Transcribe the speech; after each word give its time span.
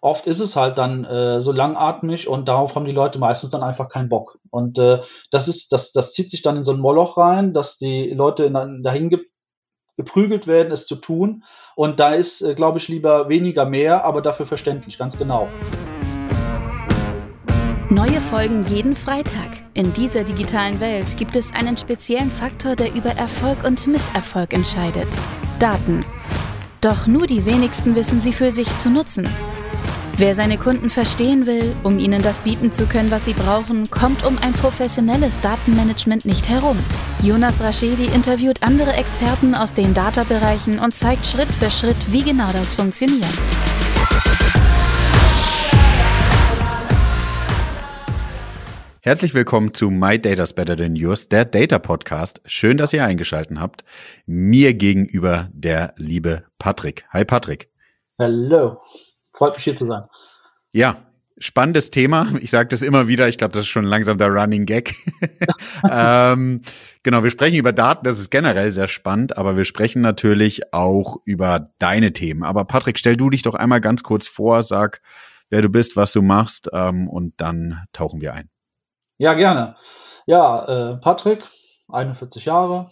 oft 0.00 0.26
ist 0.26 0.40
es 0.40 0.56
halt 0.56 0.78
dann 0.78 1.04
äh, 1.04 1.40
so 1.40 1.52
langatmig 1.52 2.28
und 2.28 2.48
darauf 2.48 2.74
haben 2.74 2.84
die 2.84 2.92
Leute 2.92 3.18
meistens 3.18 3.50
dann 3.50 3.62
einfach 3.62 3.88
keinen 3.88 4.08
Bock. 4.08 4.38
Und 4.50 4.78
äh, 4.78 5.00
das 5.30 5.48
ist, 5.48 5.72
das, 5.72 5.92
das 5.92 6.12
zieht 6.12 6.30
sich 6.30 6.42
dann 6.42 6.56
in 6.56 6.64
so 6.64 6.72
ein 6.72 6.80
Moloch 6.80 7.16
rein, 7.16 7.52
dass 7.52 7.78
die 7.78 8.10
Leute 8.10 8.44
in, 8.44 8.82
dahin 8.82 9.10
ge 9.10 9.20
geprügelt 9.96 10.46
werden, 10.46 10.70
es 10.70 10.86
zu 10.86 10.94
tun. 10.94 11.42
Und 11.74 11.98
da 11.98 12.14
ist, 12.14 12.40
äh, 12.40 12.54
glaube 12.54 12.78
ich, 12.78 12.86
lieber 12.86 13.28
weniger 13.28 13.64
mehr, 13.64 14.04
aber 14.04 14.22
dafür 14.22 14.46
verständlich, 14.46 14.96
ganz 14.96 15.18
genau. 15.18 15.48
Neue 17.90 18.20
Folgen 18.20 18.62
jeden 18.62 18.94
Freitag. 18.94 19.64
In 19.74 19.92
dieser 19.94 20.22
digitalen 20.22 20.78
Welt 20.78 21.16
gibt 21.16 21.34
es 21.34 21.52
einen 21.52 21.76
speziellen 21.76 22.30
Faktor, 22.30 22.76
der 22.76 22.94
über 22.94 23.10
Erfolg 23.10 23.64
und 23.64 23.88
Misserfolg 23.88 24.54
entscheidet. 24.54 25.08
Daten. 25.58 26.04
Doch 26.80 27.08
nur 27.08 27.26
die 27.26 27.44
wenigsten 27.44 27.96
wissen 27.96 28.20
sie 28.20 28.32
für 28.32 28.52
sich 28.52 28.76
zu 28.76 28.90
nutzen. 28.90 29.28
Wer 30.20 30.34
seine 30.34 30.58
Kunden 30.58 30.90
verstehen 30.90 31.46
will, 31.46 31.76
um 31.84 32.00
ihnen 32.00 32.22
das 32.22 32.40
bieten 32.40 32.72
zu 32.72 32.86
können, 32.86 33.12
was 33.12 33.24
sie 33.24 33.34
brauchen, 33.34 33.88
kommt 33.88 34.26
um 34.26 34.36
ein 34.38 34.52
professionelles 34.52 35.40
Datenmanagement 35.40 36.24
nicht 36.24 36.48
herum. 36.48 36.76
Jonas 37.22 37.60
Raschedi 37.60 38.06
interviewt 38.06 38.60
andere 38.64 38.94
Experten 38.94 39.54
aus 39.54 39.74
den 39.74 39.94
Data-Bereichen 39.94 40.80
und 40.80 40.92
zeigt 40.92 41.24
Schritt 41.24 41.46
für 41.46 41.70
Schritt, 41.70 41.94
wie 42.10 42.24
genau 42.24 42.50
das 42.52 42.74
funktioniert. 42.74 43.28
Herzlich 49.02 49.34
willkommen 49.34 49.72
zu 49.72 49.88
My 49.88 50.20
Data's 50.20 50.52
Better 50.52 50.76
Than 50.76 50.96
Yours, 50.96 51.28
der 51.28 51.44
Data 51.44 51.78
Podcast. 51.78 52.42
Schön, 52.44 52.76
dass 52.76 52.92
ihr 52.92 53.04
eingeschaltet 53.04 53.56
habt. 53.60 53.84
Mir 54.26 54.74
gegenüber 54.74 55.48
der 55.52 55.94
liebe 55.96 56.42
Patrick. 56.58 57.04
Hi 57.12 57.24
Patrick. 57.24 57.70
Hallo. 58.18 58.80
Freut 59.38 59.54
mich 59.54 59.62
hier 59.62 59.76
zu 59.76 59.86
sein. 59.86 60.02
Ja, 60.72 60.96
spannendes 61.38 61.92
Thema. 61.92 62.26
Ich 62.40 62.50
sage 62.50 62.68
das 62.70 62.82
immer 62.82 63.06
wieder. 63.06 63.28
Ich 63.28 63.38
glaube, 63.38 63.52
das 63.52 63.62
ist 63.62 63.68
schon 63.68 63.84
langsam 63.84 64.18
der 64.18 64.32
Running 64.32 64.66
Gag. 64.66 64.96
ähm, 65.88 66.60
genau, 67.04 67.22
wir 67.22 67.30
sprechen 67.30 67.54
über 67.54 67.72
Daten. 67.72 68.02
Das 68.02 68.18
ist 68.18 68.30
generell 68.30 68.72
sehr 68.72 68.88
spannend, 68.88 69.38
aber 69.38 69.56
wir 69.56 69.64
sprechen 69.64 70.02
natürlich 70.02 70.74
auch 70.74 71.18
über 71.24 71.70
deine 71.78 72.12
Themen. 72.12 72.42
Aber 72.42 72.64
Patrick, 72.64 72.98
stell 72.98 73.16
du 73.16 73.30
dich 73.30 73.42
doch 73.42 73.54
einmal 73.54 73.80
ganz 73.80 74.02
kurz 74.02 74.26
vor, 74.26 74.64
sag, 74.64 75.02
wer 75.50 75.62
du 75.62 75.68
bist, 75.68 75.94
was 75.96 76.10
du 76.10 76.20
machst, 76.20 76.68
ähm, 76.72 77.08
und 77.08 77.34
dann 77.40 77.84
tauchen 77.92 78.20
wir 78.20 78.34
ein. 78.34 78.50
Ja, 79.18 79.34
gerne. 79.34 79.76
Ja, 80.26 80.94
äh, 80.94 80.96
Patrick, 80.96 81.44
41 81.88 82.44
Jahre, 82.44 82.90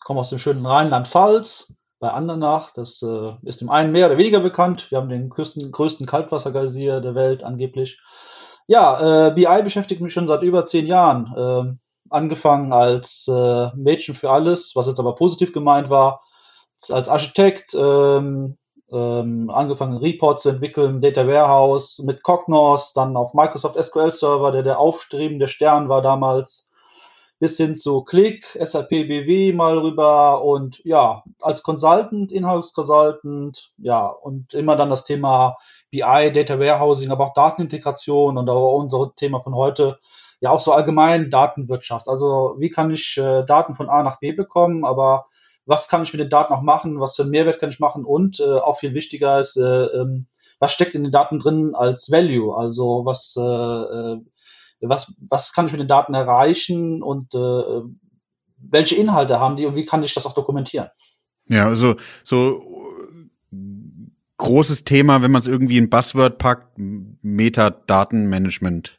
komme 0.00 0.20
aus 0.20 0.30
dem 0.30 0.38
schönen 0.38 0.64
Rheinland-Pfalz, 0.64 1.74
bei 2.02 2.10
Andernach. 2.10 2.72
Das 2.72 3.00
äh, 3.00 3.32
ist 3.44 3.60
dem 3.60 3.70
einen 3.70 3.92
mehr 3.92 4.06
oder 4.06 4.18
weniger 4.18 4.40
bekannt. 4.40 4.90
Wir 4.90 4.98
haben 4.98 5.08
den 5.08 5.30
größten, 5.30 5.70
größten 5.70 6.04
Kaltwassergeysir 6.04 7.00
der 7.00 7.14
Welt 7.14 7.44
angeblich. 7.44 8.02
Ja, 8.66 9.28
äh, 9.28 9.30
BI 9.30 9.62
beschäftigt 9.62 10.00
mich 10.00 10.12
schon 10.12 10.26
seit 10.26 10.42
über 10.42 10.66
zehn 10.66 10.86
Jahren. 10.86 11.32
Äh, 11.36 11.78
angefangen 12.10 12.72
als 12.72 13.26
äh, 13.28 13.68
Mädchen 13.76 14.16
für 14.16 14.30
alles, 14.30 14.72
was 14.74 14.88
jetzt 14.88 14.98
aber 14.98 15.14
positiv 15.14 15.52
gemeint 15.52 15.90
war, 15.90 16.22
als 16.90 17.08
Architekt, 17.08 17.72
ähm, 17.74 18.58
ähm, 18.90 19.48
angefangen 19.48 19.96
Report 19.96 20.40
zu 20.40 20.48
entwickeln, 20.48 21.00
Data 21.00 21.26
Warehouse 21.26 22.00
mit 22.00 22.24
Cognos, 22.24 22.92
dann 22.94 23.16
auf 23.16 23.32
Microsoft 23.32 23.82
SQL 23.82 24.12
Server, 24.12 24.50
der 24.50 24.64
der 24.64 24.80
aufstrebende 24.80 25.46
Stern 25.46 25.88
war 25.88 26.02
damals 26.02 26.71
bis 27.42 27.56
hin 27.56 27.74
zu 27.74 28.04
Click, 28.04 28.56
SAP 28.62 28.90
BW 28.90 29.52
mal 29.52 29.76
rüber 29.76 30.44
und 30.44 30.80
ja, 30.84 31.24
als 31.40 31.64
Consultant, 31.64 32.30
Inhouse 32.30 32.72
Consultant, 32.72 33.72
ja, 33.78 34.06
und 34.06 34.54
immer 34.54 34.76
dann 34.76 34.90
das 34.90 35.02
Thema 35.02 35.56
BI, 35.90 36.30
Data 36.32 36.60
Warehousing, 36.60 37.10
aber 37.10 37.26
auch 37.26 37.34
Datenintegration 37.34 38.38
und 38.38 38.48
auch 38.48 38.78
unser 38.78 39.12
Thema 39.16 39.40
von 39.40 39.56
heute, 39.56 39.98
ja, 40.38 40.50
auch 40.50 40.60
so 40.60 40.70
allgemein 40.70 41.32
Datenwirtschaft. 41.32 42.06
Also, 42.06 42.54
wie 42.58 42.70
kann 42.70 42.92
ich 42.92 43.18
äh, 43.18 43.44
Daten 43.44 43.74
von 43.74 43.88
A 43.88 44.04
nach 44.04 44.20
B 44.20 44.30
bekommen, 44.30 44.84
aber 44.84 45.26
was 45.66 45.88
kann 45.88 46.04
ich 46.04 46.12
mit 46.12 46.20
den 46.20 46.30
Daten 46.30 46.54
auch 46.54 46.62
machen, 46.62 47.00
was 47.00 47.16
für 47.16 47.22
einen 47.22 47.32
Mehrwert 47.32 47.58
kann 47.58 47.70
ich 47.70 47.80
machen 47.80 48.04
und 48.04 48.38
äh, 48.38 48.44
auch 48.44 48.78
viel 48.78 48.94
wichtiger 48.94 49.40
ist, 49.40 49.56
äh, 49.56 49.86
ähm, 49.86 50.26
was 50.60 50.72
steckt 50.72 50.94
in 50.94 51.02
den 51.02 51.10
Daten 51.10 51.40
drin 51.40 51.74
als 51.74 52.08
Value, 52.08 52.56
also 52.56 53.04
was, 53.04 53.34
äh, 53.36 53.42
äh 53.42 54.20
was, 54.88 55.14
was 55.28 55.52
kann 55.52 55.66
ich 55.66 55.72
mit 55.72 55.80
den 55.80 55.88
Daten 55.88 56.14
erreichen 56.14 57.02
und 57.02 57.34
äh, 57.34 57.82
welche 58.58 58.96
Inhalte 58.96 59.40
haben 59.40 59.56
die 59.56 59.66
und 59.66 59.74
wie 59.74 59.86
kann 59.86 60.02
ich 60.02 60.14
das 60.14 60.26
auch 60.26 60.34
dokumentieren? 60.34 60.88
Ja, 61.48 61.68
also 61.68 61.96
so 62.22 62.60
großes 64.38 64.84
Thema, 64.84 65.22
wenn 65.22 65.30
man 65.30 65.40
es 65.40 65.46
irgendwie 65.46 65.78
in 65.78 65.90
Buzzword 65.90 66.38
packt, 66.38 66.72
Metadatenmanagement. 66.76 68.98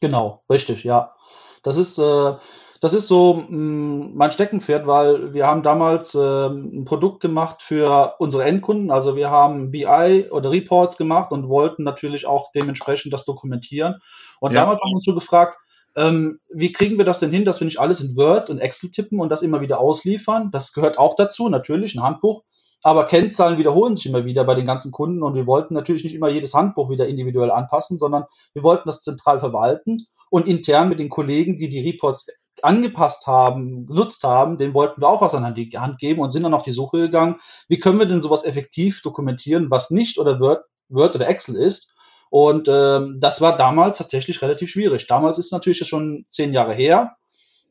Genau, 0.00 0.44
richtig, 0.48 0.84
ja. 0.84 1.14
Das 1.62 1.76
ist, 1.76 1.98
äh, 1.98 2.34
das 2.82 2.94
ist 2.94 3.06
so 3.06 3.44
mh, 3.48 3.56
mm, 3.56 4.10
mein 4.14 4.32
Steckenpferd, 4.32 4.88
weil 4.88 5.32
wir 5.32 5.46
haben 5.46 5.62
damals 5.62 6.16
äh, 6.16 6.46
ein 6.48 6.84
Produkt 6.84 7.20
gemacht 7.20 7.62
für 7.62 8.16
unsere 8.18 8.42
Endkunden. 8.42 8.90
Also 8.90 9.14
wir 9.14 9.30
haben 9.30 9.70
BI 9.70 10.26
oder 10.30 10.50
Reports 10.50 10.96
gemacht 10.96 11.30
und 11.30 11.48
wollten 11.48 11.84
natürlich 11.84 12.26
auch 12.26 12.50
dementsprechend 12.52 13.12
das 13.12 13.24
dokumentieren. 13.24 14.00
Und 14.40 14.52
ja. 14.52 14.62
damals 14.62 14.80
haben 14.80 14.90
wir 14.90 14.96
uns 14.96 15.04
so 15.04 15.14
gefragt, 15.14 15.58
ähm, 15.94 16.40
wie 16.50 16.72
kriegen 16.72 16.98
wir 16.98 17.04
das 17.04 17.20
denn 17.20 17.30
hin, 17.30 17.44
dass 17.44 17.60
wir 17.60 17.66
nicht 17.66 17.78
alles 17.78 18.00
in 18.00 18.16
Word 18.16 18.50
und 18.50 18.58
Excel 18.58 18.90
tippen 18.90 19.20
und 19.20 19.28
das 19.28 19.42
immer 19.42 19.60
wieder 19.60 19.78
ausliefern? 19.78 20.50
Das 20.50 20.72
gehört 20.72 20.98
auch 20.98 21.14
dazu, 21.14 21.48
natürlich, 21.48 21.94
ein 21.94 22.02
Handbuch. 22.02 22.42
Aber 22.82 23.06
Kennzahlen 23.06 23.58
wiederholen 23.58 23.94
sich 23.94 24.06
immer 24.06 24.24
wieder 24.24 24.42
bei 24.42 24.56
den 24.56 24.66
ganzen 24.66 24.90
Kunden 24.90 25.22
und 25.22 25.36
wir 25.36 25.46
wollten 25.46 25.74
natürlich 25.74 26.02
nicht 26.02 26.16
immer 26.16 26.30
jedes 26.30 26.52
Handbuch 26.52 26.90
wieder 26.90 27.06
individuell 27.06 27.52
anpassen, 27.52 27.96
sondern 27.96 28.24
wir 28.54 28.64
wollten 28.64 28.88
das 28.88 29.02
zentral 29.02 29.38
verwalten 29.38 30.06
und 30.30 30.48
intern 30.48 30.88
mit 30.88 30.98
den 30.98 31.10
Kollegen, 31.10 31.58
die 31.58 31.68
die 31.68 31.88
Reports 31.88 32.26
angepasst 32.62 33.26
haben, 33.26 33.86
genutzt 33.86 34.24
haben, 34.24 34.58
den 34.58 34.74
wollten 34.74 35.02
wir 35.02 35.08
auch 35.08 35.20
was 35.20 35.34
an 35.34 35.54
die 35.54 35.70
Hand 35.70 35.98
geben 35.98 36.20
und 36.20 36.30
sind 36.30 36.44
dann 36.44 36.54
auf 36.54 36.62
die 36.62 36.72
Suche 36.72 36.98
gegangen, 36.98 37.40
wie 37.68 37.78
können 37.78 37.98
wir 37.98 38.06
denn 38.06 38.22
sowas 38.22 38.44
effektiv 38.44 39.02
dokumentieren, 39.02 39.70
was 39.70 39.90
nicht 39.90 40.18
oder 40.18 40.40
Word, 40.40 40.64
Word 40.88 41.14
oder 41.16 41.28
Excel 41.28 41.56
ist 41.56 41.92
und 42.32 42.66
ähm, 42.66 43.18
das 43.20 43.42
war 43.42 43.58
damals 43.58 43.98
tatsächlich 43.98 44.40
relativ 44.40 44.70
schwierig. 44.70 45.06
Damals 45.06 45.36
ist 45.36 45.52
natürlich 45.52 45.86
schon 45.86 46.24
zehn 46.30 46.54
Jahre 46.54 46.72
her. 46.72 47.16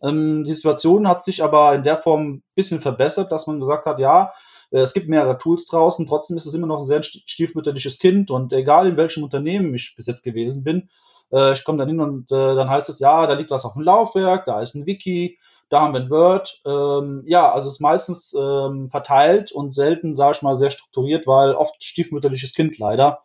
Ähm, 0.03 0.43
die 0.43 0.53
Situation 0.53 1.07
hat 1.07 1.23
sich 1.23 1.43
aber 1.43 1.73
in 1.73 1.81
der 1.81 1.97
Form 1.97 2.27
ein 2.27 2.43
bisschen 2.53 2.79
verbessert, 2.79 3.31
dass 3.31 3.47
man 3.47 3.59
gesagt 3.59 3.87
hat, 3.87 3.97
ja, 3.97 4.33
äh, 4.69 4.81
es 4.81 4.93
gibt 4.93 5.09
mehrere 5.09 5.39
Tools 5.39 5.65
draußen, 5.65 6.05
trotzdem 6.05 6.37
ist 6.37 6.45
es 6.45 6.53
immer 6.53 6.67
noch 6.67 6.79
ein 6.79 6.85
sehr 6.85 7.01
stiefmütterliches 7.01 7.97
Kind 7.97 8.29
und 8.29 8.53
egal 8.53 8.85
in 8.85 8.97
welchem 8.97 9.23
Unternehmen 9.23 9.73
ich 9.73 9.95
bis 9.95 10.05
jetzt 10.05 10.21
gewesen 10.21 10.63
bin, 10.63 10.91
äh, 11.31 11.53
ich 11.53 11.63
komme 11.63 11.77
dann 11.77 11.87
hin 11.87 11.99
und 11.99 12.31
äh, 12.31 12.55
dann 12.55 12.69
heißt 12.69 12.89
es, 12.89 12.99
ja, 12.99 13.27
da 13.27 13.33
liegt 13.33 13.51
was 13.51 13.65
auf 13.65 13.73
dem 13.73 13.83
Laufwerk, 13.83 14.45
da 14.45 14.61
ist 14.61 14.75
ein 14.75 14.85
Wiki, 14.85 15.37
da 15.69 15.81
haben 15.81 15.93
wir 15.93 16.01
ein 16.01 16.09
Word. 16.09 16.61
Ähm, 16.65 17.23
ja, 17.25 17.51
also 17.51 17.69
es 17.69 17.75
ist 17.75 17.81
meistens 17.81 18.35
ähm, 18.37 18.89
verteilt 18.89 19.51
und 19.51 19.73
selten, 19.73 20.15
sage 20.15 20.37
ich 20.37 20.41
mal, 20.41 20.55
sehr 20.55 20.71
strukturiert, 20.71 21.25
weil 21.27 21.53
oft 21.53 21.81
stiefmütterliches 21.83 22.53
Kind 22.53 22.77
leider. 22.77 23.23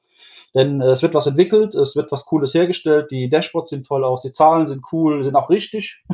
Denn 0.55 0.81
äh, 0.81 0.87
es 0.87 1.03
wird 1.03 1.15
was 1.15 1.27
entwickelt, 1.27 1.75
es 1.75 1.97
wird 1.97 2.13
was 2.13 2.25
Cooles 2.25 2.55
hergestellt, 2.55 3.11
die 3.11 3.29
Dashboards 3.29 3.71
sehen 3.71 3.85
toll 3.85 4.05
aus, 4.05 4.23
die 4.23 4.33
Zahlen 4.33 4.67
sind 4.67 4.85
cool, 4.93 5.23
sind 5.23 5.37
auch 5.37 5.51
richtig. 5.51 6.05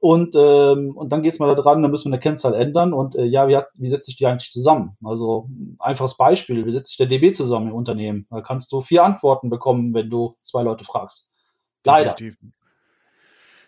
Und, 0.00 0.36
ähm, 0.36 0.96
und 0.96 1.10
dann 1.12 1.22
geht's 1.22 1.40
mal 1.40 1.52
da 1.54 1.60
dran, 1.60 1.82
dann 1.82 1.90
müssen 1.90 2.10
wir 2.10 2.14
eine 2.14 2.20
Kennzahl 2.20 2.54
ändern. 2.54 2.92
Und 2.92 3.16
äh, 3.16 3.24
ja, 3.24 3.48
wie, 3.48 3.56
hat, 3.56 3.68
wie 3.74 3.88
setzt 3.88 4.06
sich 4.06 4.16
die 4.16 4.26
eigentlich 4.26 4.52
zusammen? 4.52 4.96
Also 5.02 5.48
einfaches 5.80 6.16
Beispiel, 6.16 6.64
wie 6.66 6.72
setzt 6.72 6.90
sich 6.90 6.98
der 6.98 7.08
DB 7.08 7.32
zusammen 7.32 7.68
im 7.68 7.74
Unternehmen? 7.74 8.26
Da 8.30 8.40
kannst 8.40 8.70
du 8.70 8.80
vier 8.80 9.04
Antworten 9.04 9.50
bekommen, 9.50 9.94
wenn 9.94 10.08
du 10.08 10.36
zwei 10.42 10.62
Leute 10.62 10.84
fragst. 10.84 11.28
Leider. 11.84 12.14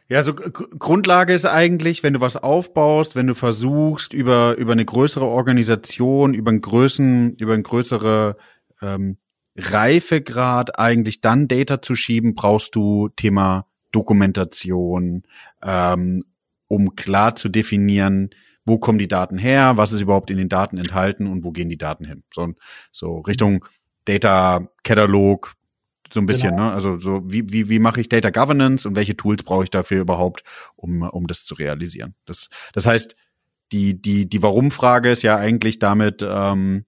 Ja, 0.09 0.23
so 0.23 0.35
Grundlage 0.35 1.33
ist 1.33 1.47
eigentlich, 1.47 2.03
wenn 2.03 2.15
du 2.15 2.21
was 2.21 2.37
aufbaust, 2.37 3.15
wenn 3.15 3.29
du 3.29 3.35
versuchst, 3.35 4.13
über, 4.13 4.57
über 4.57 4.73
eine 4.73 4.85
größere 4.85 5.25
Organisation, 5.25 6.35
über 6.35 6.51
einen 6.51 6.61
größeren, 6.61 7.37
über 7.37 7.55
eine 7.55 7.63
größere 7.63 8.37
ähm, 8.83 9.19
Reifegrad 9.57 10.79
eigentlich 10.79 11.21
dann 11.21 11.49
Data 11.49 11.81
zu 11.81 11.95
schieben, 11.95 12.35
brauchst 12.35 12.75
du 12.75 13.09
Thema 13.11 13.67
Dokumentation, 13.93 15.25
ähm, 15.63 16.25
um 16.69 16.95
klar 16.97 17.35
zu 17.35 17.49
definieren, 17.49 18.31
wo 18.65 18.79
kommen 18.79 18.99
die 18.99 19.09
Daten 19.09 19.39
her, 19.39 19.77
was 19.77 19.93
ist 19.93 20.01
überhaupt 20.01 20.31
in 20.31 20.37
den 20.37 20.49
Daten 20.49 20.79
enthalten 20.79 21.27
und 21.27 21.45
wo 21.45 21.51
gehen 21.51 21.69
die 21.69 21.79
Daten 21.79 22.05
hin. 22.05 22.23
So, 22.33 22.53
so 22.93 23.19
Richtung 23.21 23.65
Data 24.05 24.69
Katalog, 24.85 25.55
so 26.13 26.21
ein 26.21 26.27
bisschen, 26.27 26.51
genau. 26.51 26.69
ne? 26.69 26.73
Also 26.73 26.99
so 26.99 27.23
wie, 27.25 27.53
wie, 27.53 27.69
wie 27.69 27.79
mache 27.79 28.01
ich 28.01 28.09
Data 28.09 28.31
Governance 28.31 28.87
und 28.87 28.97
welche 28.97 29.17
Tools 29.17 29.43
brauche 29.43 29.65
ich 29.65 29.71
dafür 29.71 30.01
überhaupt, 30.01 30.43
um, 30.77 31.03
um 31.03 31.27
das 31.27 31.45
zu 31.45 31.55
realisieren. 31.55 32.15
Das, 32.27 32.49
das 32.73 32.87
heißt, 32.87 33.17
die, 33.73 34.01
die, 34.01 34.29
die 34.29 34.43
Warum-Frage 34.43 35.11
ist 35.11 35.23
ja 35.23 35.37
eigentlich 35.37 35.79
damit, 35.79 36.27
ähm, 36.29 36.85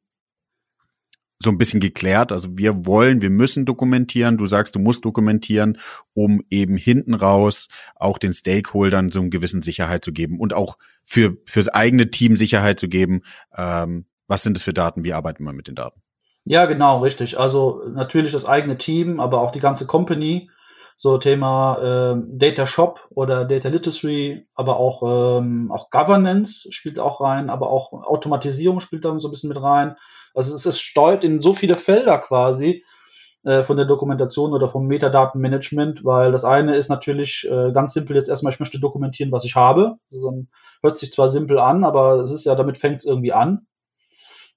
so 1.42 1.50
ein 1.50 1.58
bisschen 1.58 1.80
geklärt. 1.80 2.32
Also 2.32 2.56
wir 2.56 2.86
wollen, 2.86 3.22
wir 3.22 3.30
müssen 3.30 3.64
dokumentieren. 3.64 4.38
Du 4.38 4.46
sagst, 4.46 4.74
du 4.74 4.78
musst 4.78 5.04
dokumentieren, 5.04 5.78
um 6.14 6.42
eben 6.50 6.76
hinten 6.76 7.14
raus 7.14 7.68
auch 7.96 8.18
den 8.18 8.32
Stakeholdern 8.32 9.10
so 9.10 9.20
einen 9.20 9.30
gewissen 9.30 9.62
Sicherheit 9.62 10.04
zu 10.04 10.12
geben 10.12 10.38
und 10.38 10.54
auch 10.54 10.78
für 11.04 11.36
fürs 11.44 11.68
eigene 11.68 12.10
Team 12.10 12.36
Sicherheit 12.36 12.78
zu 12.78 12.88
geben. 12.88 13.22
Ähm, 13.56 14.06
was 14.28 14.42
sind 14.42 14.56
das 14.56 14.62
für 14.62 14.72
Daten? 14.72 15.04
Wie 15.04 15.12
arbeiten 15.12 15.44
wir 15.44 15.52
mit 15.52 15.68
den 15.68 15.74
Daten? 15.74 16.00
Ja, 16.44 16.66
genau, 16.66 17.00
richtig. 17.00 17.38
Also 17.38 17.82
natürlich 17.92 18.32
das 18.32 18.46
eigene 18.46 18.78
Team, 18.78 19.20
aber 19.20 19.40
auch 19.40 19.50
die 19.50 19.60
ganze 19.60 19.86
Company. 19.86 20.50
So 20.96 21.18
Thema 21.18 21.78
äh, 22.14 22.22
Data 22.38 22.66
Shop 22.66 23.08
oder 23.10 23.44
Data 23.44 23.68
Literacy, 23.68 24.46
aber 24.54 24.76
auch, 24.76 25.38
ähm, 25.38 25.70
auch 25.72 25.90
Governance 25.90 26.68
spielt 26.70 26.98
auch 26.98 27.20
rein, 27.20 27.50
aber 27.50 27.70
auch 27.70 27.92
Automatisierung 27.92 28.80
spielt 28.80 29.04
da 29.04 29.18
so 29.18 29.28
ein 29.28 29.30
bisschen 29.30 29.48
mit 29.48 29.60
rein. 29.60 29.96
Also 30.34 30.55
es 30.55 30.67
ist 30.67 30.81
steuert 30.81 31.25
in 31.25 31.40
so 31.40 31.55
viele 31.55 31.76
Felder 31.76 32.19
quasi 32.19 32.84
äh, 33.44 33.64
von 33.64 33.76
der 33.76 33.87
Dokumentation 33.87 34.52
oder 34.52 34.69
vom 34.69 34.87
Metadatenmanagement, 34.87 36.05
weil 36.05 36.32
das 36.32 36.44
eine 36.44 36.76
ist 36.76 36.88
natürlich 36.88 37.49
äh, 37.50 37.73
ganz 37.73 37.93
simpel 37.93 38.17
jetzt 38.17 38.29
erstmal, 38.29 38.52
ich 38.52 38.61
möchte 38.61 38.81
dokumentieren, 38.81 39.32
was 39.32 39.44
ich 39.44 39.56
habe. 39.56 39.96
Also, 40.12 40.46
hört 40.82 40.99
sich 40.99 41.12
zwar 41.12 41.29
simpel 41.29 41.58
an, 41.58 41.84
aber 41.84 42.20
es 42.20 42.31
ist 42.31 42.44
ja, 42.44 42.55
damit 42.55 42.79
fängt 42.79 42.96
es 42.96 43.05
irgendwie 43.05 43.32
an. 43.32 43.67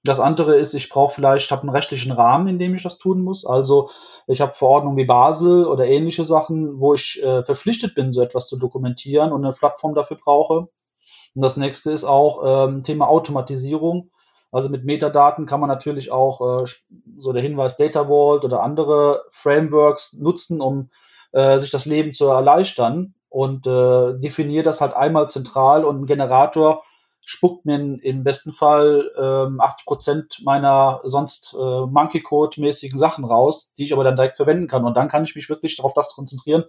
Das 0.04 0.20
andere 0.20 0.56
ist, 0.56 0.74
ich 0.74 0.88
brauche 0.88 1.14
vielleicht, 1.14 1.50
habe 1.50 1.62
einen 1.62 1.70
rechtlichen 1.70 2.12
Rahmen, 2.12 2.46
in 2.46 2.58
dem 2.58 2.74
ich 2.74 2.82
das 2.82 2.98
tun 2.98 3.22
muss. 3.22 3.44
Also 3.44 3.90
ich 4.28 4.40
habe 4.40 4.54
Verordnungen 4.54 4.96
wie 4.96 5.04
Basel 5.04 5.66
oder 5.66 5.86
ähnliche 5.86 6.24
Sachen, 6.24 6.78
wo 6.78 6.94
ich 6.94 7.22
äh, 7.22 7.42
verpflichtet 7.42 7.94
bin, 7.94 8.12
so 8.12 8.22
etwas 8.22 8.48
zu 8.48 8.56
dokumentieren 8.58 9.32
und 9.32 9.44
eine 9.44 9.54
Plattform 9.54 9.94
dafür 9.94 10.16
brauche. 10.16 10.68
Und 11.34 11.42
das 11.42 11.56
nächste 11.56 11.90
ist 11.90 12.04
auch 12.04 12.68
ähm, 12.68 12.82
Thema 12.82 13.08
Automatisierung. 13.08 14.10
Also 14.52 14.68
mit 14.68 14.84
Metadaten 14.84 15.46
kann 15.46 15.60
man 15.60 15.68
natürlich 15.68 16.10
auch 16.10 16.62
äh, 16.62 16.66
so 17.18 17.32
der 17.32 17.42
Hinweis 17.42 17.76
Data 17.76 18.06
Vault 18.08 18.44
oder 18.44 18.62
andere 18.62 19.24
Frameworks 19.30 20.14
nutzen, 20.14 20.60
um 20.60 20.90
äh, 21.32 21.58
sich 21.58 21.70
das 21.70 21.84
Leben 21.84 22.14
zu 22.14 22.26
erleichtern 22.26 23.14
und 23.28 23.66
äh, 23.66 24.18
definiere 24.18 24.62
das 24.62 24.80
halt 24.80 24.94
einmal 24.94 25.28
zentral 25.28 25.84
und 25.84 26.00
ein 26.00 26.06
Generator 26.06 26.82
spuckt 27.28 27.66
mir 27.66 27.74
im 28.02 28.22
besten 28.22 28.52
Fall 28.52 29.10
ähm, 29.18 29.60
80 29.60 29.84
Prozent 29.84 30.40
meiner 30.44 31.00
sonst 31.02 31.54
äh, 31.54 31.86
Monkey 31.86 32.22
Code 32.22 32.60
mäßigen 32.60 32.98
Sachen 32.98 33.24
raus, 33.24 33.72
die 33.76 33.84
ich 33.84 33.92
aber 33.92 34.04
dann 34.04 34.14
direkt 34.14 34.36
verwenden 34.36 34.68
kann. 34.68 34.84
Und 34.84 34.96
dann 34.96 35.08
kann 35.08 35.24
ich 35.24 35.34
mich 35.34 35.48
wirklich 35.48 35.76
darauf 35.76 35.92
das 35.92 36.14
konzentrieren, 36.14 36.64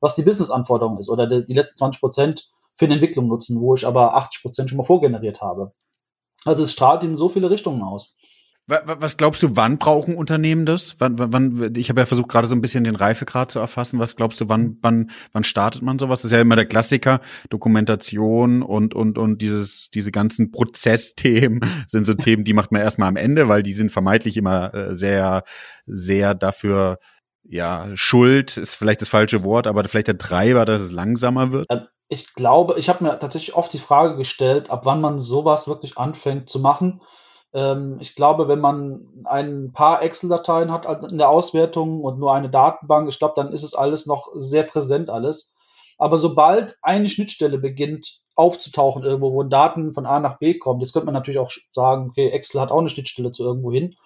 was 0.00 0.14
die 0.14 0.22
Business-Anforderung 0.22 0.98
ist 0.98 1.10
oder 1.10 1.26
die, 1.26 1.44
die 1.44 1.52
letzten 1.52 1.76
20 1.76 2.00
Prozent 2.00 2.50
für 2.74 2.86
eine 2.86 2.94
Entwicklung 2.94 3.28
nutzen, 3.28 3.60
wo 3.60 3.74
ich 3.74 3.86
aber 3.86 4.14
80 4.16 4.42
Prozent 4.42 4.70
schon 4.70 4.78
mal 4.78 4.84
vorgeneriert 4.84 5.42
habe. 5.42 5.72
Also 6.44 6.62
es 6.62 6.72
strahlt 6.72 7.04
in 7.04 7.16
so 7.16 7.28
viele 7.28 7.50
Richtungen 7.50 7.82
aus. 7.82 8.16
Was 8.68 9.16
glaubst 9.16 9.42
du, 9.42 9.56
wann 9.56 9.78
brauchen 9.78 10.14
Unternehmen 10.14 10.66
das? 10.66 10.96
Wann, 10.98 11.14
wann, 11.18 11.72
ich 11.74 11.88
habe 11.88 12.00
ja 12.00 12.06
versucht, 12.06 12.28
gerade 12.28 12.46
so 12.46 12.54
ein 12.54 12.60
bisschen 12.60 12.84
den 12.84 12.96
Reifegrad 12.96 13.50
zu 13.50 13.58
erfassen. 13.60 13.98
Was 13.98 14.14
glaubst 14.14 14.42
du, 14.42 14.50
wann, 14.50 14.76
wann, 14.82 15.10
wann 15.32 15.42
startet 15.42 15.80
man 15.80 15.98
sowas? 15.98 16.20
Das 16.20 16.26
ist 16.26 16.32
ja 16.32 16.42
immer 16.42 16.54
der 16.54 16.66
Klassiker. 16.66 17.22
Dokumentation 17.48 18.60
und, 18.60 18.94
und, 18.94 19.16
und 19.16 19.40
dieses, 19.40 19.88
diese 19.88 20.12
ganzen 20.12 20.50
Prozessthemen 20.50 21.60
sind 21.86 22.04
so 22.04 22.12
Themen, 22.12 22.44
die 22.44 22.52
macht 22.52 22.70
man 22.70 22.82
erstmal 22.82 23.08
am 23.08 23.16
Ende, 23.16 23.48
weil 23.48 23.62
die 23.62 23.72
sind 23.72 23.90
vermeintlich 23.90 24.36
immer 24.36 24.74
äh, 24.74 24.94
sehr, 24.94 25.44
sehr 25.86 26.34
dafür, 26.34 26.98
ja, 27.44 27.88
Schuld 27.94 28.58
ist 28.58 28.74
vielleicht 28.74 29.00
das 29.00 29.08
falsche 29.08 29.44
Wort, 29.44 29.66
aber 29.66 29.82
vielleicht 29.84 30.08
der 30.08 30.18
Treiber, 30.18 30.66
dass 30.66 30.82
es 30.82 30.92
langsamer 30.92 31.52
wird. 31.52 31.66
Ich 32.08 32.34
glaube, 32.34 32.78
ich 32.78 32.88
habe 32.88 33.04
mir 33.04 33.18
tatsächlich 33.18 33.54
oft 33.54 33.72
die 33.72 33.78
Frage 33.78 34.16
gestellt, 34.16 34.70
ab 34.70 34.84
wann 34.84 35.00
man 35.00 35.20
sowas 35.20 35.68
wirklich 35.68 35.98
anfängt 35.98 36.48
zu 36.48 36.58
machen 36.58 37.02
ähm, 37.54 37.98
ich 38.00 38.14
glaube, 38.14 38.48
wenn 38.48 38.60
man 38.60 39.08
ein 39.24 39.72
paar 39.72 40.02
Excel-Dateien 40.02 40.70
hat 40.70 40.86
in 41.10 41.18
der 41.18 41.30
Auswertung 41.30 42.02
und 42.02 42.18
nur 42.18 42.34
eine 42.34 42.50
Datenbank, 42.50 43.08
ich 43.08 43.18
glaube, 43.18 43.34
dann 43.36 43.52
ist 43.52 43.62
es 43.62 43.74
alles 43.74 44.06
noch 44.06 44.28
sehr 44.34 44.64
präsent 44.64 45.10
alles. 45.10 45.52
Aber 45.98 46.18
sobald 46.18 46.76
eine 46.82 47.08
Schnittstelle 47.08 47.58
beginnt 47.58 48.20
aufzutauchen 48.36 49.02
irgendwo, 49.02 49.32
wo 49.32 49.42
Daten 49.42 49.94
von 49.94 50.06
A 50.06 50.20
nach 50.20 50.38
B 50.38 50.58
kommen, 50.58 50.80
jetzt 50.80 50.92
könnte 50.92 51.06
man 51.06 51.14
natürlich 51.14 51.40
auch 51.40 51.50
sagen, 51.72 52.10
okay, 52.10 52.28
Excel 52.28 52.60
hat 52.60 52.70
auch 52.70 52.78
eine 52.78 52.90
Schnittstelle 52.90 53.32
zu 53.32 53.44
irgendwo 53.44 53.72
hin. 53.72 53.96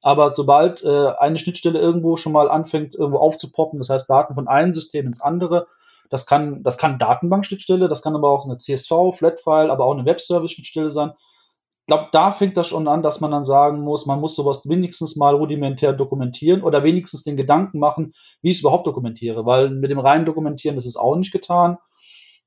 Aber 0.00 0.34
sobald 0.34 0.82
äh, 0.84 1.08
eine 1.18 1.38
Schnittstelle 1.38 1.78
irgendwo 1.78 2.16
schon 2.16 2.32
mal 2.32 2.50
anfängt, 2.50 2.94
irgendwo 2.94 3.18
aufzupoppen, 3.18 3.78
das 3.78 3.90
heißt 3.90 4.08
Daten 4.08 4.34
von 4.34 4.48
einem 4.48 4.72
System 4.72 5.06
ins 5.06 5.20
andere, 5.20 5.66
das 6.10 6.26
kann, 6.26 6.62
das 6.62 6.78
kann 6.78 6.98
Datenbankschnittstelle, 6.98 7.88
das 7.88 8.02
kann 8.02 8.14
aber 8.14 8.30
auch 8.30 8.44
eine 8.44 8.58
CSV, 8.58 9.12
Flatfile, 9.14 9.70
aber 9.70 9.84
auch 9.84 9.94
eine 9.94 10.04
Webservice-Schnittstelle 10.06 10.90
sein 10.90 11.12
glaube, 11.86 12.08
da 12.12 12.32
fängt 12.32 12.56
das 12.56 12.68
schon 12.68 12.88
an, 12.88 13.02
dass 13.02 13.20
man 13.20 13.30
dann 13.30 13.44
sagen 13.44 13.80
muss, 13.80 14.06
man 14.06 14.20
muss 14.20 14.34
sowas 14.34 14.68
wenigstens 14.68 15.16
mal 15.16 15.34
rudimentär 15.34 15.92
dokumentieren 15.92 16.62
oder 16.62 16.82
wenigstens 16.82 17.24
den 17.24 17.36
Gedanken 17.36 17.78
machen, 17.78 18.14
wie 18.42 18.50
ich 18.50 18.56
es 18.56 18.60
überhaupt 18.60 18.86
dokumentiere, 18.86 19.44
weil 19.44 19.70
mit 19.70 19.90
dem 19.90 19.98
reinen 19.98 20.24
Dokumentieren 20.24 20.76
ist 20.78 20.86
es 20.86 20.96
auch 20.96 21.16
nicht 21.16 21.32
getan. 21.32 21.78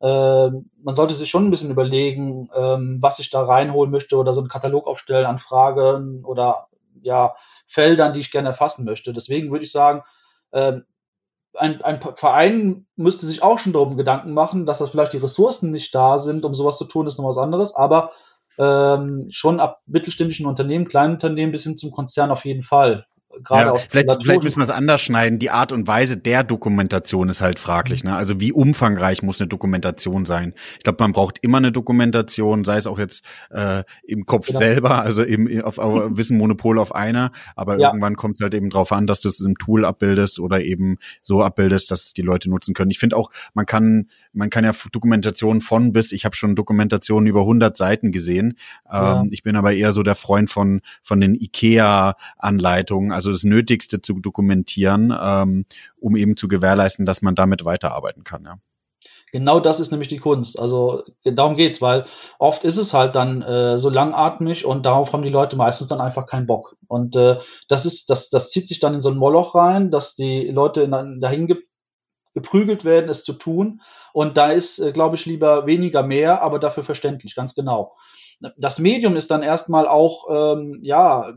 Ähm, 0.01 0.69
man 0.81 0.95
sollte 0.95 1.13
sich 1.13 1.30
schon 1.30 1.45
ein 1.48 1.51
bisschen 1.51 1.71
überlegen, 1.71 2.50
ähm, 2.56 2.98
was 3.01 3.19
ich 3.19 3.30
da 3.30 3.44
reinholen 3.44 3.92
möchte 3.92 4.18
oder 4.18 4.33
so 4.33 4.42
einen 4.42 4.50
Katalog 4.50 4.88
aufstellen 4.88 5.25
an 5.25 5.39
Fragen 5.39 6.24
oder 6.24 6.68
ja, 7.01 7.36
Feldern, 7.68 8.13
die 8.13 8.19
ich 8.19 8.31
gerne 8.31 8.50
erfassen 8.50 8.86
möchte. 8.86 9.13
Deswegen 9.13 9.51
würde 9.51 9.65
ich 9.65 9.71
sagen, 9.71 10.01
ähm, 10.51 10.86
ein, 11.57 11.81
ein 11.81 12.00
Verein 12.15 12.86
müsste 12.95 13.25
sich 13.25 13.44
auch 13.44 13.59
schon 13.59 13.74
darum 13.74 13.98
Gedanken 13.98 14.33
machen, 14.33 14.65
dass 14.65 14.80
das 14.80 14.92
vielleicht 14.92 15.13
die 15.13 15.18
Ressourcen 15.18 15.71
nicht 15.71 15.94
da 15.94 16.19
sind, 16.19 16.45
um 16.45 16.54
sowas 16.54 16.77
zu 16.77 16.86
tun, 16.86 17.07
ist 17.07 17.18
noch 17.18 17.27
was 17.27 17.38
anderes, 17.38 17.75
aber 17.75 18.12
ähm, 18.57 19.27
schon 19.30 19.59
ab 19.59 19.81
mittelständischen 19.86 20.45
Unternehmen, 20.45 20.88
kleinen 20.88 21.13
Unternehmen 21.15 21.51
bis 21.51 21.63
hin 21.63 21.77
zum 21.77 21.92
Konzern 21.92 22.31
auf 22.31 22.45
jeden 22.45 22.63
Fall 22.63 23.06
gerade 23.44 23.65
ja, 23.65 23.71
aus 23.71 23.88
vielleicht, 23.89 24.09
vielleicht 24.21 24.44
müssen 24.44 24.57
wir 24.57 24.63
es 24.63 24.69
anders 24.69 25.01
schneiden. 25.01 25.39
Die 25.39 25.50
Art 25.50 25.71
und 25.71 25.88
Weise 25.88 26.18
der 26.18 26.44
Dokumentation 26.44 27.29
ist 27.29 27.41
halt 27.41 27.59
fraglich. 27.59 28.03
Ne? 28.03 28.15
Also 28.15 28.39
wie 28.39 28.51
umfangreich 28.51 29.24
muss 29.24 29.41
eine 29.41 29.47
Dokumentation 29.47 30.25
sein? 30.25 30.53
Ich 30.77 30.83
glaube, 30.83 31.03
man 31.03 31.12
braucht 31.12 31.39
immer 31.41 31.57
eine 31.57 31.71
Dokumentation, 31.71 32.63
sei 32.63 32.77
es 32.77 32.88
auch 32.88 33.00
jetzt 33.00 33.24
äh, 33.50 33.83
im 34.03 34.25
Kopf 34.25 34.47
genau. 34.47 34.59
selber, 34.59 35.01
also 35.01 35.24
im, 35.24 35.62
auf, 35.63 35.77
auf 35.77 36.09
Wissenmonopol 36.18 36.79
auf 36.79 36.95
einer. 36.95 37.31
Aber 37.56 37.77
ja. 37.77 37.89
irgendwann 37.89 38.15
kommt 38.15 38.38
es 38.38 38.41
halt 38.41 38.53
eben 38.53 38.69
drauf 38.69 38.91
an, 38.91 39.07
dass 39.07 39.21
du 39.21 39.30
es 39.30 39.39
im 39.39 39.57
Tool 39.57 39.85
abbildest 39.85 40.39
oder 40.39 40.62
eben 40.62 40.97
so 41.21 41.44
abbildest, 41.44 41.91
dass 41.91 42.06
es 42.06 42.13
die 42.13 42.21
Leute 42.21 42.50
nutzen 42.50 42.73
können. 42.73 42.91
Ich 42.91 43.00
finde 43.00 43.18
auch, 43.18 43.31
man 43.53 43.65
kann, 43.65 44.09
man 44.33 44.50
kann 44.50 44.63
ja 44.63 44.71
Dokumentationen 44.91 45.62
von 45.62 45.91
bis. 45.91 46.12
Ich 46.12 46.25
habe 46.25 46.35
schon 46.35 46.56
Dokumentationen 46.56 47.27
über 47.27 47.41
100 47.41 47.75
Seiten 47.75 48.12
gesehen. 48.12 48.57
Ja. 48.91 49.21
Ähm, 49.21 49.30
ich 49.31 49.44
bin 49.44 49.56
aber 49.56 49.73
eher 49.73 49.91
so 49.91 50.03
der 50.03 50.15
Freund 50.15 50.50
von 50.50 50.81
von 51.03 51.19
den 51.19 51.35
IKEA-Anleitungen 51.35 53.12
also 53.17 53.31
das 53.31 53.43
Nötigste 53.43 54.01
zu 54.01 54.19
dokumentieren, 54.19 55.11
ähm, 55.19 55.65
um 55.99 56.15
eben 56.15 56.37
zu 56.37 56.47
gewährleisten, 56.47 57.05
dass 57.05 57.21
man 57.21 57.33
damit 57.35 57.65
weiterarbeiten 57.65 58.23
kann. 58.23 58.45
Ja. 58.45 58.59
Genau 59.31 59.59
das 59.59 59.79
ist 59.79 59.91
nämlich 59.91 60.07
die 60.07 60.19
Kunst. 60.19 60.57
Also 60.57 61.03
darum 61.25 61.57
geht's, 61.57 61.81
weil 61.81 62.05
oft 62.39 62.63
ist 62.63 62.77
es 62.77 62.93
halt 62.93 63.15
dann 63.15 63.41
äh, 63.41 63.77
so 63.77 63.89
langatmig 63.89 64.65
und 64.65 64.85
darauf 64.85 65.11
haben 65.11 65.23
die 65.23 65.29
Leute 65.29 65.57
meistens 65.57 65.87
dann 65.89 65.99
einfach 65.99 66.27
keinen 66.27 66.47
Bock. 66.47 66.77
Und 66.87 67.15
äh, 67.15 67.39
das 67.67 67.85
ist, 67.85 68.09
das, 68.09 68.29
das 68.29 68.51
zieht 68.51 68.67
sich 68.67 68.79
dann 68.79 68.93
in 68.93 69.01
so 69.01 69.09
ein 69.09 69.17
Moloch 69.17 69.53
rein, 69.55 69.91
dass 69.91 70.15
die 70.15 70.47
Leute 70.47 70.81
in, 70.81 71.19
dahin 71.19 71.47
ge 71.47 71.57
geprügelt 72.33 72.85
werden, 72.85 73.09
es 73.09 73.23
zu 73.23 73.33
tun. 73.33 73.81
Und 74.13 74.37
da 74.37 74.51
ist, 74.51 74.77
äh, 74.77 74.92
glaube 74.92 75.15
ich, 75.15 75.25
lieber 75.25 75.65
weniger 75.65 76.03
mehr, 76.03 76.44
aber 76.44 76.59
dafür 76.59 76.83
verständlich, 76.83 77.33
ganz 77.33 77.56
genau. 77.56 77.95
Das 78.57 78.77
Medium 78.77 79.15
ist 79.15 79.31
dann 79.31 79.42
erstmal 79.42 79.87
auch, 79.87 80.27
ähm, 80.30 80.80
ja, 80.83 81.33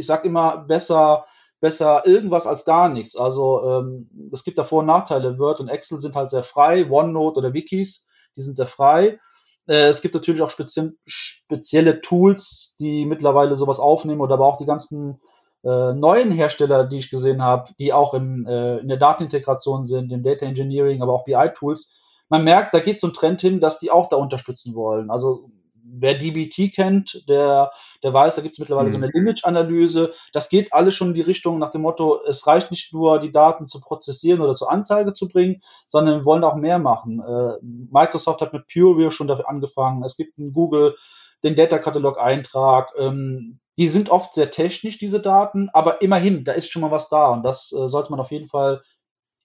ich 0.00 0.06
sag 0.06 0.24
immer, 0.24 0.58
besser, 0.58 1.26
besser 1.60 2.06
irgendwas 2.06 2.46
als 2.46 2.64
gar 2.64 2.88
nichts. 2.88 3.16
Also 3.16 3.62
ähm, 3.64 4.30
es 4.32 4.42
gibt 4.44 4.58
da 4.58 4.64
Vor- 4.64 4.80
und 4.80 4.86
Nachteile. 4.86 5.38
Word 5.38 5.60
und 5.60 5.68
Excel 5.68 6.00
sind 6.00 6.16
halt 6.16 6.30
sehr 6.30 6.42
frei, 6.42 6.90
OneNote 6.90 7.38
oder 7.38 7.54
Wikis, 7.54 8.08
die 8.36 8.42
sind 8.42 8.56
sehr 8.56 8.66
frei. 8.66 9.20
Äh, 9.66 9.88
es 9.88 10.00
gibt 10.00 10.14
natürlich 10.14 10.42
auch 10.42 10.50
spezie 10.50 10.92
spezielle 11.06 12.00
Tools, 12.00 12.76
die 12.80 13.06
mittlerweile 13.06 13.56
sowas 13.56 13.78
aufnehmen 13.78 14.20
oder 14.20 14.34
aber 14.34 14.46
auch 14.46 14.56
die 14.56 14.66
ganzen 14.66 15.20
äh, 15.62 15.92
neuen 15.92 16.30
Hersteller, 16.32 16.84
die 16.84 16.98
ich 16.98 17.10
gesehen 17.10 17.42
habe, 17.42 17.72
die 17.78 17.92
auch 17.92 18.14
im, 18.14 18.46
äh, 18.46 18.78
in 18.78 18.88
der 18.88 18.96
Datenintegration 18.96 19.84
sind, 19.84 20.10
im 20.10 20.22
Data 20.22 20.46
Engineering, 20.46 21.02
aber 21.02 21.12
auch 21.12 21.24
BI-Tools. 21.24 21.94
Man 22.30 22.44
merkt, 22.44 22.74
da 22.74 22.80
geht 22.80 23.00
so 23.00 23.08
ein 23.08 23.12
Trend 23.12 23.40
hin, 23.40 23.60
dass 23.60 23.78
die 23.78 23.90
auch 23.90 24.08
da 24.08 24.16
unterstützen 24.16 24.74
wollen. 24.74 25.10
Also 25.10 25.50
wer 25.92 26.14
DBT 26.14 26.74
kennt, 26.74 27.24
der, 27.28 27.72
der 28.02 28.12
weiß, 28.12 28.36
da 28.36 28.42
gibt 28.42 28.54
es 28.54 28.58
mittlerweile 28.58 28.88
mhm. 28.88 28.92
so 28.92 28.98
eine 28.98 29.10
Image-Analyse. 29.12 30.14
Das 30.32 30.48
geht 30.48 30.72
alles 30.72 30.94
schon 30.94 31.08
in 31.08 31.14
die 31.14 31.20
Richtung 31.20 31.58
nach 31.58 31.70
dem 31.70 31.82
Motto, 31.82 32.20
es 32.26 32.46
reicht 32.46 32.70
nicht 32.70 32.92
nur, 32.92 33.20
die 33.20 33.32
Daten 33.32 33.66
zu 33.66 33.80
prozessieren 33.80 34.40
oder 34.40 34.54
zur 34.54 34.70
Anzeige 34.70 35.12
zu 35.12 35.28
bringen, 35.28 35.60
sondern 35.86 36.20
wir 36.20 36.24
wollen 36.24 36.44
auch 36.44 36.56
mehr 36.56 36.78
machen. 36.78 37.20
Äh, 37.20 37.58
Microsoft 37.62 38.40
hat 38.40 38.52
mit 38.52 38.66
PureView 38.66 39.10
schon 39.10 39.28
dafür 39.28 39.48
angefangen. 39.48 40.04
Es 40.04 40.16
gibt 40.16 40.38
in 40.38 40.52
Google 40.52 40.96
den 41.42 41.56
Data-Katalog-Eintrag. 41.56 42.92
Ähm, 42.98 43.60
die 43.76 43.88
sind 43.88 44.10
oft 44.10 44.34
sehr 44.34 44.50
technisch, 44.50 44.98
diese 44.98 45.20
Daten, 45.20 45.70
aber 45.72 46.02
immerhin, 46.02 46.44
da 46.44 46.52
ist 46.52 46.70
schon 46.70 46.82
mal 46.82 46.90
was 46.90 47.08
da 47.08 47.28
und 47.28 47.42
das 47.42 47.72
äh, 47.72 47.88
sollte 47.88 48.10
man 48.10 48.20
auf 48.20 48.30
jeden 48.30 48.48
Fall 48.48 48.82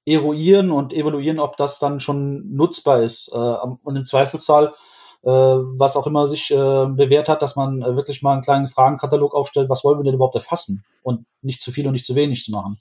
eruieren 0.05 0.71
und 0.71 0.93
evaluieren, 0.93 1.39
ob 1.39 1.57
das 1.57 1.79
dann 1.79 1.99
schon 1.99 2.53
nutzbar 2.55 3.01
ist. 3.01 3.31
Äh, 3.33 3.37
und 3.37 3.95
im 3.95 4.05
Zweifelsfall 4.05 4.73
was 5.29 5.95
auch 5.95 6.07
immer 6.07 6.27
sich 6.27 6.51
äh, 6.51 6.55
bewährt 6.55 7.29
hat, 7.29 7.41
dass 7.41 7.55
man 7.55 7.81
äh, 7.81 7.95
wirklich 7.95 8.21
mal 8.21 8.33
einen 8.33 8.43
kleinen 8.43 8.67
Fragenkatalog 8.67 9.33
aufstellt, 9.33 9.69
was 9.69 9.83
wollen 9.83 9.99
wir 9.99 10.03
denn 10.03 10.13
überhaupt 10.13 10.35
erfassen 10.35 10.85
und 11.01 11.25
nicht 11.41 11.61
zu 11.61 11.71
viel 11.71 11.87
und 11.87 11.93
nicht 11.93 12.05
zu 12.05 12.15
wenig 12.15 12.43
zu 12.43 12.51
machen. 12.51 12.77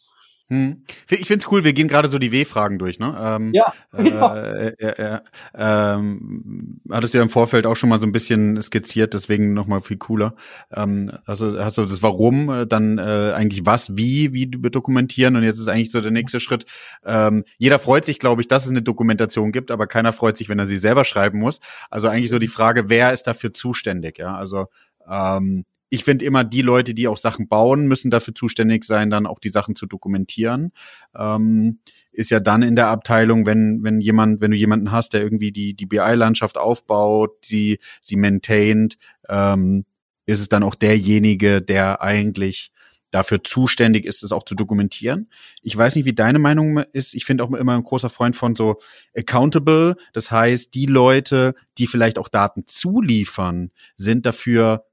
Hm. 0.51 0.85
Ich 1.09 1.27
finde 1.27 1.43
es 1.45 1.51
cool, 1.51 1.65
wir 1.65 1.73
gehen 1.73 1.89
gerade 1.89 2.09
so 2.09 2.19
die 2.19 2.31
W-Fragen 2.31 2.79
durch, 2.79 2.99
ne? 2.99 3.17
Ähm, 3.19 3.55
ja. 3.55 3.73
Äh, 3.97 4.75
äh, 4.79 5.15
äh, 5.15 5.21
ähm, 5.55 6.81
hattest 6.91 7.15
du 7.15 7.19
ja 7.19 7.25
im 7.25 7.31
Vorfeld 7.31 7.67
auch 7.67 7.77
schon 7.77 7.89
mal 7.89 7.99
so 7.99 8.05
ein 8.05 8.13
bisschen 8.13 8.61
skizziert, 8.61 9.15
deswegen 9.15 9.55
nochmal 9.55 9.81
viel 9.81 9.97
cooler. 9.97 10.35
Ähm, 10.71 11.13
also 11.25 11.59
hast 11.59 11.79
du 11.79 11.83
das 11.83 12.03
Warum, 12.03 12.51
äh, 12.51 12.67
dann 12.67 12.99
äh, 12.99 13.33
eigentlich 13.35 13.65
was, 13.65 13.97
wie, 13.97 14.35
wie 14.35 14.47
dokumentieren 14.47 15.37
und 15.37 15.45
jetzt 15.45 15.59
ist 15.59 15.69
eigentlich 15.69 15.91
so 15.91 16.03
der 16.03 16.11
nächste 16.11 16.41
Schritt. 16.41 16.67
Ähm, 17.07 17.45
jeder 17.57 17.79
freut 17.79 18.05
sich, 18.05 18.19
glaube 18.19 18.43
ich, 18.43 18.49
dass 18.49 18.65
es 18.65 18.71
eine 18.71 18.83
Dokumentation 18.83 19.51
gibt, 19.51 19.71
aber 19.71 19.87
keiner 19.87 20.13
freut 20.13 20.37
sich, 20.37 20.51
wenn 20.51 20.59
er 20.59 20.67
sie 20.67 20.77
selber 20.77 21.07
schreiben 21.07 21.39
muss. 21.39 21.61
Also 21.91 22.09
eigentlich 22.09 22.31
so 22.31 22.39
die 22.39 22.49
Frage, 22.49 22.91
wer 22.91 23.15
ist 23.15 23.23
dafür 23.23 23.55
zuständig, 23.55 24.19
ja? 24.19 24.37
Also 24.37 24.67
ähm, 25.09 25.65
ich 25.95 26.05
finde 26.05 26.25
immer, 26.25 26.43
die 26.43 26.63
Leute, 26.63 26.93
die 26.93 27.07
auch 27.07 27.17
Sachen 27.17 27.47
bauen, 27.47 27.87
müssen 27.87 28.11
dafür 28.11 28.35
zuständig 28.35 28.85
sein, 28.85 29.11
dann 29.11 29.27
auch 29.27 29.39
die 29.39 29.49
Sachen 29.49 29.77
zu 29.77 29.87
dokumentieren. 29.87 30.73
Ähm, 31.17 31.79
ist 32.11 32.31
ja 32.31 32.41
dann 32.41 32.63
in 32.63 32.75
der 32.75 32.89
Abteilung, 32.89 33.47
wenn, 33.47 33.83
wenn 33.83 34.01
jemand, 34.01 34.41
wenn 34.41 34.51
du 34.51 34.57
jemanden 34.57 34.91
hast, 34.91 35.13
der 35.13 35.23
irgendwie 35.23 35.53
die, 35.53 35.75
die 35.75 35.87
BI-Landschaft 35.87 36.59
aufbaut, 36.59 37.45
sie, 37.45 37.79
sie 38.01 38.17
maintaint, 38.17 38.99
ähm, 39.29 39.85
ist 40.27 40.41
es 40.41 40.49
dann 40.49 40.65
auch 40.65 40.75
derjenige, 40.75 41.63
der 41.63 42.03
eigentlich 42.03 42.73
dafür 43.13 43.45
zuständig 43.45 44.05
ist, 44.05 44.25
es 44.25 44.33
auch 44.33 44.43
zu 44.43 44.57
dokumentieren. 44.57 45.31
Ich 45.63 45.77
weiß 45.77 45.95
nicht, 45.95 46.05
wie 46.07 46.15
deine 46.15 46.41
Meinung 46.41 46.79
ist. 46.93 47.15
Ich 47.15 47.25
finde 47.25 47.45
auch 47.45 47.53
immer 47.53 47.77
ein 47.77 47.85
großer 47.85 48.11
Freund 48.11 48.35
von 48.35 48.57
so 48.57 48.81
accountable. 49.17 49.97
Das 50.13 50.33
heißt, 50.33 50.75
die 50.75 50.87
Leute, 50.87 51.55
die 51.79 51.87
vielleicht 51.87 52.19
auch 52.19 52.29
Daten 52.29 52.65
zuliefern, 52.67 53.71
sind 53.97 54.27
dafür 54.27 54.85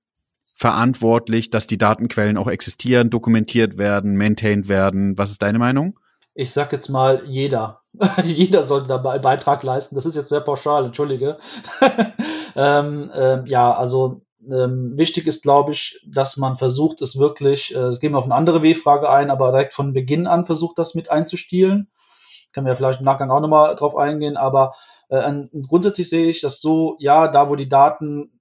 verantwortlich, 0.62 1.50
dass 1.50 1.65
die 1.65 1.80
Datenquellen 1.80 2.38
auch 2.38 2.48
existieren, 2.48 3.10
dokumentiert 3.10 3.80
werden, 3.80 4.15
maintained 4.15 4.70
werden. 4.70 5.18
Was 5.18 5.32
ist 5.32 5.41
deine 5.41 5.58
Meinung? 5.58 6.00
Ich 6.36 6.51
sag 6.51 6.72
jetzt 6.72 6.88
mal 6.88 7.24
jeder. 7.25 7.82
jeder 8.24 8.62
sollte 8.62 8.88
dabei 8.88 9.18
Beitrag 9.18 9.63
leisten. 9.63 9.96
Das 9.96 10.06
ist 10.06 10.15
jetzt 10.15 10.30
sehr 10.30 10.41
pauschal, 10.41 10.86
entschuldige. 10.86 11.39
ähm, 12.56 13.10
ähm, 13.15 13.48
ja, 13.48 13.72
also 13.72 14.22
ähm, 14.48 14.96
wichtig 14.98 15.25
ist, 15.25 15.41
glaube 15.41 15.72
ich, 15.72 16.00
dass 16.08 16.38
man 16.38 16.58
versucht, 16.58 17.01
es 17.01 17.18
wirklich, 17.18 17.74
äh, 17.74 17.88
es 17.88 18.00
gehen 18.00 18.12
wir 18.12 18.20
auf 18.20 18.25
eine 18.25 18.36
andere 18.36 18.62
W-Frage 18.62 19.10
ein, 19.10 19.32
aber 19.32 19.50
direkt 19.51 19.74
von 19.74 19.94
Beginn 19.94 20.27
an 20.27 20.46
versucht, 20.46 20.77
das 20.77 20.94
mit 20.94 21.10
einzustielen. 21.10 21.89
Können 22.53 22.68
wir 22.68 22.75
vielleicht 22.75 23.00
im 23.00 23.06
Nachgang 23.06 23.32
auch 23.32 23.41
nochmal 23.41 23.75
drauf 23.75 23.98
eingehen, 23.98 24.38
aber 24.38 24.75
äh, 25.10 25.27
grundsätzlich 25.68 26.08
sehe 26.08 26.30
ich 26.30 26.39
das 26.39 26.62
so, 26.62 26.98
ja, 27.00 27.30
da 27.30 27.50
wo 27.50 27.56
die 27.56 27.68
Daten 27.70 28.40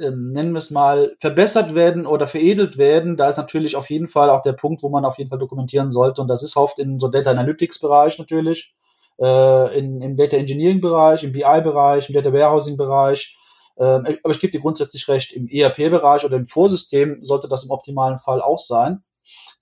ähm, 0.00 0.32
nennen 0.32 0.52
wir 0.52 0.58
es 0.58 0.70
mal, 0.70 1.16
verbessert 1.20 1.74
werden 1.74 2.06
oder 2.06 2.26
veredelt 2.26 2.78
werden, 2.78 3.16
da 3.16 3.28
ist 3.28 3.36
natürlich 3.36 3.76
auf 3.76 3.90
jeden 3.90 4.08
Fall 4.08 4.30
auch 4.30 4.42
der 4.42 4.52
Punkt, 4.52 4.82
wo 4.82 4.88
man 4.88 5.04
auf 5.04 5.18
jeden 5.18 5.30
Fall 5.30 5.38
dokumentieren 5.38 5.90
sollte. 5.90 6.20
Und 6.20 6.28
das 6.28 6.42
ist 6.42 6.56
oft 6.56 6.78
in 6.78 6.98
so 6.98 7.08
Data 7.08 7.30
Analytics 7.30 7.78
Bereich 7.78 8.18
natürlich, 8.18 8.74
äh, 9.20 9.78
in, 9.78 10.02
im 10.02 10.16
Data 10.16 10.36
Engineering 10.36 10.80
Bereich, 10.80 11.24
im 11.24 11.32
BI 11.32 11.60
Bereich, 11.62 12.08
im 12.08 12.14
Data 12.14 12.32
Warehousing 12.32 12.76
Bereich. 12.76 13.36
Ähm, 13.78 14.18
aber 14.22 14.34
ich 14.34 14.40
gebe 14.40 14.50
dir 14.50 14.60
grundsätzlich 14.60 15.06
recht, 15.08 15.32
im 15.32 15.48
ERP-Bereich 15.48 16.24
oder 16.24 16.36
im 16.36 16.46
Vorsystem 16.46 17.24
sollte 17.24 17.48
das 17.48 17.64
im 17.64 17.70
optimalen 17.70 18.18
Fall 18.18 18.42
auch 18.42 18.58
sein. 18.58 19.04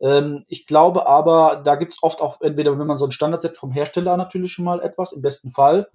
Ähm, 0.01 0.45
ich 0.49 0.67
glaube 0.67 1.07
aber, 1.07 1.63
da 1.65 1.77
gibt 1.77 1.93
es 1.93 2.03
oft 2.03 2.21
auch, 2.21 2.41
entweder 2.41 2.79
wenn 2.79 2.87
man 2.87 2.99
so 2.99 3.07
ein 3.07 3.13
Standard 3.13 3.43
setzt 3.43 3.59
vom 3.59 3.71
Hersteller 3.71 4.17
natürlich 4.17 4.53
schon 4.53 4.65
mal 4.65 4.81
etwas, 4.81 5.13
im 5.13 5.23
besten 5.23 5.51
Fall, 5.51 5.89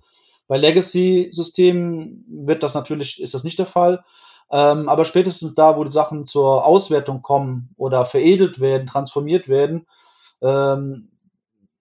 bei 0.52 0.58
Legacy-Systemen 0.58 2.26
wird 2.28 2.62
das 2.62 2.74
natürlich, 2.74 3.22
ist 3.22 3.34
das 3.34 3.46
nicht 3.46 3.58
der 3.58 3.66
Fall. 3.66 4.04
Ähm, 4.52 4.90
aber 4.90 5.06
spätestens 5.06 5.56
da, 5.56 5.78
wo 5.78 5.86
die 5.86 5.94
Sachen 5.94 6.26
zur 6.26 6.66
Auswertung 6.66 7.22
kommen 7.22 7.70
oder 7.78 8.04
veredelt 8.04 8.60
werden, 8.60 8.86
transformiert 8.86 9.48
werden, 9.48 9.88
ähm, 10.42 11.10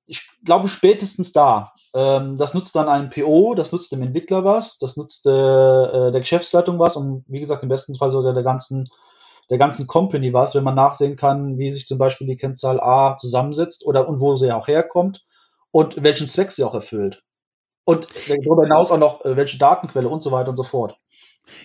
ich 0.07 0.31
glaube 0.45 0.69
spätestens 0.69 1.33
da. 1.33 1.73
Ähm, 1.95 2.39
das 2.39 2.55
nutzt 2.55 2.77
dann 2.77 2.89
ein 2.89 3.11
PO, 3.11 3.57
das 3.57 3.73
nutzt 3.73 3.91
dem 3.91 4.03
Entwickler 4.03 4.45
was, 4.45 4.79
das 4.79 4.97
nutzt 4.97 5.27
äh, 5.27 5.31
äh, 5.31 6.13
der 6.13 6.21
Geschäftsleitung 6.21 6.79
was 6.79 6.95
und 6.97 7.25
wie 7.27 7.41
gesagt 7.41 7.65
im 7.65 7.69
besten 7.69 7.97
Fall 7.97 8.13
sogar 8.13 8.35
der 8.35 8.45
ganzen 8.45 8.89
der 9.51 9.59
ganzen 9.59 9.89
Company 9.89 10.33
was, 10.33 10.55
wenn 10.55 10.63
man 10.63 10.77
nachsehen 10.77 11.17
kann, 11.17 11.59
wie 11.59 11.73
sich 11.73 11.89
zum 11.89 11.99
Beispiel 11.99 12.29
die 12.29 12.37
Kennzahl 12.37 12.79
A 12.79 13.17
zusammensetzt 13.19 13.85
oder 13.85 14.09
und 14.09 14.21
wo 14.21 14.37
sie 14.37 14.53
auch 14.53 14.69
herkommt 14.69 15.25
und 15.73 16.01
welchen 16.05 16.29
Zweck 16.29 16.53
sie 16.53 16.63
auch 16.63 16.75
erfüllt. 16.75 17.25
Und 17.91 18.09
darüber 18.29 18.63
hinaus 18.63 18.91
auch 18.91 18.99
noch, 18.99 19.25
äh, 19.25 19.37
welche 19.37 19.59
Datenquelle 19.59 20.09
und 20.09 20.23
so 20.23 20.31
weiter 20.31 20.51
und 20.51 20.57
so 20.57 20.65
fort. 20.65 20.97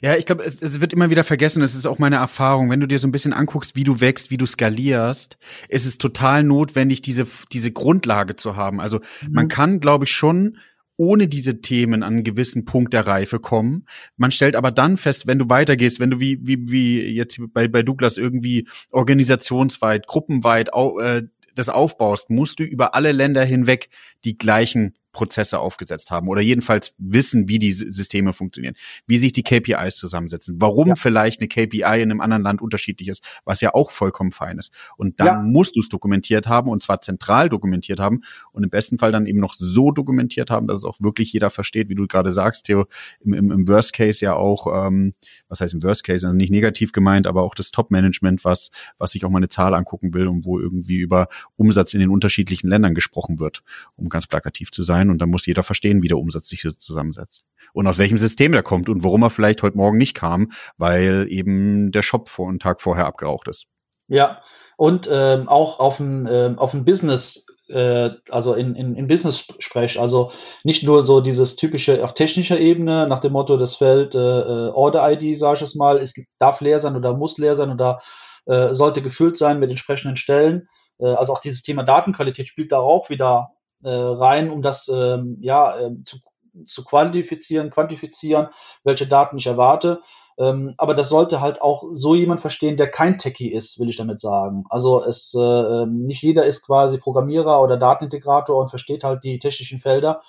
Ja, 0.02 0.16
ich 0.16 0.26
glaube, 0.26 0.44
es, 0.44 0.62
es, 0.62 0.82
wird 0.82 0.94
immer 0.94 1.10
wieder 1.10 1.24
vergessen, 1.24 1.62
das 1.62 1.76
ist 1.76 1.86
auch 1.86 2.00
meine 2.00 2.16
Erfahrung. 2.16 2.70
Wenn 2.70 2.80
du 2.80 2.88
dir 2.88 3.00
so 3.00 3.08
ein 3.08 3.12
bisschen 3.12 3.34
anguckst, 3.34 3.76
wie 3.76 3.84
du 3.84 4.02
wächst, 4.02 4.32
wie 4.32 4.38
du 4.38 4.46
skalierst, 4.46 5.38
ist 5.70 5.86
es 5.86 5.98
total 5.98 6.44
notwendig, 6.44 7.02
diese, 7.02 7.28
diese 7.52 7.72
Grundlage 7.72 8.36
zu 8.36 8.56
haben. 8.56 8.82
Also 8.82 9.00
mhm. 9.22 9.34
man 9.34 9.48
kann, 9.48 9.80
glaube 9.80 10.06
ich, 10.06 10.12
schon 10.12 10.58
ohne 10.98 11.28
diese 11.28 11.62
Themen 11.62 12.04
an 12.04 12.14
einen 12.14 12.24
gewissen 12.24 12.66
Punkt 12.66 12.94
der 12.94 13.06
Reife 13.06 13.40
kommen. 13.40 13.86
Man 14.16 14.32
stellt 14.32 14.56
aber 14.56 14.72
dann 14.72 14.98
fest, 14.98 15.28
wenn 15.28 15.40
du 15.40 15.50
weitergehst, 15.50 16.00
wenn 16.00 16.10
du 16.10 16.20
wie, 16.20 16.40
wie, 16.42 16.72
wie 16.72 17.02
jetzt 17.14 17.38
bei, 17.54 17.68
bei 17.68 17.84
Douglas 17.84 18.18
irgendwie 18.18 18.68
organisationsweit, 18.92 20.08
gruppenweit 20.08 20.74
au, 20.74 21.00
äh, 21.00 21.24
das 21.54 21.70
aufbaust, 21.70 22.30
musst 22.30 22.60
du 22.60 22.64
über 22.64 22.96
alle 22.96 23.12
Länder 23.12 23.44
hinweg 23.44 23.90
die 24.24 24.38
gleichen 24.38 24.96
Prozesse 25.16 25.60
aufgesetzt 25.60 26.12
haben 26.12 26.28
oder 26.28 26.42
jedenfalls 26.42 26.92
wissen, 26.98 27.48
wie 27.48 27.58
die 27.58 27.72
Systeme 27.72 28.34
funktionieren, 28.34 28.76
wie 29.08 29.18
sich 29.18 29.32
die 29.32 29.44
KPIs 29.44 29.96
zusammensetzen, 29.96 30.58
warum 30.60 30.90
ja. 30.90 30.96
vielleicht 30.96 31.40
eine 31.40 31.48
KPI 31.48 32.02
in 32.02 32.12
einem 32.12 32.20
anderen 32.20 32.44
Land 32.44 32.62
unterschiedlich 32.62 33.08
ist, 33.08 33.24
was 33.46 33.62
ja 33.62 33.74
auch 33.74 33.92
vollkommen 33.92 34.34
fein 34.34 34.58
ist. 34.58 34.72
Und 34.98 35.22
dann 35.22 35.28
ja. 35.28 35.42
musst 35.42 35.78
du 35.78 35.80
es 35.80 35.88
dokumentiert 35.88 36.48
haben 36.48 36.70
und 36.70 36.84
zwar 36.84 37.00
zentral 37.00 37.48
dokumentiert 37.48 38.02
haben 38.02 38.22
und 38.52 38.64
im 38.64 38.70
besten 38.70 38.98
Fall 38.98 39.14
dann 39.14 39.26
eben 39.26 39.40
noch 39.40 39.54
so 39.58 39.92
dokumentiert 39.92 40.52
haben, 40.52 40.68
dass 40.68 40.80
es 40.80 40.84
auch 40.84 40.98
wirklich 41.00 41.32
jeder 41.32 41.50
versteht, 41.50 41.88
wie 41.88 41.96
du 41.96 42.08
gerade 42.08 42.30
sagst, 42.30 42.66
Theo, 42.66 42.86
im, 43.22 43.34
im, 43.34 43.52
im 43.52 43.68
Worst 43.70 43.94
Case 43.94 44.24
ja 44.24 44.34
auch, 44.34 44.68
ähm, 44.88 45.14
was 45.48 45.62
heißt 45.62 45.74
im 45.74 45.82
Worst 45.82 46.04
Case, 46.04 46.28
also 46.28 46.36
nicht 46.36 46.52
negativ 46.52 46.92
gemeint, 46.92 47.26
aber 47.26 47.44
auch 47.44 47.56
das 47.56 47.72
Top-Management, 47.72 48.44
was, 48.44 48.70
was 48.98 49.12
sich 49.12 49.24
auch 49.24 49.30
mal 49.30 49.40
eine 49.40 49.50
Zahl 49.50 49.74
angucken 49.74 50.14
will 50.14 50.28
und 50.28 50.46
wo 50.46 50.60
irgendwie 50.60 50.98
über 50.98 51.30
Umsatz 51.56 51.94
in 51.94 52.02
den 52.02 52.10
unterschiedlichen 52.10 52.68
Ländern 52.68 52.94
gesprochen 52.94 53.40
wird, 53.40 53.64
um 53.96 54.10
ganz 54.10 54.28
plakativ 54.28 54.72
zu 54.72 54.84
sein 54.84 55.05
sein 55.06 55.12
und 55.12 55.22
dann 55.22 55.30
muss 55.30 55.46
jeder 55.46 55.64
verstehen, 55.64 56.02
wie 56.02 56.08
der 56.08 56.18
Umsatz 56.18 56.48
sich 56.48 56.62
so 56.62 56.72
zusammensetzt. 56.72 57.46
Und 57.74 57.88
aus 57.88 57.98
welchem 57.98 58.18
System 58.18 58.52
der 58.52 58.64
kommt 58.64 58.90
und 58.90 59.04
warum 59.04 59.24
er 59.24 59.30
vielleicht 59.30 59.64
heute 59.64 59.78
Morgen 59.78 59.98
nicht 59.98 60.16
kam, 60.16 60.52
weil 60.78 61.28
eben 61.30 61.92
der 61.92 62.04
Shop 62.04 62.30
vor 62.30 62.50
einen 62.50 62.60
Tag 62.60 62.82
vorher 62.82 63.06
abgeraucht 63.06 63.48
ist. 63.48 63.66
Ja, 64.08 64.42
und 64.78 65.10
ähm, 65.12 65.48
auch 65.48 65.80
auf 65.80 65.98
dem 65.98 66.28
ähm, 66.30 66.60
auf 66.60 66.72
dem 66.72 66.86
Business, 66.86 67.46
äh, 67.70 68.12
also 68.30 68.54
in, 68.54 68.76
in, 68.76 68.96
in 68.96 69.08
Business-Sprech, 69.08 70.00
also 70.00 70.32
nicht 70.64 70.84
nur 70.84 71.06
so 71.06 71.22
dieses 71.22 71.56
typische 71.56 72.04
auf 72.04 72.14
technischer 72.14 72.60
Ebene 72.60 73.08
nach 73.08 73.20
dem 73.20 73.32
Motto, 73.32 73.58
das 73.58 73.76
Feld 73.76 74.14
äh, 74.14 74.20
äh 74.20 74.70
Order-ID, 74.70 75.38
sage 75.38 75.56
ich 75.56 75.62
es 75.64 75.76
mal, 75.76 75.98
ist, 75.98 76.20
darf 76.40 76.62
leer 76.62 76.80
sein 76.80 76.96
oder 76.96 77.16
muss 77.16 77.38
leer 77.38 77.56
sein 77.56 77.72
oder 77.72 78.02
äh, 78.46 78.74
sollte 78.74 79.02
gefüllt 79.02 79.38
sein 79.38 79.60
mit 79.60 79.72
entsprechenden 79.72 80.18
Stellen. 80.18 80.68
Äh, 81.00 81.08
also 81.08 81.34
auch 81.34 81.40
dieses 81.40 81.64
Thema 81.64 81.84
Datenqualität 81.84 82.48
spielt 82.48 82.72
da 82.72 82.78
auch 82.78 83.10
wieder 83.10 83.55
äh, 83.86 83.90
rein, 83.90 84.50
um 84.50 84.62
das 84.62 84.88
ähm, 84.88 85.38
ja, 85.42 85.78
äh, 85.78 85.92
zu, 86.06 86.18
zu 86.66 86.84
quantifizieren, 86.84 87.70
quantifizieren, 87.70 88.50
welche 88.84 89.08
Daten 89.08 89.38
ich 89.38 89.48
erwarte. 89.48 90.02
Ähm, 90.38 90.74
aber 90.78 90.96
das 90.96 91.10
sollte 91.10 91.40
halt 91.40 91.62
auch 91.62 91.84
so 91.94 92.14
jemand 92.14 92.42
verstehen, 92.42 92.76
der 92.76 92.90
kein 92.90 93.18
Techie 93.18 93.54
ist, 93.54 93.80
will 93.80 93.90
ich 93.90 93.96
damit 93.96 94.20
sagen. 94.20 94.66
Also 94.70 95.04
es 95.04 95.34
äh, 95.34 95.40
ähm, 95.40 96.06
nicht 96.06 96.24
jeder 96.24 96.46
ist 96.46 96.62
quasi 96.66 96.98
Programmierer 96.98 97.62
oder 97.62 97.78
Datenintegrator 97.78 98.62
und 98.62 98.70
versteht 98.70 99.04
halt 99.04 99.24
die 99.24 99.40
technischen 99.40 99.80
Felder. 99.80 100.22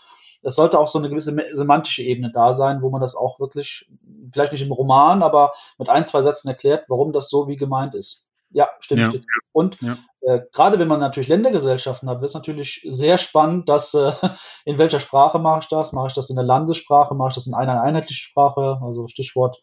Es 0.42 0.54
sollte 0.54 0.78
auch 0.78 0.86
so 0.86 0.98
eine 0.98 1.08
gewisse 1.08 1.36
semantische 1.54 2.02
Ebene 2.02 2.30
da 2.32 2.52
sein, 2.52 2.82
wo 2.82 2.90
man 2.90 3.00
das 3.00 3.16
auch 3.16 3.40
wirklich, 3.40 3.90
vielleicht 4.32 4.52
nicht 4.52 4.62
im 4.62 4.70
Roman, 4.70 5.22
aber 5.22 5.54
mit 5.76 5.88
ein, 5.88 6.06
zwei 6.06 6.22
Sätzen 6.22 6.48
erklärt, 6.48 6.84
warum 6.88 7.12
das 7.12 7.28
so 7.28 7.48
wie 7.48 7.56
gemeint 7.56 7.96
ist. 7.96 8.25
Ja, 8.56 8.70
stimmt. 8.80 9.12
Ja. 9.12 9.20
Und 9.52 9.78
ja. 9.82 9.98
Äh, 10.22 10.40
gerade 10.50 10.78
wenn 10.78 10.88
man 10.88 10.98
natürlich 10.98 11.28
Ländergesellschaften 11.28 12.08
hat, 12.08 12.22
wird 12.22 12.30
es 12.30 12.34
natürlich 12.34 12.86
sehr 12.88 13.18
spannend, 13.18 13.68
dass 13.68 13.92
äh, 13.92 14.12
in 14.64 14.78
welcher 14.78 14.98
Sprache 14.98 15.38
mache 15.38 15.60
ich 15.60 15.68
das? 15.68 15.92
Mache 15.92 16.06
ich 16.06 16.14
das 16.14 16.30
in 16.30 16.36
der 16.36 16.44
Landessprache? 16.46 17.14
Mache 17.14 17.28
ich 17.28 17.34
das 17.34 17.46
in 17.46 17.52
einer 17.52 17.82
einheitlichen 17.82 18.30
Sprache? 18.30 18.80
Also 18.82 19.08
Stichwort 19.08 19.62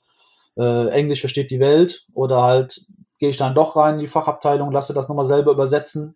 äh, 0.58 0.90
Englisch 0.90 1.22
versteht 1.22 1.50
die 1.50 1.60
Welt 1.60 2.06
oder 2.14 2.44
halt 2.44 2.86
gehe 3.18 3.30
ich 3.30 3.38
dann 3.38 3.56
doch 3.56 3.76
rein 3.76 3.96
in 3.96 4.02
die 4.02 4.08
Fachabteilung, 4.08 4.72
lasse 4.72 4.94
das 4.94 5.10
nochmal 5.10 5.26
selber 5.26 5.52
übersetzen. 5.52 6.16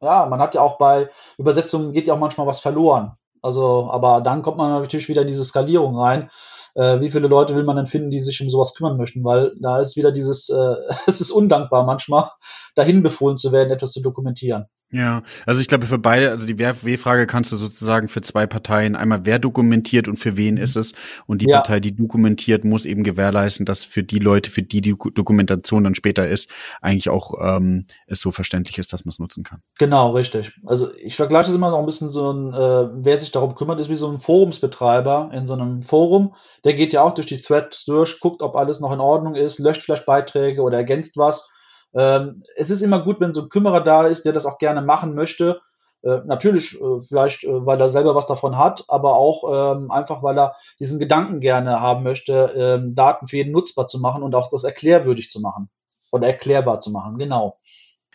Ja, 0.00 0.26
man 0.26 0.40
hat 0.40 0.54
ja 0.54 0.60
auch 0.60 0.78
bei 0.78 1.10
Übersetzungen 1.38 1.92
geht 1.92 2.06
ja 2.06 2.14
auch 2.14 2.20
manchmal 2.20 2.46
was 2.46 2.60
verloren. 2.60 3.16
Also, 3.42 3.90
aber 3.90 4.20
dann 4.20 4.42
kommt 4.42 4.58
man 4.58 4.80
natürlich 4.80 5.08
wieder 5.08 5.22
in 5.22 5.28
diese 5.28 5.44
Skalierung 5.44 5.98
rein 5.98 6.30
äh, 6.76 7.00
wie 7.00 7.10
viele 7.10 7.26
Leute 7.26 7.56
will 7.56 7.64
man 7.64 7.76
denn 7.76 7.86
finden, 7.86 8.10
die 8.10 8.20
sich 8.20 8.40
um 8.42 8.50
sowas 8.50 8.74
kümmern 8.74 8.96
möchten, 8.96 9.24
weil 9.24 9.52
da 9.58 9.80
ist 9.80 9.96
wieder 9.96 10.12
dieses, 10.12 10.48
äh, 10.48 10.74
es 11.06 11.20
ist 11.20 11.30
undankbar 11.30 11.84
manchmal, 11.84 12.30
dahin 12.76 13.02
befohlen 13.02 13.38
zu 13.38 13.50
werden, 13.50 13.72
etwas 13.72 13.92
zu 13.92 14.00
dokumentieren. 14.00 14.66
Ja, 14.92 15.22
also 15.46 15.60
ich 15.60 15.66
glaube 15.66 15.86
für 15.86 15.98
beide, 15.98 16.30
also 16.30 16.46
die 16.46 16.60
W-Frage 16.60 17.26
kannst 17.26 17.50
du 17.50 17.56
sozusagen 17.56 18.06
für 18.06 18.20
zwei 18.20 18.46
Parteien 18.46 18.94
einmal 18.94 19.26
wer 19.26 19.40
dokumentiert 19.40 20.06
und 20.06 20.16
für 20.16 20.36
wen 20.36 20.56
ist 20.56 20.76
es 20.76 20.92
und 21.26 21.42
die 21.42 21.48
ja. 21.48 21.56
Partei, 21.56 21.80
die 21.80 21.96
dokumentiert, 21.96 22.64
muss 22.64 22.84
eben 22.84 23.02
gewährleisten, 23.02 23.66
dass 23.66 23.84
für 23.84 24.04
die 24.04 24.20
Leute, 24.20 24.48
für 24.48 24.62
die 24.62 24.80
die 24.80 24.94
Dokumentation 24.94 25.82
dann 25.82 25.96
später 25.96 26.28
ist, 26.28 26.48
eigentlich 26.80 27.08
auch 27.10 27.34
ähm, 27.42 27.86
es 28.06 28.20
so 28.20 28.30
verständlich 28.30 28.78
ist, 28.78 28.92
dass 28.92 29.04
man 29.04 29.10
es 29.10 29.18
nutzen 29.18 29.42
kann. 29.42 29.60
Genau, 29.76 30.12
richtig. 30.12 30.52
Also 30.64 30.94
ich 30.94 31.16
vergleiche 31.16 31.50
es 31.50 31.56
immer 31.56 31.70
noch 31.70 31.80
ein 31.80 31.86
bisschen 31.86 32.10
so 32.10 32.32
ein, 32.32 32.54
äh, 32.54 32.88
wer 33.04 33.18
sich 33.18 33.32
darum 33.32 33.56
kümmert, 33.56 33.80
ist 33.80 33.90
wie 33.90 33.96
so 33.96 34.08
ein 34.08 34.20
Forumsbetreiber 34.20 35.30
in 35.32 35.48
so 35.48 35.54
einem 35.54 35.82
Forum. 35.82 36.36
Der 36.62 36.74
geht 36.74 36.92
ja 36.92 37.02
auch 37.02 37.14
durch 37.14 37.26
die 37.26 37.40
Threads 37.40 37.86
durch, 37.86 38.20
guckt, 38.20 38.40
ob 38.40 38.54
alles 38.54 38.78
noch 38.78 38.92
in 38.92 39.00
Ordnung 39.00 39.34
ist, 39.34 39.58
löscht 39.58 39.82
vielleicht 39.82 40.06
Beiträge 40.06 40.62
oder 40.62 40.76
ergänzt 40.76 41.16
was 41.16 41.48
ähm, 41.96 42.42
es 42.56 42.70
ist 42.70 42.82
immer 42.82 43.02
gut, 43.02 43.20
wenn 43.20 43.34
so 43.34 43.42
ein 43.42 43.48
Kümmerer 43.48 43.80
da 43.80 44.06
ist, 44.06 44.24
der 44.24 44.32
das 44.32 44.46
auch 44.46 44.58
gerne 44.58 44.82
machen 44.82 45.14
möchte. 45.14 45.60
Äh, 46.02 46.20
natürlich, 46.26 46.78
äh, 46.80 47.00
vielleicht, 47.00 47.44
äh, 47.44 47.66
weil 47.66 47.80
er 47.80 47.88
selber 47.88 48.14
was 48.14 48.26
davon 48.26 48.58
hat, 48.58 48.84
aber 48.88 49.14
auch 49.14 49.76
ähm, 49.76 49.90
einfach, 49.90 50.22
weil 50.22 50.38
er 50.38 50.56
diesen 50.78 50.98
Gedanken 50.98 51.40
gerne 51.40 51.80
haben 51.80 52.02
möchte, 52.02 52.52
ähm, 52.54 52.94
Daten 52.94 53.28
für 53.28 53.38
jeden 53.38 53.52
nutzbar 53.52 53.88
zu 53.88 53.98
machen 53.98 54.22
und 54.22 54.34
auch 54.34 54.50
das 54.50 54.64
erklärwürdig 54.64 55.30
zu 55.30 55.40
machen 55.40 55.70
oder 56.12 56.26
erklärbar 56.26 56.80
zu 56.80 56.90
machen. 56.90 57.18
Genau. 57.18 57.58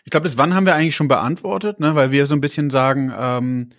Ich 0.04 0.10
glaube, 0.10 0.24
das 0.24 0.38
Wann 0.38 0.54
haben 0.54 0.66
wir 0.66 0.74
eigentlich 0.74 0.96
schon 0.96 1.08
beantwortet, 1.08 1.80
ne? 1.80 1.94
weil 1.94 2.10
wir 2.12 2.26
so 2.26 2.34
ein 2.34 2.40
bisschen 2.40 2.70
sagen, 2.70 3.12
ähm, 3.16 3.70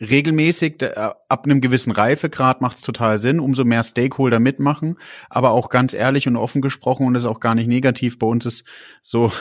regelmäßig, 0.00 0.82
äh, 0.82 0.92
ab 0.96 1.44
einem 1.44 1.60
gewissen 1.60 1.90
Reifegrad 1.90 2.60
macht 2.60 2.76
es 2.76 2.82
total 2.82 3.18
Sinn, 3.18 3.40
umso 3.40 3.64
mehr 3.64 3.82
Stakeholder 3.82 4.38
mitmachen, 4.38 4.98
aber 5.30 5.52
auch 5.52 5.70
ganz 5.70 5.94
ehrlich 5.94 6.28
und 6.28 6.36
offen 6.36 6.60
gesprochen 6.60 7.06
und 7.06 7.14
das 7.14 7.22
ist 7.22 7.28
auch 7.28 7.40
gar 7.40 7.54
nicht 7.54 7.66
negativ. 7.66 8.18
Bei 8.18 8.26
uns 8.26 8.44
ist 8.44 8.64
so, 9.02 9.32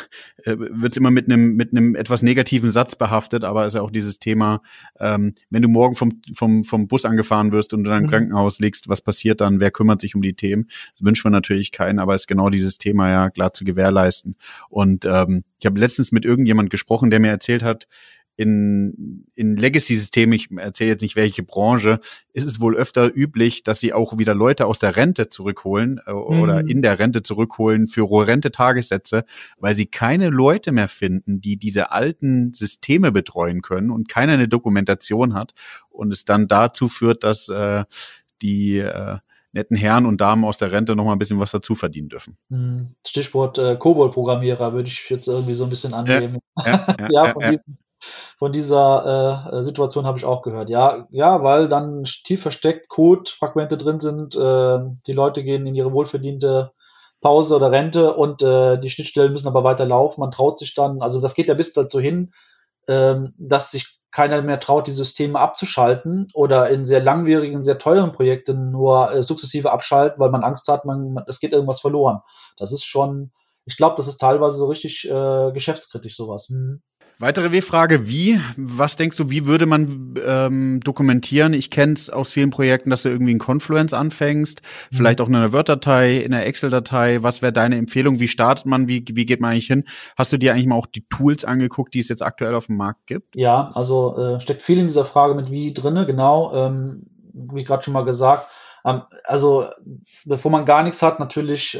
äh, 0.43 0.55
wird 0.57 0.93
es 0.93 0.97
immer 0.97 1.11
mit 1.11 1.25
einem 1.25 1.55
mit 1.55 1.71
einem 1.71 1.95
etwas 1.95 2.21
negativen 2.21 2.71
Satz 2.71 2.95
behaftet, 2.95 3.43
aber 3.43 3.65
ist 3.65 3.73
ja 3.75 3.81
auch 3.81 3.91
dieses 3.91 4.19
Thema, 4.19 4.61
ähm, 4.99 5.35
wenn 5.49 5.61
du 5.61 5.67
morgen 5.67 5.95
vom, 5.95 6.21
vom, 6.33 6.63
vom 6.63 6.87
Bus 6.87 7.05
angefahren 7.05 7.51
wirst 7.51 7.73
und 7.73 7.81
in 7.81 7.91
dein 7.91 8.03
mhm. 8.03 8.09
Krankenhaus 8.09 8.59
liegst, 8.59 8.87
was 8.87 9.01
passiert 9.01 9.41
dann? 9.41 9.59
Wer 9.59 9.71
kümmert 9.71 9.99
sich 9.99 10.15
um 10.15 10.21
die 10.21 10.35
Themen? 10.35 10.69
Das 10.93 11.05
wünscht 11.05 11.23
man 11.25 11.33
natürlich 11.33 11.71
keinen, 11.71 11.99
aber 11.99 12.15
ist 12.15 12.27
genau 12.27 12.49
dieses 12.49 12.77
Thema 12.77 13.09
ja 13.09 13.29
klar 13.29 13.53
zu 13.53 13.65
gewährleisten. 13.65 14.35
Und 14.69 15.05
ähm, 15.05 15.43
ich 15.59 15.65
habe 15.65 15.79
letztens 15.79 16.11
mit 16.11 16.25
irgendjemand 16.25 16.69
gesprochen, 16.69 17.09
der 17.09 17.19
mir 17.19 17.29
erzählt 17.29 17.63
hat, 17.63 17.87
in, 18.37 19.25
in 19.35 19.55
Legacy-Systemen, 19.55 20.33
ich 20.33 20.49
erzähle 20.51 20.91
jetzt 20.91 21.01
nicht 21.01 21.15
welche 21.15 21.43
Branche, 21.43 21.99
ist 22.33 22.45
es 22.45 22.59
wohl 22.59 22.75
öfter 22.75 23.15
üblich, 23.15 23.63
dass 23.63 23.79
sie 23.79 23.93
auch 23.93 24.17
wieder 24.17 24.35
Leute 24.35 24.65
aus 24.65 24.79
der 24.79 24.95
Rente 24.95 25.29
zurückholen 25.29 26.01
äh, 26.05 26.11
mhm. 26.11 26.17
oder 26.17 26.59
in 26.59 26.81
der 26.81 26.99
Rente 26.99 27.23
zurückholen 27.23 27.87
für 27.87 28.05
Rente-Tagessätze, 28.09 29.25
weil 29.57 29.75
sie 29.75 29.85
keine 29.85 30.29
Leute 30.29 30.71
mehr 30.71 30.89
finden, 30.89 31.39
die 31.39 31.57
diese 31.57 31.91
alten 31.91 32.53
Systeme 32.53 33.11
betreuen 33.11 33.61
können 33.61 33.89
und 33.89 34.09
keiner 34.09 34.33
eine 34.33 34.49
Dokumentation 34.49 35.33
hat 35.33 35.53
und 35.89 36.11
es 36.11 36.25
dann 36.25 36.47
dazu 36.47 36.89
führt, 36.89 37.23
dass 37.23 37.47
äh, 37.47 37.85
die 38.41 38.79
äh, 38.79 39.17
netten 39.53 39.77
Herren 39.77 40.05
und 40.05 40.19
Damen 40.19 40.43
aus 40.43 40.57
der 40.57 40.73
Rente 40.73 40.97
noch 40.97 41.05
mal 41.05 41.13
ein 41.13 41.19
bisschen 41.19 41.39
was 41.39 41.51
dazu 41.51 41.75
verdienen 41.75 42.09
dürfen. 42.09 42.37
Mhm. 42.49 42.87
Stichwort 43.07 43.57
äh, 43.57 43.77
COBOL-Programmierer 43.77 44.73
würde 44.73 44.89
ich 44.89 45.09
jetzt 45.09 45.27
irgendwie 45.27 45.53
so 45.53 45.63
ein 45.63 45.69
bisschen 45.69 45.93
annehmen. 45.93 46.39
Ja, 46.57 46.65
ja, 46.65 47.07
ja, 47.09 47.35
ja, 47.39 47.51
ja 47.53 47.59
von 48.37 48.51
dieser 48.51 49.51
äh, 49.53 49.63
Situation 49.63 50.05
habe 50.05 50.17
ich 50.17 50.25
auch 50.25 50.41
gehört. 50.41 50.69
Ja, 50.69 51.07
ja, 51.11 51.43
weil 51.43 51.67
dann 51.67 52.03
tief 52.03 52.41
versteckt 52.41 52.89
Code-Fragmente 52.89 53.77
drin 53.77 53.99
sind. 53.99 54.35
Äh, 54.35 54.79
die 55.07 55.13
Leute 55.13 55.43
gehen 55.43 55.65
in 55.67 55.75
ihre 55.75 55.93
wohlverdiente 55.93 56.71
Pause 57.21 57.55
oder 57.55 57.71
Rente 57.71 58.13
und 58.13 58.43
äh, 58.43 58.79
die 58.79 58.89
Schnittstellen 58.89 59.31
müssen 59.31 59.47
aber 59.47 59.63
weiter 59.63 59.85
laufen. 59.85 60.21
Man 60.21 60.31
traut 60.31 60.59
sich 60.59 60.75
dann, 60.75 61.01
also 61.01 61.21
das 61.21 61.33
geht 61.33 61.47
ja 61.47 61.53
bis 61.53 61.73
dazu 61.73 61.99
hin, 61.99 62.33
ähm, 62.87 63.33
dass 63.37 63.71
sich 63.71 63.99
keiner 64.11 64.41
mehr 64.41 64.59
traut, 64.61 64.87
die 64.87 64.91
Systeme 64.91 65.37
abzuschalten 65.37 66.29
oder 66.33 66.69
in 66.69 66.85
sehr 66.85 67.01
langwierigen, 67.01 67.63
sehr 67.63 67.77
teuren 67.77 68.13
Projekten 68.13 68.71
nur 68.71 69.11
äh, 69.11 69.23
sukzessive 69.23 69.71
abschalten, 69.71 70.19
weil 70.19 70.29
man 70.29 70.43
Angst 70.43 70.67
hat, 70.69 70.85
man, 70.85 71.17
es 71.27 71.39
geht 71.39 71.51
irgendwas 71.51 71.81
verloren. 71.81 72.21
Das 72.57 72.71
ist 72.71 72.85
schon, 72.85 73.31
ich 73.65 73.75
glaube, 73.75 73.95
das 73.97 74.07
ist 74.07 74.17
teilweise 74.17 74.57
so 74.57 74.67
richtig 74.67 75.09
äh, 75.09 75.51
geschäftskritisch 75.51 76.15
sowas. 76.15 76.47
Hm. 76.47 76.81
Weitere 77.17 77.53
W-Frage, 77.53 78.09
wie? 78.09 78.41
Was 78.57 78.97
denkst 78.97 79.15
du, 79.15 79.29
wie 79.29 79.47
würde 79.47 79.65
man 79.65 80.15
ähm, 80.25 80.81
dokumentieren? 80.83 81.53
Ich 81.53 81.71
kenne 81.71 81.93
es 81.93 82.09
aus 82.09 82.31
vielen 82.31 82.49
Projekten, 82.49 82.89
dass 82.89 83.03
du 83.03 83.09
irgendwie 83.09 83.31
in 83.31 83.39
Confluence 83.39 83.93
anfängst, 83.93 84.61
mhm. 84.61 84.95
vielleicht 84.95 85.21
auch 85.21 85.29
in 85.29 85.35
einer 85.35 85.53
Word-Datei, 85.53 86.17
in 86.17 86.33
einer 86.33 86.45
Excel-Datei. 86.45 87.23
Was 87.23 87.41
wäre 87.41 87.53
deine 87.53 87.77
Empfehlung? 87.77 88.19
Wie 88.19 88.27
startet 88.27 88.65
man? 88.65 88.89
Wie, 88.89 89.05
wie 89.09 89.25
geht 89.25 89.39
man 89.39 89.51
eigentlich 89.51 89.67
hin? 89.67 89.85
Hast 90.17 90.33
du 90.33 90.37
dir 90.37 90.51
eigentlich 90.51 90.67
mal 90.67 90.75
auch 90.75 90.87
die 90.87 91.07
Tools 91.07 91.45
angeguckt, 91.45 91.93
die 91.93 91.99
es 91.99 92.09
jetzt 92.09 92.21
aktuell 92.21 92.53
auf 92.53 92.65
dem 92.65 92.75
Markt 92.75 93.07
gibt? 93.07 93.33
Ja, 93.33 93.71
also 93.73 94.17
äh, 94.17 94.41
steckt 94.41 94.61
viel 94.61 94.79
in 94.79 94.87
dieser 94.87 95.05
Frage 95.05 95.35
mit 95.35 95.49
wie 95.49 95.73
drinne, 95.73 96.05
genau. 96.05 96.53
Ähm, 96.53 97.03
wie 97.33 97.63
gerade 97.63 97.83
schon 97.83 97.93
mal 97.93 98.03
gesagt, 98.03 98.49
ähm, 98.85 99.03
also 99.23 99.67
bevor 100.25 100.51
man 100.51 100.65
gar 100.65 100.83
nichts 100.83 101.01
hat, 101.01 101.21
natürlich 101.21 101.79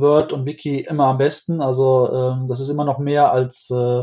Word 0.00 0.32
und 0.32 0.46
Wiki 0.46 0.78
immer 0.78 1.06
am 1.06 1.18
besten. 1.18 1.60
Also 1.60 2.08
ähm, 2.12 2.46
das 2.46 2.60
ist 2.60 2.68
immer 2.68 2.84
noch 2.84 2.98
mehr 3.00 3.32
als 3.32 3.68
äh, 3.70 4.02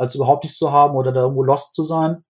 als 0.00 0.14
überhaupt 0.14 0.44
nichts 0.44 0.58
zu 0.58 0.72
haben 0.72 0.96
oder 0.96 1.12
da 1.12 1.20
irgendwo 1.20 1.42
lost 1.42 1.74
zu 1.74 1.82
sein. 1.82 2.24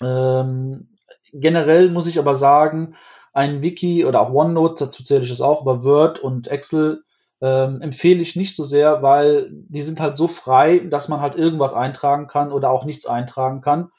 Ähm, 0.00 0.96
generell 1.32 1.90
muss 1.90 2.06
ich 2.06 2.18
aber 2.20 2.36
sagen, 2.36 2.94
ein 3.32 3.62
Wiki 3.62 4.04
oder 4.04 4.20
auch 4.20 4.32
OneNote, 4.32 4.84
dazu 4.84 5.02
zähle 5.02 5.24
ich 5.24 5.30
es 5.30 5.40
auch, 5.40 5.60
aber 5.62 5.82
Word 5.82 6.20
und 6.20 6.46
Excel 6.46 7.02
ähm, 7.40 7.80
empfehle 7.80 8.22
ich 8.22 8.36
nicht 8.36 8.54
so 8.54 8.62
sehr, 8.62 9.02
weil 9.02 9.48
die 9.50 9.82
sind 9.82 9.98
halt 10.00 10.16
so 10.16 10.28
frei, 10.28 10.78
dass 10.78 11.08
man 11.08 11.20
halt 11.20 11.34
irgendwas 11.34 11.74
eintragen 11.74 12.28
kann 12.28 12.52
oder 12.52 12.70
auch 12.70 12.84
nichts 12.84 13.06
eintragen 13.06 13.60
kann. 13.60 13.90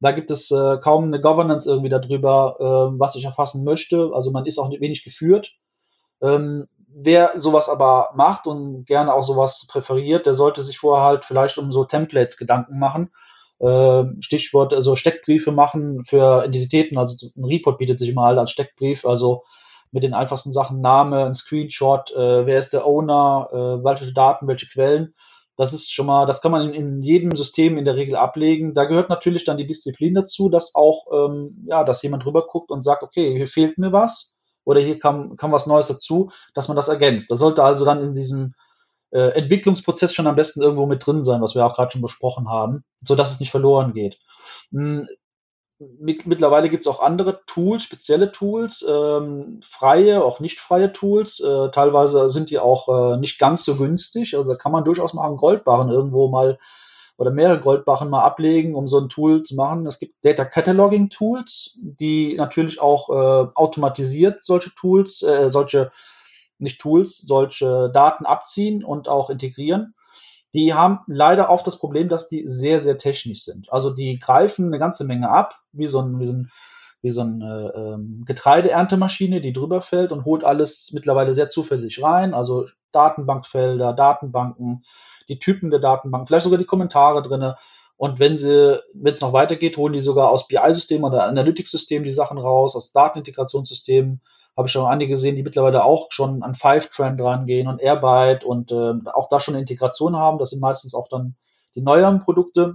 Da 0.00 0.12
gibt 0.12 0.30
es 0.30 0.50
äh, 0.50 0.76
kaum 0.78 1.04
eine 1.04 1.22
Governance 1.22 1.66
irgendwie 1.66 1.88
darüber, 1.88 2.56
äh, 2.60 2.98
was 3.00 3.14
ich 3.14 3.24
erfassen 3.24 3.64
möchte. 3.64 4.10
Also 4.12 4.30
man 4.30 4.44
ist 4.44 4.58
auch 4.58 4.70
wenig 4.70 5.04
geführt. 5.04 5.52
Ähm, 6.20 6.68
wer 6.94 7.32
sowas 7.36 7.68
aber 7.68 8.10
macht 8.14 8.46
und 8.46 8.84
gerne 8.86 9.12
auch 9.14 9.22
sowas 9.22 9.66
präferiert, 9.68 10.26
der 10.26 10.34
sollte 10.34 10.62
sich 10.62 10.78
vorher 10.78 11.04
halt 11.04 11.24
vielleicht 11.24 11.58
um 11.58 11.72
so 11.72 11.84
Templates 11.84 12.36
Gedanken 12.36 12.78
machen. 12.78 13.10
Äh, 13.58 14.04
Stichwort, 14.20 14.74
also 14.74 14.96
Steckbriefe 14.96 15.52
machen 15.52 16.04
für 16.04 16.44
Identitäten. 16.44 16.98
Also 16.98 17.28
ein 17.36 17.44
Report 17.44 17.78
bietet 17.78 17.98
sich 17.98 18.14
mal 18.14 18.38
als 18.38 18.50
Steckbrief, 18.50 19.04
also 19.04 19.44
mit 19.92 20.02
den 20.02 20.14
einfachsten 20.14 20.52
Sachen 20.52 20.80
Name, 20.80 21.26
ein 21.26 21.34
Screenshot, 21.34 22.10
äh, 22.12 22.46
wer 22.46 22.58
ist 22.58 22.72
der 22.72 22.86
Owner, 22.86 23.48
äh, 23.52 23.84
welche 23.84 24.12
Daten, 24.12 24.48
welche 24.48 24.66
Quellen. 24.66 25.14
Das 25.56 25.74
ist 25.74 25.92
schon 25.92 26.06
mal, 26.06 26.26
das 26.26 26.40
kann 26.40 26.50
man 26.50 26.62
in, 26.68 26.74
in, 26.74 27.02
jedem 27.02 27.36
System 27.36 27.76
in 27.76 27.84
der 27.84 27.94
Regel 27.94 28.16
ablegen. 28.16 28.72
Da 28.72 28.84
gehört 28.84 29.10
natürlich 29.10 29.44
dann 29.44 29.58
die 29.58 29.66
Disziplin 29.66 30.14
dazu, 30.14 30.48
dass 30.48 30.74
auch, 30.74 31.06
ähm, 31.12 31.66
ja, 31.68 31.84
dass 31.84 32.02
jemand 32.02 32.24
drüber 32.24 32.46
guckt 32.46 32.70
und 32.70 32.82
sagt, 32.82 33.02
okay, 33.02 33.36
hier 33.36 33.46
fehlt 33.46 33.76
mir 33.76 33.92
was 33.92 34.32
oder 34.64 34.80
hier 34.80 34.98
kam, 34.98 35.36
kam 35.36 35.52
was 35.52 35.66
Neues 35.66 35.86
dazu, 35.86 36.30
dass 36.54 36.68
man 36.68 36.76
das 36.76 36.88
ergänzt. 36.88 37.30
Das 37.30 37.38
sollte 37.38 37.64
also 37.64 37.84
dann 37.84 38.02
in 38.02 38.14
diesem 38.14 38.54
äh, 39.10 39.30
Entwicklungsprozess 39.30 40.14
schon 40.14 40.26
am 40.26 40.36
besten 40.36 40.62
irgendwo 40.62 40.86
mit 40.86 41.06
drin 41.06 41.24
sein, 41.24 41.42
was 41.42 41.54
wir 41.54 41.64
auch 41.66 41.74
gerade 41.74 41.92
schon 41.92 42.02
besprochen 42.02 42.48
haben, 42.48 42.84
so 43.02 43.14
dass 43.14 43.32
es 43.32 43.40
nicht 43.40 43.50
verloren 43.50 43.92
geht. 43.92 44.18
Hm, 44.72 45.06
mittlerweile 45.98 46.68
gibt 46.68 46.84
es 46.84 46.86
auch 46.86 47.00
andere 47.00 47.40
Tools, 47.46 47.82
spezielle 47.82 48.32
Tools, 48.32 48.84
ähm, 48.88 49.60
freie, 49.64 50.24
auch 50.24 50.40
nicht 50.40 50.60
freie 50.60 50.92
Tools. 50.92 51.40
Äh, 51.40 51.70
teilweise 51.70 52.30
sind 52.30 52.50
die 52.50 52.58
auch 52.58 53.14
äh, 53.14 53.16
nicht 53.16 53.38
ganz 53.38 53.64
so 53.64 53.76
günstig. 53.76 54.36
Also 54.36 54.48
da 54.48 54.56
kann 54.56 54.72
man 54.72 54.84
durchaus 54.84 55.14
mal 55.14 55.26
einen 55.26 55.36
Goldbarren 55.36 55.90
irgendwo 55.90 56.28
mal 56.28 56.58
oder 57.16 57.30
mehrere 57.30 57.60
Goldbarren 57.60 58.10
mal 58.10 58.22
ablegen, 58.22 58.74
um 58.74 58.88
so 58.88 58.98
ein 58.98 59.08
Tool 59.08 59.42
zu 59.42 59.54
machen. 59.54 59.86
Es 59.86 59.98
gibt 59.98 60.24
Data 60.24 60.44
Cataloging 60.44 61.10
Tools, 61.10 61.78
die 61.80 62.34
natürlich 62.36 62.80
auch 62.80 63.10
äh, 63.10 63.48
automatisiert 63.54 64.42
solche 64.42 64.74
Tools, 64.74 65.22
äh, 65.22 65.50
solche, 65.50 65.92
nicht 66.58 66.80
Tools, 66.80 67.18
solche 67.18 67.90
Daten 67.92 68.26
abziehen 68.26 68.82
und 68.84 69.08
auch 69.08 69.30
integrieren. 69.30 69.94
Die 70.54 70.74
haben 70.74 71.00
leider 71.06 71.48
oft 71.50 71.66
das 71.66 71.78
Problem, 71.78 72.08
dass 72.08 72.28
die 72.28 72.46
sehr, 72.46 72.80
sehr 72.80 72.98
technisch 72.98 73.44
sind. 73.44 73.72
Also 73.72 73.90
die 73.90 74.18
greifen 74.18 74.66
eine 74.66 74.78
ganze 74.78 75.04
Menge 75.04 75.30
ab, 75.30 75.60
wie 75.72 75.86
so 75.86 76.00
ein, 76.00 76.18
wie 76.18 76.26
so 76.26 76.32
ein, 76.34 76.50
wie 77.00 77.10
so 77.10 77.22
eine 77.22 77.72
ähm, 77.74 78.24
Getreideerntemaschine, 78.26 79.40
die 79.40 79.52
drüber 79.52 79.80
fällt 79.80 80.12
und 80.12 80.24
holt 80.24 80.44
alles 80.44 80.90
mittlerweile 80.92 81.34
sehr 81.34 81.50
zufällig 81.50 82.02
rein. 82.02 82.34
Also 82.34 82.66
Datenbankfelder, 82.92 83.92
Datenbanken, 83.92 84.84
die 85.28 85.38
Typen 85.38 85.70
der 85.70 85.80
Datenbank, 85.80 86.28
vielleicht 86.28 86.44
sogar 86.44 86.58
die 86.58 86.64
Kommentare 86.64 87.22
drinne. 87.22 87.56
Und 87.96 88.18
wenn 88.18 88.36
sie, 88.36 88.80
wenn 88.94 89.14
es 89.14 89.20
noch 89.20 89.32
weitergeht, 89.32 89.76
holen 89.76 89.92
die 89.92 90.00
sogar 90.00 90.30
aus 90.30 90.48
BI-Systemen 90.48 91.04
oder 91.04 91.24
Analytics-Systemen 91.26 92.04
die 92.04 92.10
Sachen 92.10 92.38
raus, 92.38 92.74
aus 92.74 92.92
Datenintegrationssystemen. 92.92 94.20
Habe 94.56 94.66
ich 94.66 94.72
schon 94.72 94.86
einige 94.86 95.12
gesehen, 95.12 95.36
die 95.36 95.42
mittlerweile 95.42 95.84
auch 95.84 96.10
schon 96.10 96.42
an 96.42 96.54
Five-Trend 96.54 97.20
rangehen 97.20 97.68
und 97.68 97.80
Airbyte 97.80 98.44
und 98.44 98.72
äh, 98.72 98.94
auch 99.12 99.28
da 99.28 99.40
schon 99.40 99.54
eine 99.54 99.60
Integration 99.60 100.16
haben. 100.16 100.38
Das 100.38 100.50
sind 100.50 100.60
meistens 100.60 100.94
auch 100.94 101.08
dann 101.08 101.36
die 101.74 101.80
neueren 101.80 102.20
Produkte. 102.20 102.74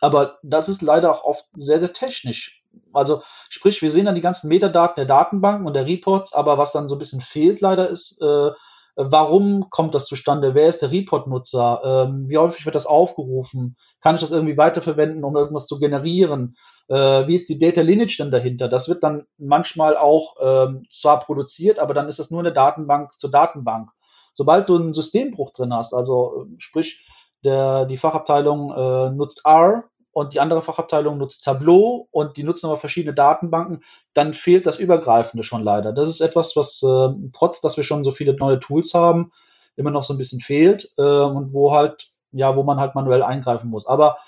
Aber 0.00 0.38
das 0.42 0.68
ist 0.68 0.82
leider 0.82 1.12
auch 1.12 1.24
oft 1.24 1.46
sehr, 1.54 1.78
sehr 1.78 1.92
technisch. 1.92 2.64
Also 2.92 3.22
sprich, 3.48 3.80
wir 3.80 3.90
sehen 3.90 4.06
dann 4.06 4.14
die 4.14 4.20
ganzen 4.20 4.48
Metadaten 4.48 4.96
der 4.96 5.06
Datenbanken 5.06 5.66
und 5.66 5.74
der 5.74 5.86
Reports, 5.86 6.32
aber 6.32 6.58
was 6.58 6.72
dann 6.72 6.88
so 6.88 6.96
ein 6.96 6.98
bisschen 6.98 7.20
fehlt 7.20 7.60
leider 7.60 7.88
ist, 7.88 8.20
äh, 8.20 8.50
warum 8.96 9.70
kommt 9.70 9.94
das 9.94 10.06
zustande? 10.06 10.54
Wer 10.54 10.68
ist 10.68 10.82
der 10.82 10.90
Report-Nutzer? 10.90 12.06
Ähm, 12.08 12.28
wie 12.28 12.38
häufig 12.38 12.64
wird 12.64 12.74
das 12.74 12.86
aufgerufen? 12.86 13.76
Kann 14.00 14.14
ich 14.14 14.20
das 14.20 14.32
irgendwie 14.32 14.56
weiterverwenden, 14.56 15.24
um 15.24 15.36
irgendwas 15.36 15.66
zu 15.66 15.78
generieren? 15.78 16.56
Äh, 16.88 17.26
wie 17.26 17.34
ist 17.34 17.48
die 17.48 17.58
Data 17.58 17.80
Lineage 17.80 18.18
denn 18.18 18.30
dahinter? 18.30 18.68
Das 18.68 18.88
wird 18.88 19.02
dann 19.02 19.24
manchmal 19.38 19.96
auch 19.96 20.36
ähm, 20.40 20.84
zwar 20.90 21.20
produziert, 21.20 21.78
aber 21.78 21.94
dann 21.94 22.08
ist 22.08 22.18
das 22.18 22.30
nur 22.30 22.40
eine 22.40 22.52
Datenbank 22.52 23.12
zur 23.18 23.30
Datenbank. 23.30 23.90
Sobald 24.34 24.68
du 24.68 24.76
einen 24.76 24.94
Systembruch 24.94 25.52
drin 25.52 25.74
hast, 25.74 25.94
also 25.94 26.46
sprich, 26.58 27.06
der, 27.44 27.86
die 27.86 27.96
Fachabteilung 27.96 28.72
äh, 28.72 29.10
nutzt 29.10 29.42
R 29.44 29.84
und 30.12 30.34
die 30.34 30.40
andere 30.40 30.62
Fachabteilung 30.62 31.18
nutzt 31.18 31.44
Tableau 31.44 32.08
und 32.10 32.36
die 32.36 32.44
nutzen 32.44 32.66
aber 32.66 32.76
verschiedene 32.76 33.14
Datenbanken, 33.14 33.82
dann 34.14 34.34
fehlt 34.34 34.66
das 34.66 34.78
Übergreifende 34.78 35.42
schon 35.42 35.62
leider. 35.64 35.92
Das 35.92 36.08
ist 36.08 36.20
etwas, 36.20 36.54
was 36.54 36.82
äh, 36.82 37.08
trotz, 37.32 37.60
dass 37.60 37.76
wir 37.76 37.84
schon 37.84 38.04
so 38.04 38.12
viele 38.12 38.34
neue 38.34 38.60
Tools 38.60 38.92
haben, 38.94 39.32
immer 39.76 39.90
noch 39.90 40.02
so 40.02 40.12
ein 40.12 40.18
bisschen 40.18 40.40
fehlt 40.40 40.92
äh, 40.98 41.02
und 41.02 41.52
wo 41.54 41.72
halt, 41.72 42.08
ja, 42.30 42.54
wo 42.56 42.62
man 42.62 42.78
halt 42.78 42.94
manuell 42.94 43.22
eingreifen 43.22 43.70
muss. 43.70 43.86
Aber 43.86 44.18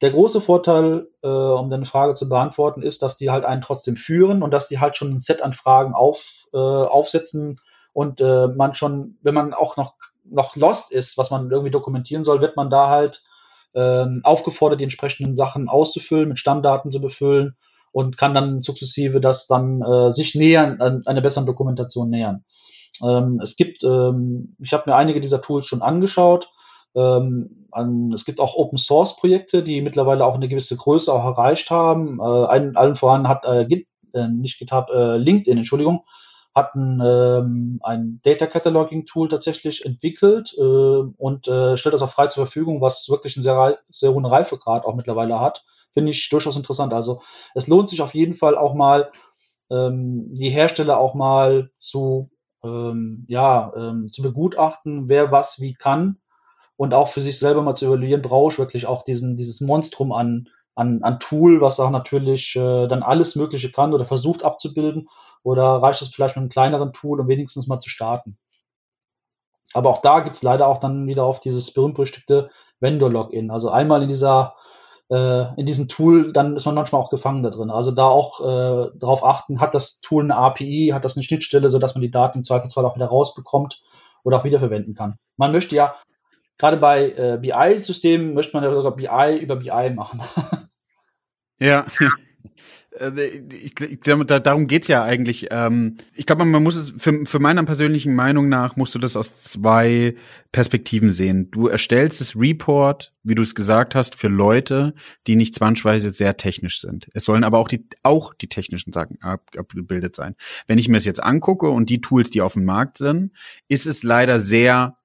der 0.00 0.10
große 0.10 0.40
Vorteil, 0.40 1.08
äh, 1.22 1.28
um 1.28 1.70
deine 1.70 1.86
Frage 1.86 2.14
zu 2.14 2.28
beantworten, 2.28 2.82
ist, 2.82 3.02
dass 3.02 3.16
die 3.16 3.30
halt 3.30 3.44
einen 3.44 3.62
trotzdem 3.62 3.96
führen 3.96 4.42
und 4.42 4.50
dass 4.50 4.66
die 4.66 4.80
halt 4.80 4.96
schon 4.96 5.12
ein 5.12 5.20
Set 5.20 5.42
an 5.42 5.52
Fragen 5.52 5.94
auf, 5.94 6.48
äh, 6.54 6.56
aufsetzen 6.56 7.60
und 7.92 8.20
äh, 8.20 8.48
man 8.48 8.74
schon, 8.74 9.18
wenn 9.22 9.34
man 9.34 9.52
auch 9.52 9.76
noch, 9.76 9.94
noch 10.24 10.56
lost 10.56 10.90
ist, 10.90 11.18
was 11.18 11.30
man 11.30 11.50
irgendwie 11.50 11.70
dokumentieren 11.70 12.24
soll, 12.24 12.40
wird 12.40 12.56
man 12.56 12.70
da 12.70 12.88
halt 12.88 13.22
ähm, 13.74 14.20
aufgefordert, 14.24 14.80
die 14.80 14.84
entsprechenden 14.84 15.36
Sachen 15.36 15.68
auszufüllen, 15.68 16.28
mit 16.28 16.38
Stammdaten 16.38 16.90
zu 16.90 17.00
befüllen 17.00 17.56
und 17.92 18.16
kann 18.16 18.34
dann 18.34 18.62
sukzessive 18.62 19.20
das 19.20 19.46
dann 19.46 19.82
äh, 19.82 20.10
sich 20.10 20.34
nähern, 20.34 20.80
an 20.80 21.02
einer 21.06 21.20
besseren 21.20 21.46
Dokumentation 21.46 22.10
nähern. 22.10 22.44
Ähm, 23.02 23.40
es 23.42 23.56
gibt, 23.56 23.84
ähm, 23.84 24.56
ich 24.62 24.72
habe 24.72 24.90
mir 24.90 24.96
einige 24.96 25.20
dieser 25.20 25.40
Tools 25.40 25.66
schon 25.66 25.82
angeschaut 25.82 26.50
ähm, 26.94 27.66
an, 27.70 28.12
es 28.12 28.24
gibt 28.24 28.40
auch 28.40 28.54
Open 28.54 28.78
Source 28.78 29.16
Projekte, 29.16 29.62
die 29.62 29.80
mittlerweile 29.80 30.24
auch 30.24 30.34
eine 30.34 30.48
gewisse 30.48 30.76
Größe 30.76 31.12
auch 31.12 31.24
erreicht 31.24 31.70
haben. 31.70 32.20
Äh, 32.20 32.46
ein, 32.46 32.76
allen 32.76 32.96
voran 32.96 33.28
hat 33.28 33.44
äh, 33.44 33.64
Git, 33.66 33.86
äh, 34.12 34.28
nicht 34.28 34.58
GitHub, 34.58 34.90
äh, 34.90 35.16
LinkedIn, 35.16 35.58
Entschuldigung, 35.58 36.04
hat 36.54 36.74
ein, 36.74 37.00
ähm, 37.04 37.80
ein 37.82 38.20
Data 38.24 38.46
Cataloging 38.46 39.06
Tool 39.06 39.28
tatsächlich 39.28 39.84
entwickelt 39.86 40.54
äh, 40.58 40.60
und 40.60 41.48
äh, 41.48 41.76
stellt 41.76 41.94
das 41.94 42.02
auch 42.02 42.10
frei 42.10 42.26
zur 42.26 42.46
Verfügung, 42.46 42.80
was 42.80 43.08
wirklich 43.08 43.36
einen 43.36 43.42
sehr, 43.42 43.78
sehr 43.90 44.12
hohen 44.12 44.26
Reifegrad 44.26 44.84
auch 44.84 44.94
mittlerweile 44.94 45.40
hat. 45.40 45.64
Finde 45.94 46.10
ich 46.10 46.28
durchaus 46.28 46.56
interessant. 46.56 46.92
Also 46.92 47.22
es 47.54 47.68
lohnt 47.68 47.88
sich 47.88 48.02
auf 48.02 48.14
jeden 48.14 48.34
Fall 48.34 48.56
auch 48.56 48.74
mal, 48.74 49.10
ähm, 49.70 50.28
die 50.34 50.50
Hersteller 50.50 50.98
auch 50.98 51.14
mal 51.14 51.70
zu, 51.78 52.30
ähm, 52.62 53.24
ja, 53.28 53.72
ähm, 53.74 54.10
zu 54.12 54.20
begutachten, 54.22 55.08
wer 55.08 55.32
was 55.32 55.60
wie 55.60 55.74
kann 55.74 56.18
und 56.76 56.94
auch 56.94 57.08
für 57.08 57.20
sich 57.20 57.38
selber 57.38 57.62
mal 57.62 57.74
zu 57.74 57.86
evaluieren, 57.86 58.22
brauche 58.22 58.52
ich 58.52 58.58
wirklich 58.58 58.86
auch 58.86 59.04
diesen, 59.04 59.36
dieses 59.36 59.60
Monstrum 59.60 60.12
an, 60.12 60.48
an, 60.74 61.02
an 61.02 61.18
Tool, 61.20 61.60
was 61.60 61.80
auch 61.80 61.90
natürlich 61.90 62.56
äh, 62.56 62.88
dann 62.88 63.02
alles 63.02 63.36
Mögliche 63.36 63.70
kann 63.70 63.94
oder 63.94 64.04
versucht 64.04 64.44
abzubilden, 64.44 65.08
oder 65.42 65.82
reicht 65.82 66.02
es 66.02 66.08
vielleicht 66.08 66.36
mit 66.36 66.42
einem 66.42 66.48
kleineren 66.50 66.92
Tool, 66.92 67.20
um 67.20 67.28
wenigstens 67.28 67.66
mal 67.66 67.80
zu 67.80 67.88
starten. 67.88 68.38
Aber 69.74 69.90
auch 69.90 70.02
da 70.02 70.20
gibt 70.20 70.36
es 70.36 70.42
leider 70.42 70.68
auch 70.68 70.80
dann 70.80 71.06
wieder 71.06 71.24
auf 71.24 71.40
dieses 71.40 71.72
berühmt-berüchtigte 71.72 72.50
Vendor-Login. 72.80 73.50
Also 73.50 73.70
einmal 73.70 74.02
in 74.02 74.08
dieser 74.08 74.54
äh, 75.10 75.54
in 75.60 75.66
diesem 75.66 75.88
Tool, 75.88 76.32
dann 76.32 76.56
ist 76.56 76.64
man 76.64 76.74
manchmal 76.74 77.00
auch 77.00 77.10
gefangen 77.10 77.42
da 77.42 77.50
drin. 77.50 77.70
Also 77.70 77.90
da 77.90 78.06
auch 78.06 78.40
äh, 78.40 78.90
darauf 78.98 79.24
achten, 79.24 79.60
hat 79.60 79.74
das 79.74 80.00
Tool 80.00 80.24
eine 80.24 80.36
API, 80.36 80.90
hat 80.94 81.04
das 81.04 81.16
eine 81.16 81.22
Schnittstelle, 81.22 81.68
sodass 81.68 81.94
man 81.94 82.02
die 82.02 82.10
Daten 82.10 82.38
im 82.38 82.44
Zweifelsfall 82.44 82.84
auch 82.84 82.96
wieder 82.96 83.06
rausbekommt 83.06 83.82
oder 84.24 84.38
auch 84.38 84.44
wiederverwenden 84.44 84.94
kann. 84.94 85.18
Man 85.36 85.52
möchte 85.52 85.76
ja 85.76 85.94
gerade 86.56 86.76
bei 86.76 87.10
äh, 87.10 87.38
BI-Systemen 87.40 88.34
möchte 88.34 88.56
man 88.56 88.64
ja 88.64 88.72
sogar 88.72 88.94
BI 88.94 89.38
über 89.38 89.56
BI 89.56 89.90
machen. 89.90 90.22
ja. 91.58 91.84
Äh, 92.98 93.42
ich, 93.54 93.80
ich 93.80 94.00
darum 94.00 94.66
geht's 94.66 94.88
ja 94.88 95.02
eigentlich. 95.02 95.48
Ähm, 95.50 95.96
ich 96.14 96.26
glaube, 96.26 96.44
man 96.44 96.62
muss 96.62 96.76
es, 96.76 96.92
für, 96.96 97.24
für 97.24 97.38
meiner 97.38 97.64
persönlichen 97.64 98.14
Meinung 98.14 98.48
nach, 98.48 98.76
musst 98.76 98.94
du 98.94 98.98
das 98.98 99.16
aus 99.16 99.42
zwei 99.44 100.14
Perspektiven 100.52 101.12
sehen. 101.12 101.50
Du 101.50 101.68
erstellst 101.68 102.20
das 102.20 102.36
Report, 102.36 103.12
wie 103.22 103.34
du 103.34 103.42
es 103.42 103.54
gesagt 103.54 103.94
hast, 103.94 104.14
für 104.14 104.28
Leute, 104.28 104.94
die 105.26 105.36
nicht 105.36 105.54
zwangsweise 105.54 106.12
sehr 106.12 106.36
technisch 106.36 106.80
sind. 106.80 107.08
Es 107.14 107.24
sollen 107.24 107.44
aber 107.44 107.58
auch 107.58 107.68
die, 107.68 107.86
auch 108.02 108.34
die 108.34 108.48
technischen 108.48 108.92
Sachen 108.92 109.20
abgebildet 109.22 110.14
sein. 110.14 110.34
Wenn 110.66 110.78
ich 110.78 110.88
mir 110.88 110.98
das 110.98 111.04
jetzt 111.04 111.22
angucke 111.22 111.68
und 111.68 111.88
die 111.88 112.00
Tools, 112.00 112.30
die 112.30 112.42
auf 112.42 112.54
dem 112.54 112.64
Markt 112.64 112.98
sind, 112.98 113.32
ist 113.68 113.86
es 113.86 114.02
leider 114.02 114.38
sehr 114.38 114.96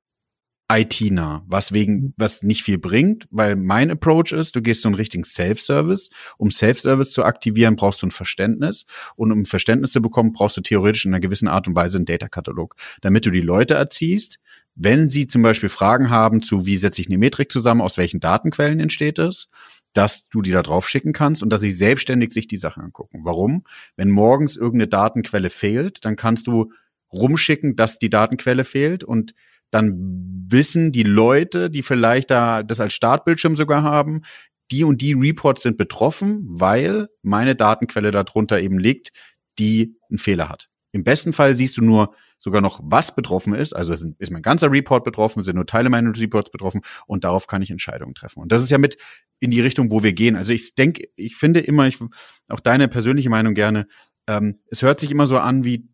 IT-nah, 0.69 1.43
was 1.47 1.71
wegen, 1.71 1.93
mhm. 1.93 2.13
was 2.17 2.43
nicht 2.43 2.63
viel 2.63 2.77
bringt, 2.77 3.27
weil 3.31 3.55
mein 3.55 3.89
Approach 3.89 4.31
ist, 4.33 4.55
du 4.55 4.61
gehst 4.61 4.81
so 4.81 4.89
einen 4.89 4.95
richtigen 4.95 5.23
Self-Service. 5.23 6.09
Um 6.37 6.51
Self-Service 6.51 7.11
zu 7.11 7.23
aktivieren, 7.23 7.75
brauchst 7.75 8.01
du 8.01 8.07
ein 8.07 8.11
Verständnis. 8.11 8.85
Und 9.15 9.31
um 9.31 9.45
Verständnis 9.45 9.91
zu 9.91 10.01
bekommen, 10.01 10.33
brauchst 10.33 10.57
du 10.57 10.61
theoretisch 10.61 11.05
in 11.05 11.13
einer 11.13 11.21
gewissen 11.21 11.47
Art 11.47 11.67
und 11.67 11.75
Weise 11.75 11.97
einen 11.97 12.05
Data-Katalog, 12.05 12.75
damit 13.01 13.25
du 13.25 13.31
die 13.31 13.41
Leute 13.41 13.75
erziehst, 13.75 14.39
wenn 14.75 15.09
sie 15.09 15.25
zum 15.25 15.41
Beispiel 15.41 15.69
Fragen 15.69 16.11
haben 16.11 16.41
zu, 16.43 16.67
wie 16.67 16.77
setze 16.77 17.01
ich 17.01 17.07
eine 17.07 17.17
Metrik 17.17 17.51
zusammen, 17.51 17.81
aus 17.81 17.97
welchen 17.97 18.19
Datenquellen 18.19 18.79
entsteht 18.79 19.17
es, 19.17 19.49
dass 19.93 20.29
du 20.29 20.43
die 20.43 20.51
da 20.51 20.61
drauf 20.61 20.87
schicken 20.87 21.13
kannst 21.13 21.41
und 21.41 21.49
dass 21.49 21.61
sie 21.61 21.71
selbstständig 21.71 22.31
sich 22.31 22.47
die 22.47 22.57
Sachen 22.57 22.83
angucken. 22.83 23.21
Warum? 23.23 23.63
Wenn 23.95 24.11
morgens 24.11 24.55
irgendeine 24.55 24.87
Datenquelle 24.87 25.49
fehlt, 25.49 26.05
dann 26.05 26.15
kannst 26.15 26.45
du 26.45 26.71
rumschicken, 27.11 27.75
dass 27.75 27.97
die 27.97 28.11
Datenquelle 28.11 28.65
fehlt 28.65 29.03
und 29.03 29.33
dann 29.71 29.93
wissen 30.49 30.91
die 30.91 31.03
Leute, 31.03 31.69
die 31.69 31.81
vielleicht 31.81 32.31
da 32.31 32.63
das 32.63 32.79
als 32.79 32.93
Startbildschirm 32.93 33.55
sogar 33.55 33.83
haben, 33.83 34.21
die 34.71 34.83
und 34.83 35.01
die 35.01 35.13
Reports 35.13 35.63
sind 35.63 35.77
betroffen, 35.77 36.45
weil 36.47 37.07
meine 37.21 37.55
Datenquelle 37.55 38.11
darunter 38.11 38.59
eben 38.59 38.79
liegt, 38.79 39.11
die 39.59 39.95
einen 40.09 40.17
Fehler 40.17 40.49
hat. 40.49 40.69
Im 40.91 41.03
besten 41.03 41.33
Fall 41.33 41.55
siehst 41.55 41.77
du 41.77 41.81
nur 41.81 42.15
sogar 42.39 42.61
noch, 42.61 42.79
was 42.83 43.15
betroffen 43.15 43.53
ist. 43.53 43.73
Also 43.73 43.93
ist 43.93 44.31
mein 44.31 44.41
ganzer 44.41 44.71
Report 44.71 45.03
betroffen, 45.03 45.43
sind 45.43 45.55
nur 45.55 45.65
Teile 45.65 45.89
meines 45.89 46.19
Reports 46.19 46.49
betroffen 46.49 46.81
und 47.07 47.23
darauf 47.23 47.47
kann 47.47 47.61
ich 47.61 47.71
Entscheidungen 47.71 48.13
treffen. 48.13 48.41
Und 48.41 48.51
das 48.51 48.63
ist 48.63 48.69
ja 48.69 48.77
mit 48.77 48.97
in 49.39 49.51
die 49.51 49.61
Richtung, 49.61 49.91
wo 49.91 50.03
wir 50.03 50.13
gehen. 50.13 50.35
Also 50.35 50.53
ich 50.53 50.75
denke, 50.75 51.07
ich 51.15 51.35
finde 51.35 51.59
immer, 51.59 51.87
ich, 51.87 51.99
auch 52.47 52.59
deine 52.59 52.87
persönliche 52.87 53.29
Meinung 53.29 53.53
gerne, 53.53 53.87
ähm, 54.27 54.59
es 54.69 54.81
hört 54.81 54.99
sich 54.99 55.11
immer 55.11 55.27
so 55.27 55.37
an 55.37 55.63
wie 55.63 55.87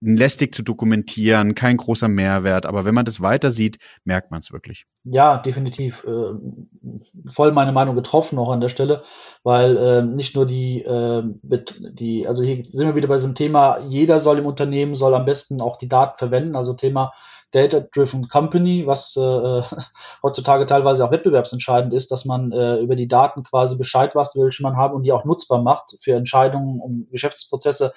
lästig 0.00 0.54
zu 0.54 0.62
dokumentieren, 0.62 1.54
kein 1.54 1.76
großer 1.76 2.08
Mehrwert, 2.08 2.66
aber 2.66 2.84
wenn 2.84 2.94
man 2.94 3.04
das 3.04 3.20
weiter 3.20 3.50
sieht, 3.50 3.78
merkt 4.04 4.30
man 4.30 4.40
es 4.40 4.52
wirklich. 4.52 4.86
Ja, 5.04 5.38
definitiv. 5.38 6.04
Äh, 6.04 6.34
voll 7.32 7.52
meine 7.52 7.72
Meinung 7.72 7.96
getroffen 7.96 8.38
auch 8.38 8.50
an 8.50 8.60
der 8.60 8.68
Stelle, 8.68 9.02
weil 9.42 9.76
äh, 9.76 10.02
nicht 10.02 10.36
nur 10.36 10.46
die, 10.46 10.82
äh, 10.82 11.22
die, 11.42 12.28
also 12.28 12.42
hier 12.42 12.62
sind 12.64 12.86
wir 12.86 12.94
wieder 12.94 13.08
bei 13.08 13.16
diesem 13.16 13.34
Thema, 13.34 13.78
jeder 13.88 14.20
soll 14.20 14.38
im 14.38 14.46
Unternehmen, 14.46 14.94
soll 14.94 15.14
am 15.14 15.24
besten 15.24 15.60
auch 15.60 15.76
die 15.76 15.88
Daten 15.88 16.18
verwenden, 16.18 16.54
also 16.54 16.74
Thema 16.74 17.12
Data-Driven 17.50 18.28
Company, 18.28 18.86
was 18.86 19.16
äh, 19.16 19.62
heutzutage 20.22 20.66
teilweise 20.66 21.04
auch 21.04 21.10
wettbewerbsentscheidend 21.10 21.94
ist, 21.94 22.12
dass 22.12 22.24
man 22.24 22.52
äh, 22.52 22.76
über 22.78 22.94
die 22.94 23.08
Daten 23.08 23.42
quasi 23.42 23.76
Bescheid 23.76 24.14
weiß, 24.14 24.32
welche 24.36 24.62
man 24.62 24.76
hat 24.76 24.92
und 24.92 25.02
die 25.02 25.12
auch 25.12 25.24
nutzbar 25.24 25.62
macht 25.62 25.96
für 26.00 26.12
Entscheidungen, 26.12 26.80
um 26.80 27.08
Geschäftsprozesse 27.10 27.94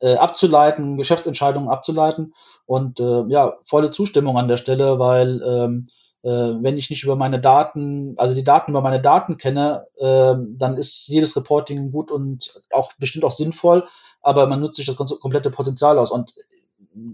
äh, 0.00 0.14
abzuleiten, 0.14 0.96
Geschäftsentscheidungen 0.96 1.68
abzuleiten. 1.68 2.34
Und 2.66 3.00
äh, 3.00 3.24
ja, 3.28 3.58
volle 3.64 3.90
Zustimmung 3.90 4.38
an 4.38 4.48
der 4.48 4.56
Stelle, 4.56 4.98
weil 4.98 5.42
ähm, 5.44 5.88
äh, 6.22 6.28
wenn 6.28 6.78
ich 6.78 6.90
nicht 6.90 7.02
über 7.02 7.16
meine 7.16 7.40
Daten, 7.40 8.14
also 8.16 8.34
die 8.34 8.44
Daten 8.44 8.72
über 8.72 8.82
meine 8.82 9.00
Daten 9.00 9.38
kenne, 9.38 9.86
äh, 9.96 10.34
dann 10.36 10.76
ist 10.76 11.08
jedes 11.08 11.34
Reporting 11.36 11.92
gut 11.92 12.10
und 12.10 12.62
auch 12.72 12.92
bestimmt 12.94 13.24
auch 13.24 13.30
sinnvoll, 13.30 13.84
aber 14.20 14.46
man 14.46 14.60
nutzt 14.60 14.76
sich 14.76 14.86
das 14.86 14.96
komplette 14.96 15.50
Potenzial 15.50 15.98
aus. 15.98 16.10
Und 16.10 16.34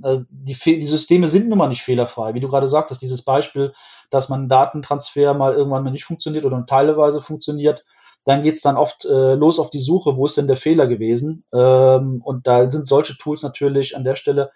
äh, 0.03 0.19
die, 0.31 0.55
die 0.55 0.87
Systeme 0.87 1.29
sind 1.29 1.49
nun 1.49 1.59
mal 1.59 1.69
nicht 1.69 1.83
fehlerfrei. 1.83 2.35
Wie 2.35 2.41
du 2.41 2.49
gerade 2.49 2.69
sagtest, 2.69 3.03
dieses 3.03 3.23
Beispiel, 3.23 3.73
dass 4.11 4.29
man 4.29 4.49
Datentransfer 4.49 5.35
mal 5.35 5.55
irgendwann 5.55 5.85
mal 5.85 5.91
nicht 5.91 6.05
funktioniert 6.05 6.45
oder 6.45 6.65
teilweise 6.67 7.21
funktioniert, 7.21 7.85
dann 8.27 8.43
geht's 8.43 8.61
dann 8.61 8.77
oft 8.77 9.05
äh, 9.05 9.35
los 9.35 9.61
auf 9.61 9.71
die 9.71 9.79
Suche, 9.79 10.17
wo 10.17 10.27
ist 10.27 10.37
denn 10.37 10.49
der 10.49 10.57
Fehler 10.57 10.89
gewesen? 10.89 11.45
Ähm, 11.55 12.21
und 12.25 12.47
da 12.47 12.69
sind 12.69 12.89
solche 12.89 13.17
Tools 13.17 13.43
natürlich 13.43 13.97
an 13.97 14.03
der 14.03 14.17
Stelle 14.17 14.51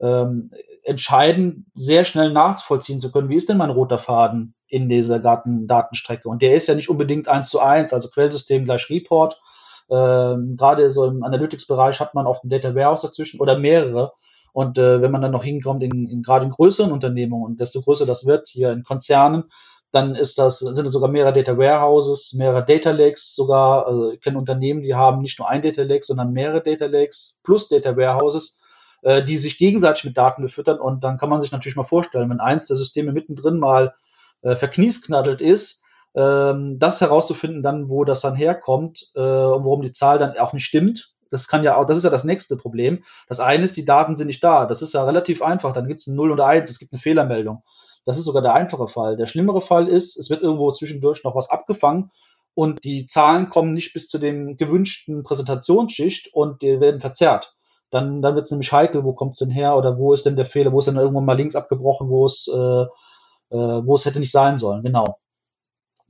ähm, 0.00 0.50
entscheidend, 0.82 1.66
sehr 1.74 2.04
schnell 2.04 2.32
nachvollziehen 2.32 2.98
zu 2.98 3.12
können, 3.12 3.28
wie 3.28 3.36
ist 3.36 3.48
denn 3.48 3.56
mein 3.56 3.70
roter 3.70 4.00
Faden 4.00 4.54
in 4.66 4.88
dieser 4.88 5.20
Daten 5.20 5.68
Datenstrecke? 5.68 6.28
Und 6.28 6.42
der 6.42 6.56
ist 6.56 6.66
ja 6.66 6.74
nicht 6.74 6.90
unbedingt 6.90 7.28
eins 7.28 7.48
zu 7.48 7.60
eins, 7.60 7.92
also 7.92 8.08
Quellsystem 8.10 8.64
gleich 8.64 8.90
Report. 8.90 9.40
Ähm, 9.88 10.56
Gerade 10.56 10.90
so 10.90 11.06
im 11.06 11.22
Analytics-Bereich 11.22 12.00
hat 12.00 12.14
man 12.14 12.26
oft 12.26 12.44
ein 12.44 12.48
Data 12.48 12.74
Warehouse 12.74 13.02
dazwischen 13.02 13.38
oder 13.40 13.56
mehrere. 13.56 14.12
Und 14.52 14.78
äh, 14.78 15.00
wenn 15.00 15.12
man 15.12 15.22
dann 15.22 15.30
noch 15.30 15.44
hinkommt, 15.44 15.84
in, 15.84 16.08
in 16.08 16.22
gerade 16.22 16.44
in 16.44 16.50
größeren 16.50 16.90
Unternehmungen 16.90 17.44
und 17.44 17.60
desto 17.60 17.80
größer 17.80 18.04
das 18.04 18.26
wird, 18.26 18.48
hier 18.48 18.72
in 18.72 18.82
Konzernen, 18.82 19.44
dann 19.92 20.14
ist 20.14 20.38
das, 20.38 20.58
sind 20.58 20.86
es 20.86 20.92
sogar 20.92 21.10
mehrere 21.10 21.32
Data 21.34 21.56
Warehouses, 21.56 22.32
mehrere 22.32 22.64
Data 22.64 22.90
Lakes 22.90 23.34
sogar. 23.34 23.86
Also 23.86 24.12
ich 24.12 24.20
kenne 24.20 24.38
Unternehmen, 24.38 24.82
die 24.82 24.94
haben 24.94 25.20
nicht 25.20 25.38
nur 25.38 25.48
ein 25.48 25.62
Data 25.62 25.82
Lake, 25.82 26.04
sondern 26.04 26.32
mehrere 26.32 26.62
Data 26.62 26.86
Lakes 26.86 27.40
plus 27.44 27.68
Data 27.68 27.96
Warehouses. 27.96 28.58
äh, 29.02 29.24
die 29.24 29.36
sich 29.36 29.58
gegenseitig 29.58 30.04
mit 30.04 30.16
Daten 30.16 30.42
befüttern. 30.42 30.78
Und 30.78 31.04
dann 31.04 31.18
kann 31.18 31.28
man 31.28 31.40
sich 31.40 31.52
natürlich 31.52 31.76
mal 31.76 31.84
vorstellen, 31.84 32.30
wenn 32.30 32.40
eins 32.40 32.66
der 32.66 32.76
Systeme 32.76 33.12
mittendrin 33.12 33.58
mal 33.58 33.94
äh, 34.42 34.56
verkniesknaddelt 34.56 35.40
ist, 35.42 35.82
ähm, 36.14 36.78
das 36.78 37.00
herauszufinden 37.00 37.62
dann, 37.62 37.88
wo 37.88 38.04
das 38.04 38.20
dann 38.20 38.36
herkommt 38.36 39.10
äh, 39.14 39.20
und 39.20 39.64
warum 39.64 39.82
die 39.82 39.92
Zahl 39.92 40.18
dann 40.18 40.38
auch 40.38 40.52
nicht 40.52 40.64
stimmt. 40.64 41.14
Das 41.30 41.48
kann 41.48 41.64
ja 41.64 41.76
auch, 41.76 41.86
das 41.86 41.96
ist 41.96 42.04
ja 42.04 42.10
das 42.10 42.24
nächste 42.24 42.56
Problem. 42.56 43.04
Das 43.26 43.40
eine 43.40 43.64
ist, 43.64 43.76
die 43.76 43.86
Daten 43.86 44.16
sind 44.16 44.26
nicht 44.26 44.44
da. 44.44 44.66
Das 44.66 44.82
ist 44.82 44.92
ja 44.92 45.02
relativ 45.04 45.42
einfach. 45.42 45.72
Dann 45.72 45.88
gibt 45.88 46.02
es 46.02 46.06
ein 46.06 46.14
0 46.14 46.30
oder 46.30 46.46
1, 46.46 46.68
es 46.70 46.78
gibt 46.78 46.92
eine 46.92 47.00
Fehlermeldung. 47.00 47.62
Das 48.04 48.18
ist 48.18 48.24
sogar 48.24 48.42
der 48.42 48.54
einfache 48.54 48.88
Fall. 48.88 49.16
Der 49.16 49.26
schlimmere 49.26 49.60
Fall 49.60 49.88
ist, 49.88 50.16
es 50.16 50.30
wird 50.30 50.42
irgendwo 50.42 50.70
zwischendurch 50.72 51.22
noch 51.24 51.34
was 51.34 51.50
abgefangen 51.50 52.10
und 52.54 52.84
die 52.84 53.06
Zahlen 53.06 53.48
kommen 53.48 53.72
nicht 53.72 53.92
bis 53.92 54.08
zu 54.08 54.18
dem 54.18 54.56
gewünschten 54.56 55.22
Präsentationsschicht 55.22 56.34
und 56.34 56.62
die 56.62 56.80
werden 56.80 57.00
verzerrt. 57.00 57.54
Dann, 57.90 58.22
dann 58.22 58.34
wird 58.34 58.46
es 58.46 58.50
nämlich 58.50 58.72
heikel, 58.72 59.04
wo 59.04 59.12
kommt 59.12 59.32
es 59.32 59.38
denn 59.38 59.50
her 59.50 59.76
oder 59.76 59.98
wo 59.98 60.14
ist 60.14 60.26
denn 60.26 60.36
der 60.36 60.46
Fehler, 60.46 60.72
wo 60.72 60.78
ist 60.78 60.88
denn 60.88 60.96
irgendwann 60.96 61.24
mal 61.24 61.36
links 61.36 61.54
abgebrochen, 61.54 62.08
wo 62.08 62.26
es, 62.26 62.48
äh, 62.48 62.56
äh, 62.56 63.86
wo 63.86 63.94
es 63.94 64.04
hätte 64.04 64.18
nicht 64.18 64.32
sein 64.32 64.58
sollen. 64.58 64.82
Genau. 64.82 65.18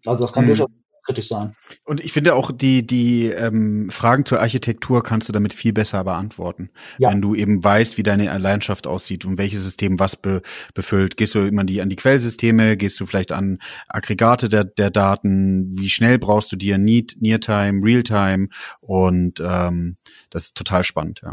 Also 0.06 0.22
das 0.22 0.32
kann 0.32 0.44
hm. 0.44 0.48
durchaus 0.48 0.68
kritisch 1.04 1.28
sein. 1.28 1.54
Und 1.84 2.04
ich 2.04 2.12
finde 2.12 2.34
auch 2.34 2.50
die, 2.52 2.86
die 2.86 3.26
ähm, 3.26 3.90
Fragen 3.90 4.24
zur 4.24 4.40
Architektur 4.40 5.02
kannst 5.02 5.28
du 5.28 5.32
damit 5.32 5.54
viel 5.54 5.72
besser 5.72 6.04
beantworten. 6.04 6.70
Ja. 6.98 7.10
Wenn 7.10 7.20
du 7.20 7.34
eben 7.34 7.62
weißt, 7.62 7.98
wie 7.98 8.02
deine 8.02 8.36
Landschaft 8.38 8.86
aussieht 8.86 9.24
und 9.24 9.38
welches 9.38 9.62
System 9.62 9.98
was 9.98 10.16
be, 10.16 10.42
befüllt. 10.74 11.16
Gehst 11.16 11.34
du 11.34 11.40
immer 11.40 11.64
die, 11.64 11.80
an 11.80 11.88
die 11.88 11.96
Quellsysteme, 11.96 12.76
gehst 12.76 13.00
du 13.00 13.06
vielleicht 13.06 13.32
an 13.32 13.58
Aggregate 13.88 14.48
der, 14.48 14.64
der 14.64 14.90
Daten, 14.90 15.76
wie 15.78 15.90
schnell 15.90 16.18
brauchst 16.18 16.52
du 16.52 16.56
dir 16.56 16.78
Need, 16.78 17.16
Near-Time, 17.20 17.84
Real-Time 17.84 18.48
und 18.80 19.42
ähm, 19.44 19.96
das 20.30 20.46
ist 20.46 20.56
total 20.56 20.84
spannend, 20.84 21.20
ja. 21.22 21.32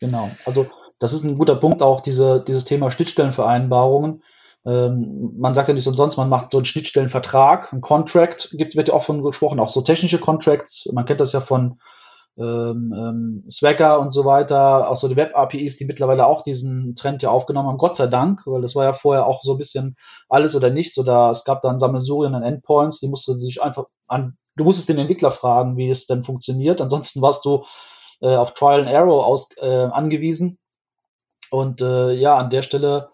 Genau, 0.00 0.30
also 0.46 0.70
das 0.98 1.12
ist 1.12 1.24
ein 1.24 1.36
guter 1.36 1.56
Punkt, 1.56 1.82
auch 1.82 2.00
diese, 2.00 2.42
dieses 2.46 2.64
Thema 2.64 2.90
Schnittstellenvereinbarungen 2.90 4.22
ähm, 4.66 5.32
man 5.38 5.54
sagt 5.54 5.68
ja 5.68 5.74
nicht 5.74 5.86
umsonst, 5.86 6.18
man 6.18 6.28
macht 6.28 6.52
so 6.52 6.58
einen 6.58 6.66
Schnittstellenvertrag, 6.66 7.72
ein 7.72 7.80
Contract, 7.80 8.50
gibt, 8.52 8.76
wird 8.76 8.88
ja 8.88 8.94
auch 8.94 9.04
von 9.04 9.22
gesprochen, 9.22 9.60
auch 9.60 9.70
so 9.70 9.80
technische 9.80 10.18
Contracts. 10.18 10.88
Man 10.92 11.06
kennt 11.06 11.20
das 11.20 11.32
ja 11.32 11.40
von 11.40 11.80
ähm, 12.38 12.94
ähm, 12.96 13.44
Swagger 13.50 14.00
und 14.00 14.12
so 14.12 14.24
weiter, 14.24 14.88
auch 14.88 14.96
so 14.96 15.08
die 15.08 15.16
Web-APIs, 15.16 15.76
die 15.76 15.84
mittlerweile 15.84 16.26
auch 16.26 16.42
diesen 16.42 16.94
Trend 16.94 17.22
ja 17.22 17.30
aufgenommen 17.30 17.68
haben, 17.68 17.78
Gott 17.78 17.96
sei 17.96 18.06
Dank, 18.06 18.42
weil 18.46 18.62
das 18.62 18.74
war 18.74 18.84
ja 18.84 18.92
vorher 18.92 19.26
auch 19.26 19.42
so 19.42 19.52
ein 19.52 19.58
bisschen 19.58 19.96
alles 20.28 20.54
oder 20.54 20.70
nichts 20.70 20.96
oder 20.98 21.30
es 21.30 21.44
gab 21.44 21.60
dann 21.62 21.78
Sammelsurien 21.78 22.34
an 22.34 22.42
Endpoints, 22.42 23.00
die 23.00 23.08
musst 23.08 23.26
du 23.28 23.38
sich 23.38 23.62
einfach 23.62 23.86
an, 24.06 24.36
du 24.56 24.64
musstest 24.64 24.88
den 24.88 24.98
Entwickler 24.98 25.30
fragen, 25.32 25.76
wie 25.76 25.90
es 25.90 26.06
denn 26.06 26.22
funktioniert, 26.22 26.80
ansonsten 26.80 27.20
warst 27.20 27.44
du 27.44 27.64
äh, 28.20 28.36
auf 28.36 28.54
Trial 28.54 28.80
and 28.80 28.90
Error 28.90 29.26
aus, 29.26 29.48
äh, 29.58 29.66
angewiesen. 29.66 30.58
Und 31.50 31.80
äh, 31.80 32.12
ja, 32.12 32.36
an 32.36 32.50
der 32.50 32.62
Stelle 32.62 33.10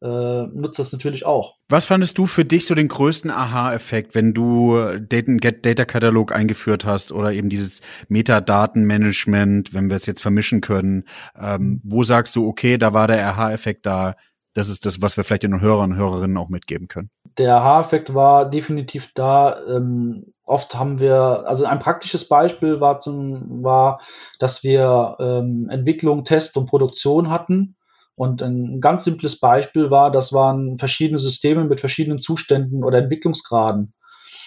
nutzt 0.00 0.78
das 0.78 0.92
natürlich 0.92 1.24
auch. 1.24 1.54
Was 1.68 1.86
fandest 1.86 2.18
du 2.18 2.26
für 2.26 2.44
dich 2.44 2.66
so 2.66 2.74
den 2.74 2.88
größten 2.88 3.30
Aha-Effekt, 3.30 4.14
wenn 4.14 4.34
du 4.34 4.76
Data, 5.00 5.32
Get 5.36 5.64
Data 5.64 5.84
Katalog 5.84 6.32
eingeführt 6.32 6.84
hast 6.84 7.12
oder 7.12 7.32
eben 7.32 7.48
dieses 7.48 7.80
Metadatenmanagement, 8.08 9.72
wenn 9.72 9.88
wir 9.88 9.96
es 9.96 10.06
jetzt 10.06 10.22
vermischen 10.22 10.60
können? 10.60 11.04
Ähm, 11.38 11.80
wo 11.82 12.02
sagst 12.02 12.36
du, 12.36 12.46
okay, 12.46 12.76
da 12.78 12.92
war 12.92 13.06
der 13.06 13.26
Aha-Effekt 13.26 13.86
da? 13.86 14.14
Das 14.52 14.68
ist 14.68 14.86
das, 14.86 15.02
was 15.02 15.16
wir 15.16 15.24
vielleicht 15.24 15.42
den 15.42 15.60
Hörern 15.60 15.92
und 15.92 15.98
Hörerinnen 15.98 16.36
auch 16.36 16.48
mitgeben 16.48 16.88
können. 16.88 17.10
Der 17.38 17.56
Aha-Effekt 17.56 18.14
war 18.14 18.48
definitiv 18.48 19.10
da. 19.14 19.60
Ähm, 19.66 20.32
oft 20.44 20.74
haben 20.74 20.98
wir, 20.98 21.44
also 21.46 21.66
ein 21.66 21.78
praktisches 21.78 22.28
Beispiel 22.28 22.80
war, 22.80 22.98
zum, 22.98 23.62
war 23.62 24.00
dass 24.38 24.62
wir 24.62 25.16
ähm, 25.20 25.68
Entwicklung, 25.70 26.24
Test 26.24 26.56
und 26.56 26.66
Produktion 26.66 27.28
hatten 27.28 27.76
und 28.16 28.42
ein 28.42 28.80
ganz 28.80 29.04
simples 29.04 29.38
Beispiel 29.38 29.90
war, 29.90 30.10
das 30.10 30.32
waren 30.32 30.78
verschiedene 30.78 31.18
Systeme 31.18 31.64
mit 31.64 31.80
verschiedenen 31.80 32.18
Zuständen 32.18 32.82
oder 32.82 32.98
Entwicklungsgraden. 32.98 33.92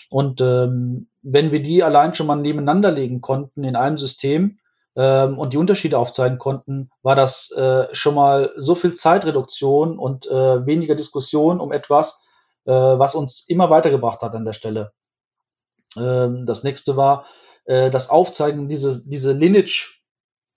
Und 0.10 0.42
ähm, 0.42 1.08
wenn 1.22 1.52
wir 1.52 1.62
die 1.62 1.84
allein 1.84 2.16
schon 2.16 2.28
mal 2.28 2.36
nebeneinander 2.36 2.92
legen 2.92 3.22
konnten 3.22 3.64
in 3.64 3.76
einem 3.76 4.00
System 4.00 4.58
ähm, 4.96 5.38
und 5.38 5.54
die 5.54 5.58
Unterschiede 5.58 6.00
aufzeigen 6.00 6.40
konnten, 6.40 6.90
war 7.04 7.16
das 7.16 7.52
äh, 7.52 7.88
schon 7.94 8.16
mal 8.16 8.52
so 8.58 8.74
viel 8.74 8.96
Zeitreduktion 8.96 10.00
und 10.00 10.26
äh, 10.26 10.66
weniger 10.66 10.96
Diskussion 10.96 11.60
um 11.60 11.72
etwas, 11.72 12.24
äh, 12.66 12.72
was 12.72 13.14
uns 13.14 13.46
immer 13.48 13.70
weitergebracht 13.70 14.22
hat 14.22 14.34
an 14.34 14.46
der 14.46 14.54
Stelle. 14.54 14.94
Ähm, 15.96 16.48
das 16.48 16.64
nächste 16.64 16.98
war 16.98 17.28
äh, 17.66 17.92
das 17.92 18.10
Aufzeigen, 18.10 18.68
diese, 18.68 19.08
diese 19.08 19.34
Lineage 19.34 19.99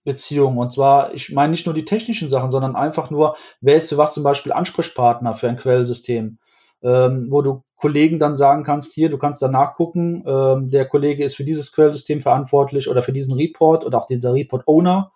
Beziehung. 0.04 0.58
Und 0.58 0.72
zwar, 0.72 1.14
ich 1.14 1.30
meine 1.30 1.52
nicht 1.52 1.66
nur 1.66 1.74
die 1.74 1.84
technischen 1.84 2.28
Sachen, 2.28 2.50
sondern 2.50 2.76
einfach 2.76 3.10
nur, 3.10 3.36
wer 3.60 3.76
ist 3.76 3.88
für 3.88 3.96
was 3.98 4.14
zum 4.14 4.22
Beispiel 4.22 4.52
Ansprechpartner 4.52 5.34
für 5.34 5.48
ein 5.48 5.56
Quellsystem, 5.56 6.38
ähm, 6.82 7.26
wo 7.30 7.42
du 7.42 7.62
Kollegen 7.76 8.18
dann 8.18 8.36
sagen 8.36 8.64
kannst, 8.64 8.92
hier, 8.92 9.10
du 9.10 9.18
kannst 9.18 9.42
da 9.42 9.48
nachgucken, 9.48 10.24
ähm, 10.26 10.70
der 10.70 10.86
Kollege 10.86 11.24
ist 11.24 11.36
für 11.36 11.44
dieses 11.44 11.72
Quellsystem 11.72 12.20
verantwortlich 12.20 12.88
oder 12.88 13.02
für 13.02 13.12
diesen 13.12 13.34
Report 13.34 13.84
oder 13.84 13.98
auch 13.98 14.06
dieser 14.06 14.34
Report-Owner, 14.34 15.12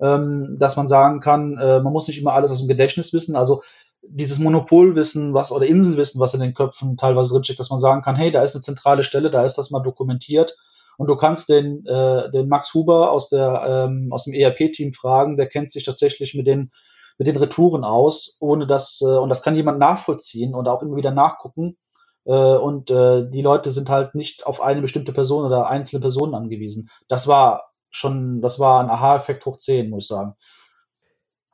ähm, 0.00 0.56
dass 0.58 0.76
man 0.76 0.88
sagen 0.88 1.20
kann, 1.20 1.58
äh, 1.58 1.80
man 1.80 1.92
muss 1.92 2.08
nicht 2.08 2.20
immer 2.20 2.32
alles 2.32 2.50
aus 2.50 2.58
dem 2.58 2.68
Gedächtnis 2.68 3.12
wissen, 3.12 3.36
also 3.36 3.62
dieses 4.02 4.38
Monopolwissen, 4.38 5.32
was 5.32 5.52
oder 5.52 5.66
Inselwissen, 5.66 6.20
was 6.20 6.34
in 6.34 6.40
den 6.40 6.54
Köpfen 6.54 6.96
teilweise 6.96 7.30
drinsteckt, 7.30 7.60
dass 7.60 7.70
man 7.70 7.78
sagen 7.78 8.02
kann, 8.02 8.16
hey, 8.16 8.30
da 8.30 8.42
ist 8.42 8.54
eine 8.54 8.62
zentrale 8.62 9.04
Stelle, 9.04 9.30
da 9.30 9.44
ist 9.44 9.58
das 9.58 9.70
mal 9.70 9.80
dokumentiert 9.80 10.56
und 10.98 11.08
du 11.08 11.16
kannst 11.16 11.48
den, 11.48 11.84
äh, 11.86 12.30
den 12.30 12.48
Max 12.48 12.74
Huber 12.74 13.10
aus, 13.10 13.28
der, 13.28 13.88
ähm, 13.88 14.08
aus 14.12 14.24
dem 14.24 14.34
ERP-Team 14.34 14.92
fragen, 14.92 15.36
der 15.36 15.46
kennt 15.46 15.70
sich 15.70 15.84
tatsächlich 15.84 16.34
mit 16.34 16.46
den, 16.46 16.70
mit 17.18 17.26
den 17.26 17.36
Retouren 17.36 17.84
aus, 17.84 18.36
ohne 18.40 18.66
dass, 18.66 19.00
äh, 19.00 19.06
und 19.06 19.28
das 19.28 19.42
kann 19.42 19.56
jemand 19.56 19.78
nachvollziehen 19.78 20.54
und 20.54 20.68
auch 20.68 20.82
immer 20.82 20.96
wieder 20.96 21.10
nachgucken. 21.10 21.76
Äh, 22.24 22.32
und 22.32 22.90
äh, 22.90 23.28
die 23.28 23.42
Leute 23.42 23.70
sind 23.70 23.88
halt 23.88 24.14
nicht 24.14 24.46
auf 24.46 24.60
eine 24.60 24.80
bestimmte 24.80 25.12
Person 25.12 25.44
oder 25.44 25.68
einzelne 25.68 26.00
Personen 26.00 26.34
angewiesen. 26.34 26.88
Das 27.08 27.26
war 27.26 27.72
schon, 27.90 28.40
das 28.40 28.58
war 28.58 28.82
ein 28.82 28.90
Aha-Effekt 28.90 29.44
hoch 29.46 29.58
10, 29.58 29.90
muss 29.90 30.04
ich 30.04 30.08
sagen. 30.08 30.34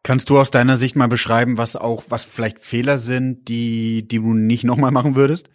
Kannst 0.02 0.30
du 0.30 0.38
aus 0.38 0.50
deiner 0.50 0.76
Sicht 0.76 0.96
mal 0.96 1.08
beschreiben, 1.08 1.58
was 1.58 1.76
auch, 1.76 2.04
was 2.08 2.24
vielleicht 2.24 2.64
Fehler 2.64 2.98
sind, 2.98 3.48
die, 3.48 4.06
die 4.06 4.18
du 4.18 4.32
nicht 4.32 4.64
nochmal 4.64 4.90
machen 4.90 5.16
würdest? 5.16 5.50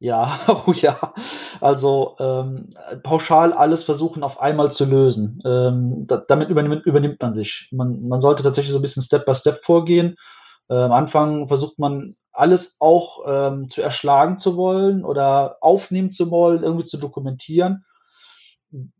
Ja, 0.00 0.40
oh 0.66 0.72
ja. 0.72 1.12
Also 1.60 2.16
ähm, 2.18 2.70
pauschal 3.02 3.52
alles 3.52 3.84
versuchen 3.84 4.22
auf 4.22 4.40
einmal 4.40 4.70
zu 4.70 4.86
lösen. 4.86 5.40
Ähm, 5.44 6.06
da, 6.06 6.16
damit 6.16 6.48
übernimmt, 6.48 6.86
übernimmt 6.86 7.20
man 7.20 7.34
sich. 7.34 7.68
Man, 7.70 8.08
man 8.08 8.20
sollte 8.20 8.42
tatsächlich 8.42 8.72
so 8.72 8.78
ein 8.78 8.82
bisschen 8.82 9.02
Step 9.02 9.26
by 9.26 9.34
Step 9.34 9.62
vorgehen. 9.62 10.16
Äh, 10.70 10.74
am 10.76 10.92
Anfang 10.92 11.48
versucht 11.48 11.78
man 11.78 12.16
alles 12.32 12.76
auch 12.80 13.20
ähm, 13.26 13.68
zu 13.68 13.82
erschlagen 13.82 14.38
zu 14.38 14.56
wollen 14.56 15.04
oder 15.04 15.58
aufnehmen 15.60 16.08
zu 16.10 16.30
wollen, 16.30 16.62
irgendwie 16.62 16.86
zu 16.86 16.96
dokumentieren. 16.96 17.84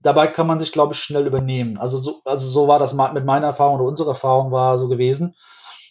Dabei 0.02 0.26
kann 0.26 0.48
man 0.48 0.58
sich, 0.58 0.72
glaube 0.72 0.94
ich, 0.94 1.00
schnell 1.00 1.26
übernehmen. 1.26 1.78
Also 1.78 1.98
so, 1.98 2.20
also 2.24 2.46
so 2.48 2.68
war 2.68 2.78
das 2.80 2.92
mit 2.92 3.24
meiner 3.24 3.46
Erfahrung 3.46 3.76
oder 3.76 3.84
unsere 3.88 4.10
Erfahrung 4.10 4.50
war 4.50 4.78
so 4.78 4.88
gewesen 4.88 5.34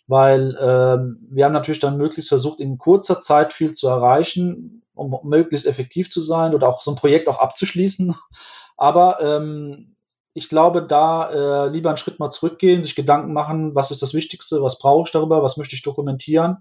weil 0.09 0.57
ähm, 0.59 1.19
wir 1.29 1.45
haben 1.45 1.53
natürlich 1.53 1.79
dann 1.79 1.97
möglichst 1.97 2.29
versucht, 2.29 2.59
in 2.59 2.79
kurzer 2.79 3.21
Zeit 3.21 3.53
viel 3.53 3.75
zu 3.75 3.87
erreichen, 3.87 4.81
um 4.95 5.19
möglichst 5.23 5.67
effektiv 5.67 6.09
zu 6.09 6.19
sein 6.19 6.55
oder 6.55 6.67
auch 6.67 6.81
so 6.81 6.89
ein 6.89 6.97
Projekt 6.97 7.29
auch 7.29 7.37
abzuschließen. 7.37 8.15
Aber 8.77 9.21
ähm, 9.21 9.95
ich 10.33 10.49
glaube, 10.49 10.81
da 10.81 11.65
äh, 11.65 11.69
lieber 11.69 11.89
einen 11.89 11.97
Schritt 11.97 12.17
mal 12.17 12.31
zurückgehen, 12.31 12.81
sich 12.81 12.95
Gedanken 12.95 13.33
machen, 13.33 13.75
was 13.75 13.91
ist 13.91 14.01
das 14.01 14.15
Wichtigste, 14.15 14.63
was 14.63 14.79
brauche 14.79 15.05
ich 15.05 15.11
darüber, 15.11 15.43
was 15.43 15.57
möchte 15.57 15.75
ich 15.75 15.83
dokumentieren 15.83 16.57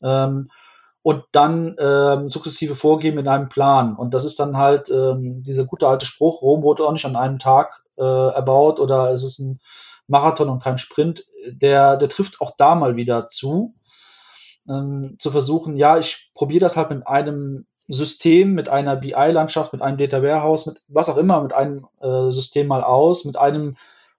ähm, 0.00 0.50
und 1.02 1.24
dann 1.32 1.74
ähm, 1.80 2.28
sukzessive 2.28 2.76
vorgehen 2.76 3.16
mit 3.16 3.26
einem 3.26 3.48
Plan. 3.48 3.96
Und 3.96 4.14
das 4.14 4.24
ist 4.24 4.38
dann 4.38 4.56
halt 4.56 4.88
ähm, 4.90 5.42
dieser 5.42 5.64
gute 5.64 5.88
alte 5.88 6.06
Spruch, 6.06 6.42
Rom 6.42 6.62
wurde 6.62 6.84
auch 6.84 6.92
nicht 6.92 7.06
an 7.06 7.16
einem 7.16 7.40
Tag 7.40 7.82
äh, 7.98 8.02
erbaut 8.02 8.78
oder 8.78 9.10
es 9.10 9.24
ist 9.24 9.40
ein 9.40 9.58
Marathon 10.06 10.48
und 10.48 10.62
kein 10.62 10.78
Sprint, 10.78 11.26
der, 11.46 11.96
der 11.96 12.08
trifft 12.08 12.40
auch 12.40 12.52
da 12.56 12.74
mal 12.74 12.96
wieder 12.96 13.28
zu. 13.28 13.74
Ähm, 14.68 15.16
zu 15.18 15.30
versuchen, 15.30 15.76
ja, 15.76 15.98
ich 15.98 16.30
probiere 16.34 16.60
das 16.60 16.76
halt 16.76 16.90
mit 16.90 17.06
einem 17.06 17.66
System, 17.88 18.54
mit 18.54 18.68
einer 18.68 18.96
BI-Landschaft, 18.96 19.72
mit 19.72 19.82
einem 19.82 19.98
Data 19.98 20.22
Warehouse, 20.22 20.66
mit 20.66 20.80
was 20.88 21.08
auch 21.08 21.18
immer, 21.18 21.42
mit 21.42 21.52
einem 21.52 21.86
äh, 22.00 22.30
System 22.30 22.66
mal 22.66 22.82
aus, 22.82 23.24
mit 23.24 23.36
einem, 23.36 23.76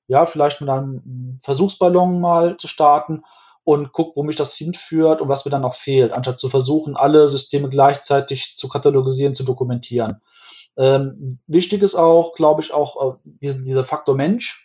ja, 0.07 0.25
vielleicht 0.25 0.61
mit 0.61 0.69
einem 0.69 1.39
Versuchsballon 1.41 2.21
mal 2.21 2.57
zu 2.57 2.67
starten 2.67 3.23
und 3.63 3.91
guck, 3.91 4.15
wo 4.15 4.21
mich 4.21 4.35
das 4.35 4.55
hinführt 4.55 5.19
und 5.19 5.29
was 5.29 5.43
mir 5.43 5.51
dann 5.51 5.63
noch 5.63 5.75
fehlt, 5.75 6.13
anstatt 6.13 6.39
zu 6.39 6.49
versuchen, 6.49 6.95
alle 6.95 7.27
Systeme 7.27 7.67
gleichzeitig 7.67 8.55
zu 8.57 8.69
katalogisieren, 8.69 9.33
zu 9.33 9.43
dokumentieren. 9.43 10.21
Ähm, 10.77 11.39
wichtig 11.47 11.81
ist 11.81 11.95
auch, 11.95 12.33
glaube 12.33 12.61
ich, 12.61 12.71
auch 12.71 13.15
äh, 13.15 13.17
diesen, 13.23 13.63
dieser 13.63 13.83
Faktor 13.83 14.15
Mensch, 14.15 14.64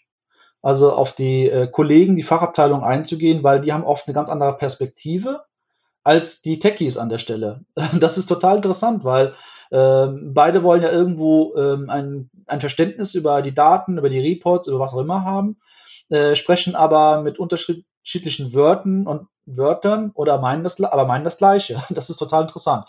also 0.63 0.93
auf 0.93 1.13
die 1.13 1.49
äh, 1.49 1.67
Kollegen, 1.67 2.17
die 2.17 2.23
Fachabteilung 2.23 2.85
einzugehen, 2.85 3.43
weil 3.43 3.61
die 3.61 3.73
haben 3.73 3.85
oft 3.85 4.07
eine 4.07 4.15
ganz 4.15 4.29
andere 4.29 4.57
Perspektive 4.57 5.45
als 6.03 6.43
die 6.43 6.59
Techies 6.59 6.97
an 6.97 7.09
der 7.09 7.19
Stelle. 7.19 7.65
Das 8.01 8.19
ist 8.19 8.27
total 8.27 8.57
interessant, 8.57 9.05
weil 9.05 9.35
ähm, 9.73 10.33
beide 10.35 10.63
wollen 10.63 10.83
ja 10.83 10.91
irgendwo 10.91 11.55
ähm, 11.57 11.89
ein, 11.91 12.31
ein 12.47 12.61
Verständnis 12.61 13.15
über 13.15 13.43
die 13.43 13.55
Daten, 13.55 13.99
über 13.99 14.09
die 14.09 14.21
Reports, 14.21 14.69
über 14.69 14.81
was 14.81 14.93
auch 14.93 15.01
immer 15.01 15.25
haben. 15.25 15.59
äh, 16.09 16.35
sprechen 16.35 16.75
aber 16.75 17.23
mit 17.23 17.39
unterschiedlichen 17.39 18.53
Wörtern 18.53 19.07
und 19.07 19.29
Wörtern 19.47 20.11
oder 20.15 20.39
meinen 20.39 20.65
das, 20.65 20.81
aber 20.83 21.07
meinen 21.07 21.25
das 21.25 21.39
Gleiche. 21.39 21.83
Das 21.91 22.11
ist 22.11 22.19
total 22.19 22.43
interessant. 22.43 22.87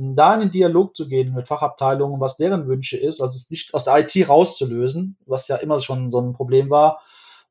Da 0.00 0.34
in 0.34 0.40
den 0.40 0.50
Dialog 0.50 0.94
zu 0.94 1.08
gehen 1.08 1.34
mit 1.34 1.48
Fachabteilungen, 1.48 2.20
was 2.20 2.36
deren 2.36 2.68
Wünsche 2.68 2.96
ist, 2.96 3.20
also 3.20 3.36
es 3.36 3.50
nicht 3.50 3.74
aus 3.74 3.84
der 3.84 3.98
IT 3.98 4.28
rauszulösen, 4.28 5.16
was 5.26 5.48
ja 5.48 5.56
immer 5.56 5.80
schon 5.80 6.10
so 6.10 6.20
ein 6.20 6.34
Problem 6.34 6.70
war, 6.70 7.00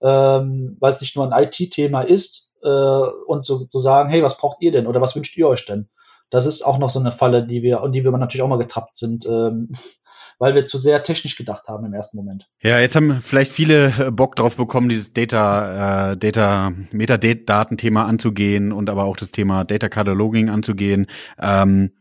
ähm, 0.01 0.77
weil 0.79 0.91
es 0.91 1.01
nicht 1.01 1.15
nur 1.15 1.31
ein 1.31 1.43
IT-Thema 1.43 2.01
ist, 2.01 2.47
äh, 2.63 2.67
und 2.67 3.45
zu, 3.45 3.65
zu 3.65 3.79
sagen, 3.79 4.09
hey, 4.09 4.23
was 4.23 4.37
braucht 4.37 4.61
ihr 4.61 4.71
denn 4.71 4.87
oder 4.87 5.01
was 5.01 5.15
wünscht 5.15 5.37
ihr 5.37 5.47
euch 5.47 5.65
denn? 5.65 5.87
Das 6.29 6.45
ist 6.45 6.65
auch 6.65 6.77
noch 6.77 6.89
so 6.89 6.99
eine 6.99 7.11
Falle, 7.11 7.45
die 7.45 7.61
wir, 7.61 7.81
und 7.81 7.93
die 7.93 8.03
wir 8.03 8.11
natürlich 8.11 8.41
auch 8.41 8.49
mal 8.49 8.57
getrappt 8.57 8.97
sind, 8.97 9.25
ähm, 9.25 9.71
weil 10.39 10.53
wir 10.53 10.67
zu 10.67 10.77
sehr 10.77 11.01
technisch 11.03 11.35
gedacht 11.35 11.67
haben 11.67 11.85
im 11.85 11.93
ersten 11.93 12.15
Moment. 12.15 12.47
Ja, 12.61 12.79
jetzt 12.79 12.95
haben 12.95 13.21
vielleicht 13.21 13.51
viele 13.51 14.07
äh, 14.07 14.11
Bock 14.11 14.35
drauf 14.35 14.55
bekommen, 14.55 14.89
dieses 14.89 15.13
Data, 15.13 16.11
äh, 16.11 16.17
Data, 16.17 16.73
Metadatenthema 16.91 18.05
anzugehen 18.05 18.71
und 18.71 18.89
aber 18.89 19.05
auch 19.05 19.17
das 19.17 19.31
Thema 19.31 19.63
Data 19.63 19.89
Cataloging 19.89 20.49
anzugehen. 20.49 21.07
Ähm, 21.39 21.91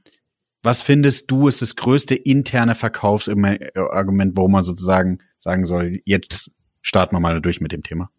was 0.67 0.83
findest 0.83 1.31
du 1.31 1.47
ist 1.47 1.63
das 1.63 1.77
größte 1.77 2.17
interne 2.17 2.75
Verkaufsargument, 2.75 4.37
warum 4.37 4.51
man 4.53 4.65
sozusagen 4.65 5.21
sagen 5.39 5.65
soll, 5.65 6.01
jetzt 6.05 6.51
starten 6.83 7.15
wir 7.15 7.21
mal 7.21 7.41
durch 7.41 7.61
mit 7.61 7.71
dem 7.71 7.85
Thema? 7.85 8.11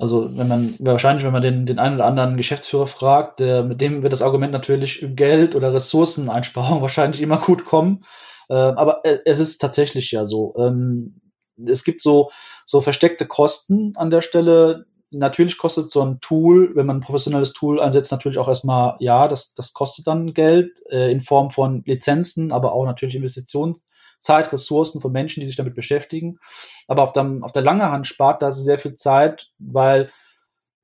Also 0.00 0.36
wenn 0.36 0.48
man 0.48 0.74
wahrscheinlich, 0.80 1.24
wenn 1.24 1.32
man 1.32 1.42
den, 1.42 1.66
den 1.66 1.78
einen 1.78 1.94
oder 1.94 2.06
anderen 2.06 2.36
Geschäftsführer 2.36 2.88
fragt, 2.88 3.38
der, 3.38 3.62
mit 3.62 3.80
dem 3.80 4.02
wird 4.02 4.12
das 4.12 4.22
Argument 4.22 4.52
natürlich 4.52 5.06
Geld 5.14 5.54
oder 5.54 5.72
Ressourceneinsparung 5.72 6.82
wahrscheinlich 6.82 7.20
immer 7.20 7.38
gut 7.38 7.64
kommen. 7.64 8.04
Äh, 8.48 8.54
aber 8.54 9.02
es 9.24 9.38
ist 9.38 9.58
tatsächlich 9.58 10.10
ja 10.10 10.26
so. 10.26 10.54
Ähm, 10.58 11.20
es 11.68 11.84
gibt 11.84 12.00
so, 12.00 12.30
so 12.66 12.80
versteckte 12.80 13.26
Kosten 13.26 13.92
an 13.94 14.10
der 14.10 14.22
Stelle. 14.22 14.86
Natürlich 15.10 15.58
kostet 15.58 15.90
so 15.90 16.02
ein 16.02 16.20
Tool, 16.20 16.74
wenn 16.76 16.86
man 16.86 16.98
ein 16.98 17.02
professionelles 17.02 17.52
Tool 17.52 17.80
einsetzt, 17.80 18.12
natürlich 18.12 18.38
auch 18.38 18.48
erstmal, 18.48 18.96
ja, 19.00 19.26
das, 19.26 19.54
das 19.54 19.72
kostet 19.72 20.06
dann 20.06 20.34
Geld 20.34 20.72
äh, 20.88 21.10
in 21.10 21.20
Form 21.20 21.50
von 21.50 21.82
Lizenzen, 21.84 22.52
aber 22.52 22.72
auch 22.72 22.84
natürlich 22.84 23.16
Investitionszeit, 23.16 24.52
Ressourcen 24.52 25.00
von 25.00 25.10
Menschen, 25.10 25.40
die 25.40 25.46
sich 25.46 25.56
damit 25.56 25.74
beschäftigen. 25.74 26.38
Aber 26.86 27.02
auf 27.02 27.12
der, 27.12 27.38
auf 27.42 27.52
der 27.52 27.62
langen 27.62 27.90
Hand 27.90 28.06
spart 28.06 28.40
das 28.42 28.62
sehr 28.62 28.78
viel 28.78 28.94
Zeit, 28.94 29.48
weil 29.58 30.10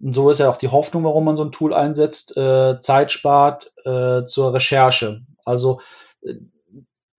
und 0.01 0.15
so 0.15 0.31
ist 0.31 0.41
ja 0.41 0.51
auch 0.51 0.59
die 0.59 0.69
Hoffnung, 0.69 1.05
warum 1.05 1.25
man 1.25 1.37
so 1.37 1.45
ein 1.45 1.53
Tool 1.53 1.73
einsetzt, 1.73 2.37
äh, 2.37 2.79
Zeit 2.81 3.13
spart 3.13 3.73
äh, 3.85 4.25
zur 4.27 4.53
Recherche. 4.53 5.23
Also 5.45 5.81
äh, 6.23 6.35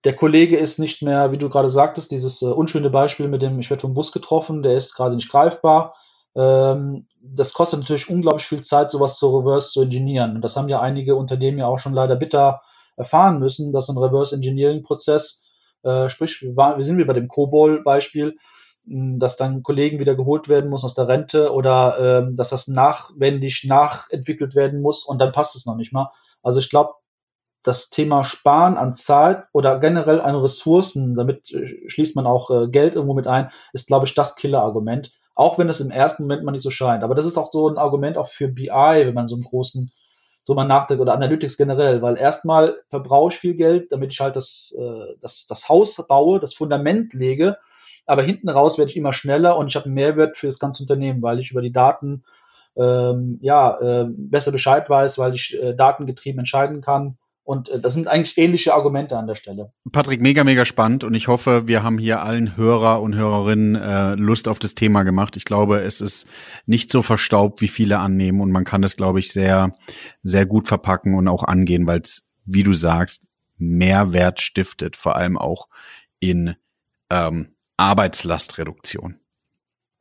der 0.03 0.15
Kollege 0.15 0.57
ist 0.57 0.77
nicht 0.77 1.01
mehr, 1.01 1.31
wie 1.31 1.37
du 1.37 1.49
gerade 1.49 1.69
sagtest, 1.69 2.11
dieses 2.11 2.41
äh, 2.41 2.45
unschöne 2.45 2.89
Beispiel 2.89 3.27
mit 3.27 3.41
dem, 3.41 3.59
ich 3.59 3.69
werde 3.69 3.81
vom 3.81 3.93
Bus 3.93 4.11
getroffen, 4.11 4.61
der 4.61 4.77
ist 4.77 4.93
gerade 4.93 5.15
nicht 5.15 5.29
greifbar. 5.29 5.95
Ähm, 6.37 7.07
das 7.19 7.51
kostet 7.51 7.79
natürlich 7.79 8.09
unglaublich 8.09 8.45
viel 8.45 8.63
Zeit, 8.63 8.91
sowas 8.91 9.17
zu 9.17 9.37
reverse 9.37 9.71
zu 9.71 9.81
engineeren. 9.81 10.35
Und 10.35 10.41
das 10.41 10.55
haben 10.55 10.69
ja 10.69 10.79
einige 10.79 11.15
Unternehmen 11.15 11.57
ja 11.57 11.67
auch 11.67 11.79
schon 11.79 11.93
leider 11.93 12.15
bitter 12.15 12.61
erfahren 12.95 13.39
müssen, 13.39 13.73
dass 13.73 13.89
ein 13.89 13.97
Reverse 13.97 14.35
Engineering 14.35 14.83
Prozess, 14.83 15.43
äh, 15.83 16.09
sprich, 16.09 16.41
wir, 16.41 16.75
sind 16.79 16.97
wie 16.99 17.05
bei 17.05 17.13
dem 17.13 17.27
COBOL-Beispiel, 17.27 18.37
dass 18.85 19.35
dann 19.35 19.63
Kollegen 19.63 19.99
wieder 19.99 20.15
geholt 20.15 20.47
werden 20.47 20.69
muss 20.69 20.85
aus 20.85 20.93
der 20.93 21.09
Rente 21.09 21.51
oder 21.51 21.97
ähm, 21.99 22.37
dass 22.37 22.51
das 22.51 22.67
nachwendig 22.67 23.65
nachentwickelt 23.67 24.55
werden 24.55 24.81
muss 24.81 25.03
und 25.03 25.19
dann 25.19 25.33
passt 25.33 25.57
es 25.57 25.65
noch 25.65 25.75
nicht 25.75 25.91
mal. 25.91 26.11
Also 26.41 26.59
ich 26.59 26.69
glaube, 26.69 26.93
das 27.63 27.89
Thema 27.89 28.23
Sparen 28.23 28.77
an 28.77 28.93
Zeit 28.93 29.43
oder 29.51 29.79
generell 29.79 30.21
an 30.21 30.35
Ressourcen, 30.35 31.15
damit 31.15 31.51
äh, 31.51 31.89
schließt 31.89 32.15
man 32.15 32.25
auch 32.25 32.49
äh, 32.49 32.69
Geld 32.69 32.95
irgendwo 32.95 33.13
mit 33.13 33.27
ein, 33.27 33.51
ist, 33.73 33.87
glaube 33.87 34.05
ich, 34.05 34.15
das 34.15 34.35
Killer-Argument. 34.35 35.11
Auch 35.37 35.59
wenn 35.59 35.69
es 35.69 35.79
im 35.79 35.91
ersten 35.91 36.23
Moment 36.23 36.43
mal 36.43 36.51
nicht 36.51 36.63
so 36.63 36.71
scheint. 36.71 37.03
Aber 37.03 37.13
das 37.13 37.23
ist 37.23 37.37
auch 37.37 37.51
so 37.51 37.69
ein 37.69 37.77
Argument 37.77 38.17
auch 38.17 38.27
für 38.27 38.47
BI, 38.47 38.71
wenn 38.71 39.13
man 39.13 39.27
so 39.27 39.35
einen 39.35 39.43
großen, 39.43 39.91
so 40.45 40.55
mal 40.55 40.65
nachdenkt, 40.65 40.99
oder 40.99 41.13
Analytics 41.13 41.57
generell, 41.57 42.01
weil 42.01 42.17
erstmal 42.17 42.77
verbrauche 42.89 43.33
ich 43.33 43.39
viel 43.39 43.53
Geld, 43.53 43.91
damit 43.91 44.11
ich 44.11 44.19
halt 44.19 44.35
das, 44.35 44.75
äh, 44.75 45.15
das, 45.21 45.45
das 45.45 45.69
Haus 45.69 46.03
baue, 46.07 46.39
das 46.39 46.55
Fundament 46.55 47.13
lege. 47.13 47.57
Aber 48.07 48.23
hinten 48.23 48.49
raus 48.49 48.79
werde 48.79 48.89
ich 48.89 48.97
immer 48.97 49.13
schneller 49.13 49.57
und 49.57 49.67
ich 49.67 49.75
habe 49.75 49.85
einen 49.85 49.93
Mehrwert 49.93 50.37
für 50.37 50.47
das 50.47 50.57
ganze 50.57 50.81
Unternehmen, 50.81 51.21
weil 51.21 51.39
ich 51.39 51.51
über 51.51 51.61
die 51.61 51.71
Daten 51.71 52.23
ähm, 52.75 53.37
ja, 53.43 53.77
äh, 53.79 54.07
besser 54.09 54.51
Bescheid 54.51 54.89
weiß, 54.89 55.19
weil 55.19 55.35
ich 55.35 55.55
äh, 55.61 55.75
datengetrieben 55.75 56.39
entscheiden 56.39 56.81
kann 56.81 57.19
und 57.47 57.69
äh, 57.69 57.79
das 57.79 57.93
sind 57.93 58.09
eigentlich 58.09 58.37
ähnliche 58.37 58.73
Argumente 58.73 59.17
an 59.17 59.25
der 59.25 59.35
Stelle. 59.35 59.71
Patrick, 59.93 60.19
mega, 60.21 60.43
mega 60.43 60.65
spannend. 60.65 61.05
Und 61.05 61.13
ich 61.13 61.29
hoffe, 61.29 61.65
wir 61.65 61.81
haben 61.81 61.97
hier 61.97 62.21
allen 62.21 62.57
Hörer 62.57 63.01
und 63.01 63.15
Hörerinnen 63.15 63.75
äh, 63.75 64.15
Lust 64.15 64.49
auf 64.49 64.59
das 64.59 64.75
Thema 64.75 65.03
gemacht. 65.03 65.37
Ich 65.37 65.45
glaube, 65.45 65.79
es 65.79 66.01
ist 66.01 66.27
nicht 66.65 66.91
so 66.91 67.01
verstaubt, 67.01 67.61
wie 67.61 67.69
viele 67.69 67.99
annehmen. 67.99 68.41
Und 68.41 68.51
man 68.51 68.65
kann 68.65 68.81
das, 68.81 68.97
glaube 68.97 69.19
ich, 69.19 69.31
sehr, 69.31 69.71
sehr 70.23 70.45
gut 70.45 70.67
verpacken 70.67 71.15
und 71.15 71.29
auch 71.29 71.43
angehen, 71.43 71.87
weil 71.87 72.01
es, 72.01 72.27
wie 72.43 72.63
du 72.63 72.73
sagst, 72.73 73.29
Mehrwert 73.57 74.41
stiftet, 74.41 74.97
vor 74.97 75.15
allem 75.15 75.37
auch 75.37 75.69
in 76.19 76.55
ähm, 77.09 77.55
Arbeitslastreduktion. 77.77 79.21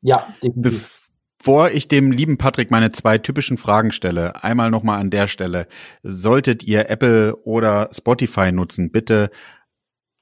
Ja, 0.00 0.35
definitiv. 0.42 1.05
Bevor 1.38 1.70
ich 1.70 1.87
dem 1.88 2.11
lieben 2.11 2.38
Patrick 2.38 2.70
meine 2.70 2.92
zwei 2.92 3.18
typischen 3.18 3.59
Fragen 3.59 3.92
stelle, 3.92 4.42
einmal 4.42 4.70
nochmal 4.70 5.01
an 5.01 5.11
der 5.11 5.29
Stelle, 5.29 5.68
solltet 6.03 6.64
ihr 6.64 6.90
Apple 6.90 7.37
oder 7.44 7.90
Spotify 7.92 8.53
nutzen, 8.53 8.90
bitte 8.90 9.31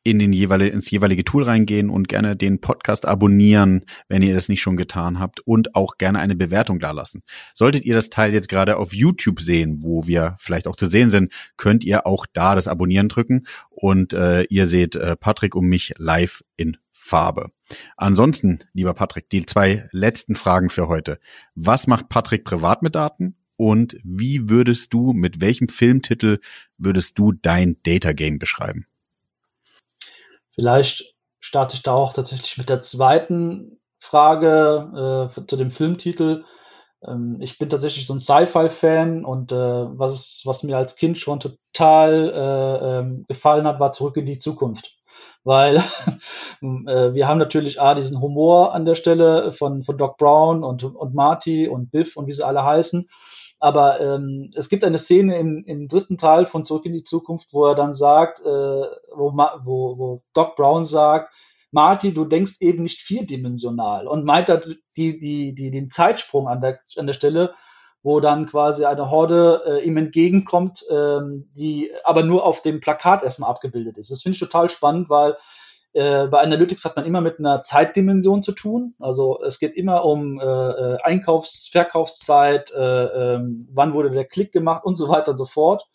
in 0.05 0.19
den 0.19 0.33
jeweilige, 0.35 0.71
ins 0.71 0.91
jeweilige 0.91 1.25
Tool 1.25 1.45
reingehen 1.45 1.89
und 1.89 2.09
gerne 2.09 2.37
den 2.37 2.61
Podcast 2.61 3.07
abonnieren, 3.07 3.87
wenn 4.07 4.23
ihr 4.23 4.35
das 4.35 4.51
nicht 4.51 4.61
schon 4.61 4.77
getan 4.77 5.19
habt 5.19 5.41
und 5.41 5.75
auch 5.75 5.97
gerne 5.97 6.19
eine 6.19 6.37
Bewertung 6.37 6.79
dalassen. 6.79 7.23
Solltet 7.55 7.85
ihr 7.87 7.95
das 7.95 8.11
Teil 8.11 8.35
jetzt 8.35 8.51
gerade 8.51 8.77
auf 8.77 8.93
YouTube 8.93 9.41
sehen, 9.41 9.79
wo 9.83 10.07
wir 10.07 10.37
vielleicht 10.39 10.69
auch 10.69 10.77
zu 10.77 10.87
sehen 10.87 11.09
sind, 11.09 11.33
könnt 11.57 11.85
ihr 11.85 12.07
auch 12.07 12.27
da 12.31 12.55
das 12.55 12.69
Abonnieren 12.69 13.09
drücken 13.09 13.47
und 13.71 14.13
äh, 14.13 14.43
ihr 14.45 14.67
seht 14.67 14.95
äh, 14.95 15.17
Patrick 15.17 15.55
und 15.55 15.67
mich 15.67 15.95
live 15.97 16.45
in 16.57 16.77
Farbe. 17.05 17.51
Ansonsten, 17.99 18.61
lieber 18.73 18.95
Patrick, 18.95 19.29
die 19.29 19.45
zwei 19.45 19.87
letzten 19.93 20.37
Fragen 20.37 20.71
für 20.71 20.89
heute. 20.89 21.21
Was 21.55 21.87
macht 21.87 22.09
Patrick 22.09 22.45
privat 22.45 22.81
mit 22.81 22.95
Daten? 22.95 23.37
Und 23.57 23.99
wie 24.03 24.49
würdest 24.49 24.95
du, 24.95 25.13
mit 25.13 25.43
welchem 25.43 25.69
Filmtitel 25.69 26.39
würdest 26.79 27.19
du 27.19 27.33
dein 27.33 27.77
Data 27.83 28.13
Game 28.13 28.39
beschreiben? 28.39 28.87
Vielleicht 30.55 31.15
starte 31.41 31.77
ich 31.77 31.83
da 31.83 31.93
auch 31.93 32.15
tatsächlich 32.15 32.57
mit 32.57 32.71
der 32.71 32.81
zweiten 32.81 33.79
Frage 33.99 35.31
äh, 35.37 35.47
zu 35.47 35.57
dem 35.57 35.71
Filmtitel. 35.71 36.45
Ähm, 37.07 37.37
ich 37.41 37.59
bin 37.59 37.69
tatsächlich 37.69 38.07
so 38.07 38.15
ein 38.15 38.21
Sci-Fi-Fan 38.21 39.27
und 39.27 39.53
äh, 39.53 39.57
was, 39.57 40.41
was 40.45 40.63
mir 40.63 40.79
als 40.79 40.97
Kind 40.97 41.19
schon 41.19 41.39
total 41.39 42.31
äh, 42.31 42.99
ähm, 42.99 43.27
gefallen 43.29 43.67
hat, 43.67 43.79
war 43.79 43.93
Zurück 43.93 44.17
in 44.17 44.25
die 44.25 44.39
Zukunft 44.39 44.97
weil 45.45 45.77
äh, 46.63 47.13
wir 47.15 47.29
haben 47.29 47.39
natürlich 47.39 47.81
A, 47.81 47.95
diesen 47.95 48.21
Humor 48.21 48.75
an 48.75 48.85
der 48.85 48.95
Stelle 48.95 49.53
von, 49.53 49.85
von 49.85 49.97
Doc 49.97 50.17
Brown 50.17 50.65
und, 50.65 50.83
und 50.83 51.15
Marty 51.15 51.69
und 51.69 51.91
Biff 51.91 52.17
und 52.17 52.27
wie 52.27 52.33
sie 52.33 52.45
alle 52.45 52.65
heißen. 52.65 53.09
Aber 53.61 54.01
ähm, 54.01 54.51
es 54.57 54.69
gibt 54.69 54.85
eine 54.85 54.99
Szene 54.99 55.39
im, 55.39 55.65
im 55.65 55.89
dritten 55.89 56.19
Teil 56.19 56.45
von 56.45 56.65
Zurück 56.65 56.85
in 56.87 56.93
die 56.93 57.05
Zukunft, 57.05 57.53
wo 57.53 57.65
er 57.65 57.75
dann 57.75 57.93
sagt, 57.93 58.41
äh, 58.41 58.45
wo, 58.45 59.33
wo, 59.33 59.99
wo 59.99 60.23
Doc 60.35 60.57
Brown 60.57 60.85
sagt, 60.85 61.33
Marty, 61.71 62.15
du 62.15 62.25
denkst 62.25 62.57
eben 62.61 62.83
nicht 62.83 63.01
vierdimensional 63.01 64.07
und 64.07 64.25
meint 64.25 64.49
da 64.49 64.61
die, 64.97 65.19
die, 65.19 65.55
die, 65.55 65.71
den 65.71 65.91
Zeitsprung 65.91 66.47
an 66.47 66.61
der, 66.61 66.79
an 66.97 67.07
der 67.07 67.15
Stelle, 67.15 67.55
wo 68.05 68.21
dann 68.21 68.47
quasi 68.47 68.85
eine 68.85 69.11
Horde 69.11 69.63
äh, 69.67 69.85
ihm 69.85 69.97
entgegenkommt, 69.97 70.85
ähm, 70.91 71.51
die 71.57 71.91
aber 72.05 72.23
nur 72.23 72.45
auf 72.45 72.61
dem 72.61 72.81
Plakat 72.81 73.25
erstmal 73.25 73.49
abgebildet 73.51 73.97
ist. 73.97 74.11
Das 74.11 74.23
finde 74.23 74.35
ich 74.35 74.41
total 74.41 74.69
spannend, 74.69 75.09
weil 75.09 75.39
äh, 75.95 76.27
bei 76.27 76.43
Analytics 76.43 76.85
hat 76.85 76.97
man 76.97 77.07
immer 77.07 77.23
mit 77.23 77.39
einer 77.39 77.63
Zeitdimension 77.63 78.43
zu 78.43 78.53
tun. 78.53 78.95
Also 79.01 79.41
es 79.43 79.59
geht 79.59 79.75
immer 79.75 80.05
um 80.05 80.39
äh, 80.39 80.45
äh 80.45 80.99
Einkaufs-, 81.03 81.71
Verkaufszeit, 81.73 82.73
äh, 82.73 83.05
ähm, 83.37 83.69
wann 83.73 83.95
wurde 83.95 84.11
der 84.11 84.27
Klick 84.27 84.53
gemacht 84.53 84.85
und 84.85 84.97
so 84.97 85.09
weiter 85.09 85.31
und 85.31 85.39
so 85.39 85.47
fort. 85.47 85.89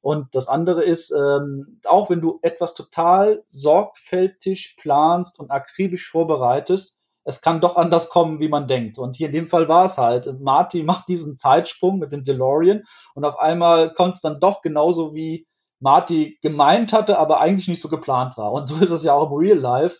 Und 0.00 0.34
das 0.34 0.48
andere 0.48 0.82
ist, 0.82 1.12
ähm, 1.12 1.78
auch 1.84 2.10
wenn 2.10 2.20
du 2.20 2.40
etwas 2.42 2.74
total 2.74 3.44
sorgfältig 3.50 4.76
planst 4.80 5.38
und 5.38 5.52
akribisch 5.52 6.10
vorbereitest, 6.10 6.95
es 7.26 7.40
kann 7.40 7.60
doch 7.60 7.74
anders 7.76 8.08
kommen, 8.08 8.38
wie 8.38 8.48
man 8.48 8.68
denkt. 8.68 8.98
Und 8.98 9.16
hier 9.16 9.26
in 9.26 9.32
dem 9.32 9.48
Fall 9.48 9.68
war 9.68 9.84
es 9.86 9.98
halt. 9.98 10.40
Marty 10.40 10.84
macht 10.84 11.08
diesen 11.08 11.38
Zeitsprung 11.38 11.98
mit 11.98 12.12
dem 12.12 12.22
DeLorean 12.22 12.84
und 13.14 13.24
auf 13.24 13.40
einmal 13.40 13.92
kommt 13.92 14.14
es 14.14 14.20
dann 14.20 14.38
doch 14.38 14.62
genauso, 14.62 15.12
wie 15.12 15.48
Marty 15.80 16.38
gemeint 16.40 16.92
hatte, 16.92 17.18
aber 17.18 17.40
eigentlich 17.40 17.66
nicht 17.66 17.80
so 17.82 17.88
geplant 17.88 18.36
war. 18.36 18.52
Und 18.52 18.68
so 18.68 18.76
ist 18.76 18.90
es 18.90 19.02
ja 19.02 19.12
auch 19.12 19.30
im 19.30 19.36
Real 19.36 19.58
Life. 19.58 19.98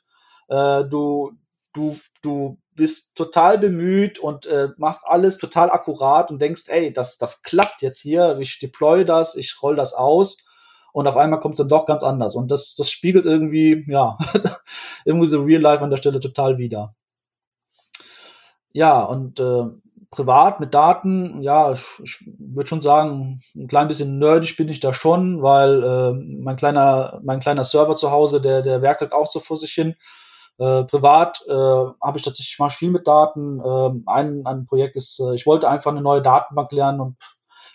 Äh, 0.49 0.85
du, 0.85 1.33
du, 1.75 1.97
du 2.23 2.59
bist 2.77 3.17
total 3.17 3.59
bemüht 3.59 4.21
und 4.21 4.47
äh, 4.47 4.69
machst 4.77 5.03
alles 5.05 5.37
total 5.37 5.71
akkurat 5.71 6.31
und 6.31 6.41
denkst, 6.41 6.65
ey, 6.69 6.93
das, 6.93 7.19
das 7.19 7.43
klappt 7.43 7.83
jetzt 7.83 8.01
hier, 8.01 8.39
ich 8.39 8.61
deploy 8.61 9.05
das, 9.05 9.35
ich 9.35 9.61
roll 9.63 9.75
das 9.75 9.95
aus 9.95 10.47
und 10.93 11.09
auf 11.09 11.17
einmal 11.17 11.41
kommt 11.41 11.55
es 11.55 11.59
dann 11.59 11.69
doch 11.69 11.87
ganz 11.87 12.05
anders. 12.05 12.37
Und 12.37 12.53
das, 12.53 12.77
das 12.77 12.89
spiegelt 12.89 13.25
irgendwie, 13.25 13.85
ja, 13.89 14.17
irgendwie 15.05 15.27
so 15.27 15.43
Real 15.43 15.61
Life 15.61 15.83
an 15.83 15.91
der 15.91 15.97
Stelle 15.97 16.21
total 16.21 16.59
wieder. 16.59 16.95
Ja, 18.77 19.03
und 19.03 19.41
äh, 19.41 19.65
privat 20.11 20.61
mit 20.61 20.75
Daten, 20.75 21.41
ja, 21.43 21.73
ich, 21.73 21.83
ich 22.05 22.19
würde 22.39 22.69
schon 22.69 22.83
sagen, 22.83 23.41
ein 23.55 23.69
klein 23.69 23.89
bisschen 23.89 24.19
nerdig 24.19 24.59
bin 24.59 24.69
ich 24.69 24.81
da 24.81 24.93
schon, 24.93 25.43
weil 25.43 25.83
äh, 25.83 26.13
mein 26.13 26.57
kleiner, 26.57 27.23
mein 27.25 27.41
kleiner 27.41 27.65
Server 27.65 27.97
zu 27.97 28.11
Hause, 28.11 28.43
der, 28.43 28.61
der 28.61 28.83
werkelt 28.83 29.13
auch 29.15 29.29
so 29.29 29.41
vor 29.41 29.57
sich 29.57 29.73
hin. 29.73 29.95
Äh, 30.59 30.85
privat 30.85 31.43
äh, 31.49 31.53
habe 31.53 32.17
ich 32.17 32.23
tatsächlich 32.23 32.59
mal 32.59 32.69
viel 32.69 32.91
mit 32.91 33.07
Daten. 33.07 33.61
Äh, 33.61 34.11
ein, 34.11 34.45
ein 34.45 34.67
Projekt 34.67 34.97
ist, 34.97 35.21
äh, 35.21 35.35
ich 35.35 35.47
wollte 35.47 35.71
einfach 35.71 35.91
eine 35.91 36.03
neue 36.03 36.21
Datenbank 36.21 36.71
lernen 36.71 37.01
und 37.01 37.17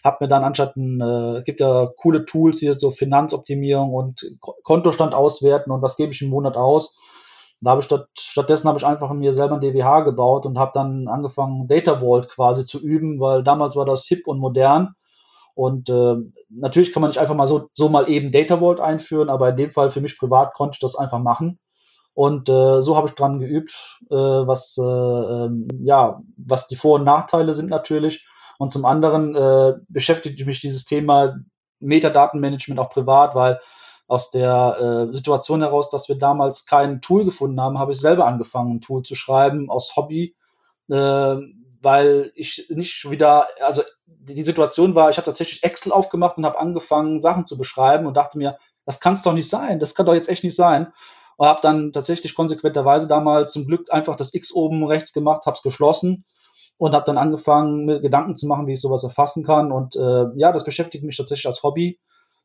habe 0.03 0.17
mir 0.21 0.27
dann 0.27 0.43
anstatt 0.43 0.75
ein, 0.75 1.01
äh, 1.01 1.41
gibt 1.43 1.61
ja 1.61 1.87
coole 1.97 2.25
Tools 2.25 2.59
hier, 2.59 2.75
so 2.75 2.91
Finanzoptimierung 2.91 3.91
und 3.91 4.21
Kontostand 4.39 5.15
auswerten 5.15 5.71
und 5.71 5.81
was 5.81 5.95
gebe 5.95 6.11
ich 6.11 6.21
im 6.21 6.29
Monat 6.29 6.57
aus. 6.57 6.95
Da 7.61 7.71
habe 7.71 7.81
ich 7.81 7.85
statt, 7.85 8.07
stattdessen 8.17 8.67
habe 8.67 8.79
ich 8.79 8.85
einfach 8.85 9.11
mir 9.13 9.33
selber 9.33 9.55
ein 9.55 9.61
DWH 9.61 10.01
gebaut 10.01 10.45
und 10.45 10.57
habe 10.57 10.71
dann 10.73 11.07
angefangen, 11.07 11.67
Data 11.67 11.99
Vault 11.99 12.27
quasi 12.29 12.65
zu 12.65 12.79
üben, 12.79 13.19
weil 13.19 13.43
damals 13.43 13.75
war 13.75 13.85
das 13.85 14.05
hip 14.05 14.27
und 14.27 14.39
modern. 14.39 14.95
Und 15.53 15.89
äh, 15.89 16.15
natürlich 16.49 16.91
kann 16.91 17.01
man 17.01 17.09
nicht 17.09 17.19
einfach 17.19 17.35
mal 17.35 17.45
so, 17.45 17.69
so 17.73 17.89
mal 17.89 18.09
eben 18.09 18.31
Data 18.31 18.59
Vault 18.59 18.79
einführen, 18.79 19.29
aber 19.29 19.49
in 19.49 19.57
dem 19.57 19.71
Fall 19.71 19.91
für 19.91 20.01
mich 20.01 20.17
privat 20.17 20.53
konnte 20.55 20.75
ich 20.75 20.79
das 20.79 20.95
einfach 20.95 21.19
machen. 21.19 21.59
Und 22.13 22.49
äh, 22.49 22.81
so 22.81 22.97
habe 22.97 23.07
ich 23.07 23.15
dran 23.15 23.39
geübt, 23.39 23.99
äh, 24.09 24.15
was 24.15 24.77
äh, 24.77 24.81
ähm, 24.81 25.67
ja, 25.83 26.21
was 26.37 26.67
die 26.67 26.75
Vor- 26.75 26.95
und 26.99 27.05
Nachteile 27.05 27.53
sind 27.53 27.69
natürlich. 27.69 28.25
Und 28.57 28.71
zum 28.71 28.85
anderen 28.85 29.35
äh, 29.35 29.73
beschäftigt 29.87 30.45
mich 30.45 30.61
dieses 30.61 30.85
Thema 30.85 31.35
Metadatenmanagement 31.79 32.79
auch 32.79 32.89
privat, 32.89 33.33
weil 33.35 33.59
aus 34.11 34.29
der 34.29 35.07
äh, 35.09 35.13
Situation 35.13 35.61
heraus, 35.61 35.89
dass 35.89 36.09
wir 36.09 36.17
damals 36.17 36.65
kein 36.65 36.99
Tool 36.99 37.23
gefunden 37.23 37.61
haben, 37.61 37.79
habe 37.79 37.93
ich 37.93 37.99
selber 38.01 38.25
angefangen, 38.25 38.75
ein 38.75 38.81
Tool 38.81 39.03
zu 39.03 39.15
schreiben 39.15 39.69
aus 39.69 39.95
Hobby, 39.95 40.35
äh, 40.89 41.37
weil 41.81 42.33
ich 42.35 42.67
nicht 42.67 43.09
wieder, 43.09 43.47
also 43.61 43.83
die 44.05 44.43
Situation 44.43 44.95
war, 44.95 45.09
ich 45.09 45.15
habe 45.15 45.27
tatsächlich 45.27 45.63
Excel 45.63 45.93
aufgemacht 45.93 46.37
und 46.37 46.45
habe 46.45 46.59
angefangen, 46.59 47.21
Sachen 47.21 47.47
zu 47.47 47.57
beschreiben 47.57 48.05
und 48.05 48.17
dachte 48.17 48.37
mir, 48.37 48.57
das 48.85 48.99
kann 48.99 49.13
es 49.13 49.21
doch 49.21 49.31
nicht 49.31 49.47
sein, 49.47 49.79
das 49.79 49.95
kann 49.95 50.05
doch 50.05 50.13
jetzt 50.13 50.27
echt 50.27 50.43
nicht 50.43 50.57
sein. 50.57 50.91
Und 51.37 51.47
habe 51.47 51.61
dann 51.61 51.93
tatsächlich 51.93 52.35
konsequenterweise 52.35 53.07
damals 53.07 53.53
zum 53.53 53.65
Glück 53.65 53.93
einfach 53.93 54.17
das 54.17 54.33
X 54.33 54.51
oben 54.51 54.85
rechts 54.85 55.13
gemacht, 55.13 55.45
habe 55.45 55.55
es 55.55 55.63
geschlossen 55.63 56.25
und 56.75 56.93
habe 56.93 57.05
dann 57.05 57.17
angefangen, 57.17 57.85
mir 57.85 58.01
Gedanken 58.01 58.35
zu 58.35 58.45
machen, 58.45 58.67
wie 58.67 58.73
ich 58.73 58.81
sowas 58.81 59.05
erfassen 59.05 59.45
kann. 59.45 59.71
Und 59.71 59.95
äh, 59.95 60.25
ja, 60.35 60.51
das 60.51 60.65
beschäftigt 60.65 61.05
mich 61.05 61.15
tatsächlich 61.15 61.47
als 61.47 61.63
Hobby 61.63 61.97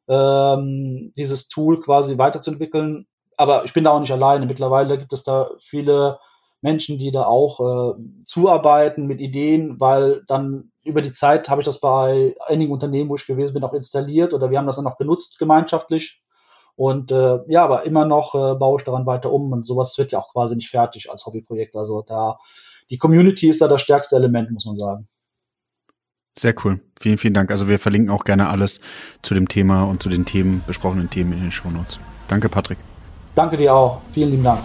ähm, 0.09 1.13
dieses 1.17 1.49
Tool 1.49 1.81
quasi 1.81 2.19
weiterzuentwickeln. 2.19 3.07
Aber 3.37 3.65
ich 3.65 3.73
bin 3.73 3.85
da 3.85 3.91
auch 3.91 4.01
nicht 4.01 4.13
alleine. 4.13 4.47
Mittlerweile 4.47 4.99
gibt 4.99 5.13
es 5.13 5.25
da 5.25 5.51
viele 5.61 6.19
Menschen, 6.63 6.99
die 6.99 7.11
da 7.11 7.25
auch 7.25 7.61
äh, 7.61 7.95
zuarbeiten 8.25 9.07
mit 9.07 9.21
Ideen, 9.21 9.79
weil 9.79 10.23
dann 10.27 10.73
über 10.85 11.03
die 11.03 11.13
Zeit 11.13 11.49
habe 11.49 11.61
ich 11.61 11.67
das 11.67 11.81
bei 11.81 12.35
einigen 12.47 12.73
Unternehmen, 12.73 13.11
wo 13.11 13.17
ich 13.17 13.27
gewesen 13.27 13.55
bin, 13.55 13.65
auch 13.65 13.75
installiert 13.75 14.33
oder 14.33 14.51
wir 14.51 14.59
haben 14.59 14.67
das 14.67 14.77
dann 14.77 14.87
auch 14.87 14.99
genutzt 14.99 15.39
gemeinschaftlich. 15.39 16.23
Und 16.77 17.11
äh, 17.11 17.41
ja, 17.49 17.65
aber 17.65 17.85
immer 17.85 18.05
noch 18.05 18.35
äh, 18.35 18.55
baue 18.55 18.79
ich 18.79 18.85
daran 18.85 19.07
weiter 19.07 19.33
um 19.33 19.53
und 19.53 19.67
sowas 19.67 19.97
wird 19.99 20.13
ja 20.13 20.19
auch 20.19 20.33
quasi 20.33 20.57
nicht 20.57 20.71
fertig 20.71 21.11
als 21.11 21.25
Hobbyprojekt. 21.25 21.75
Also 21.75 22.03
da 22.03 22.39
die 22.91 22.99
Community 22.99 23.49
ist 23.49 23.61
da 23.61 23.69
das 23.69 23.81
stärkste 23.81 24.17
Element, 24.17 24.51
muss 24.51 24.67
man 24.67 24.77
sagen. 24.77 25.09
Sehr 26.39 26.55
cool. 26.65 26.81
Vielen, 26.99 27.19
vielen 27.19 27.35
Dank. 27.35 27.51
Also 27.51 27.69
wir 27.69 27.79
verlinken 27.79 28.11
auch 28.11 28.25
gerne 28.25 28.49
alles 28.49 28.81
zu 29.23 29.35
dem 29.35 29.49
Thema 29.49 29.85
und 29.85 30.03
zu 30.03 30.09
den 30.09 30.25
Themen, 30.25 30.63
besprochenen 30.67 31.09
Themen 31.09 31.33
in 31.33 31.41
den 31.41 31.53
Shownotes. 31.53 31.99
Danke, 32.29 32.49
Patrick. 32.49 32.79
Danke 33.35 33.57
dir 33.57 33.75
auch. 33.75 34.01
Vielen 34.13 34.31
lieben 34.31 34.45
Dank. 34.45 34.61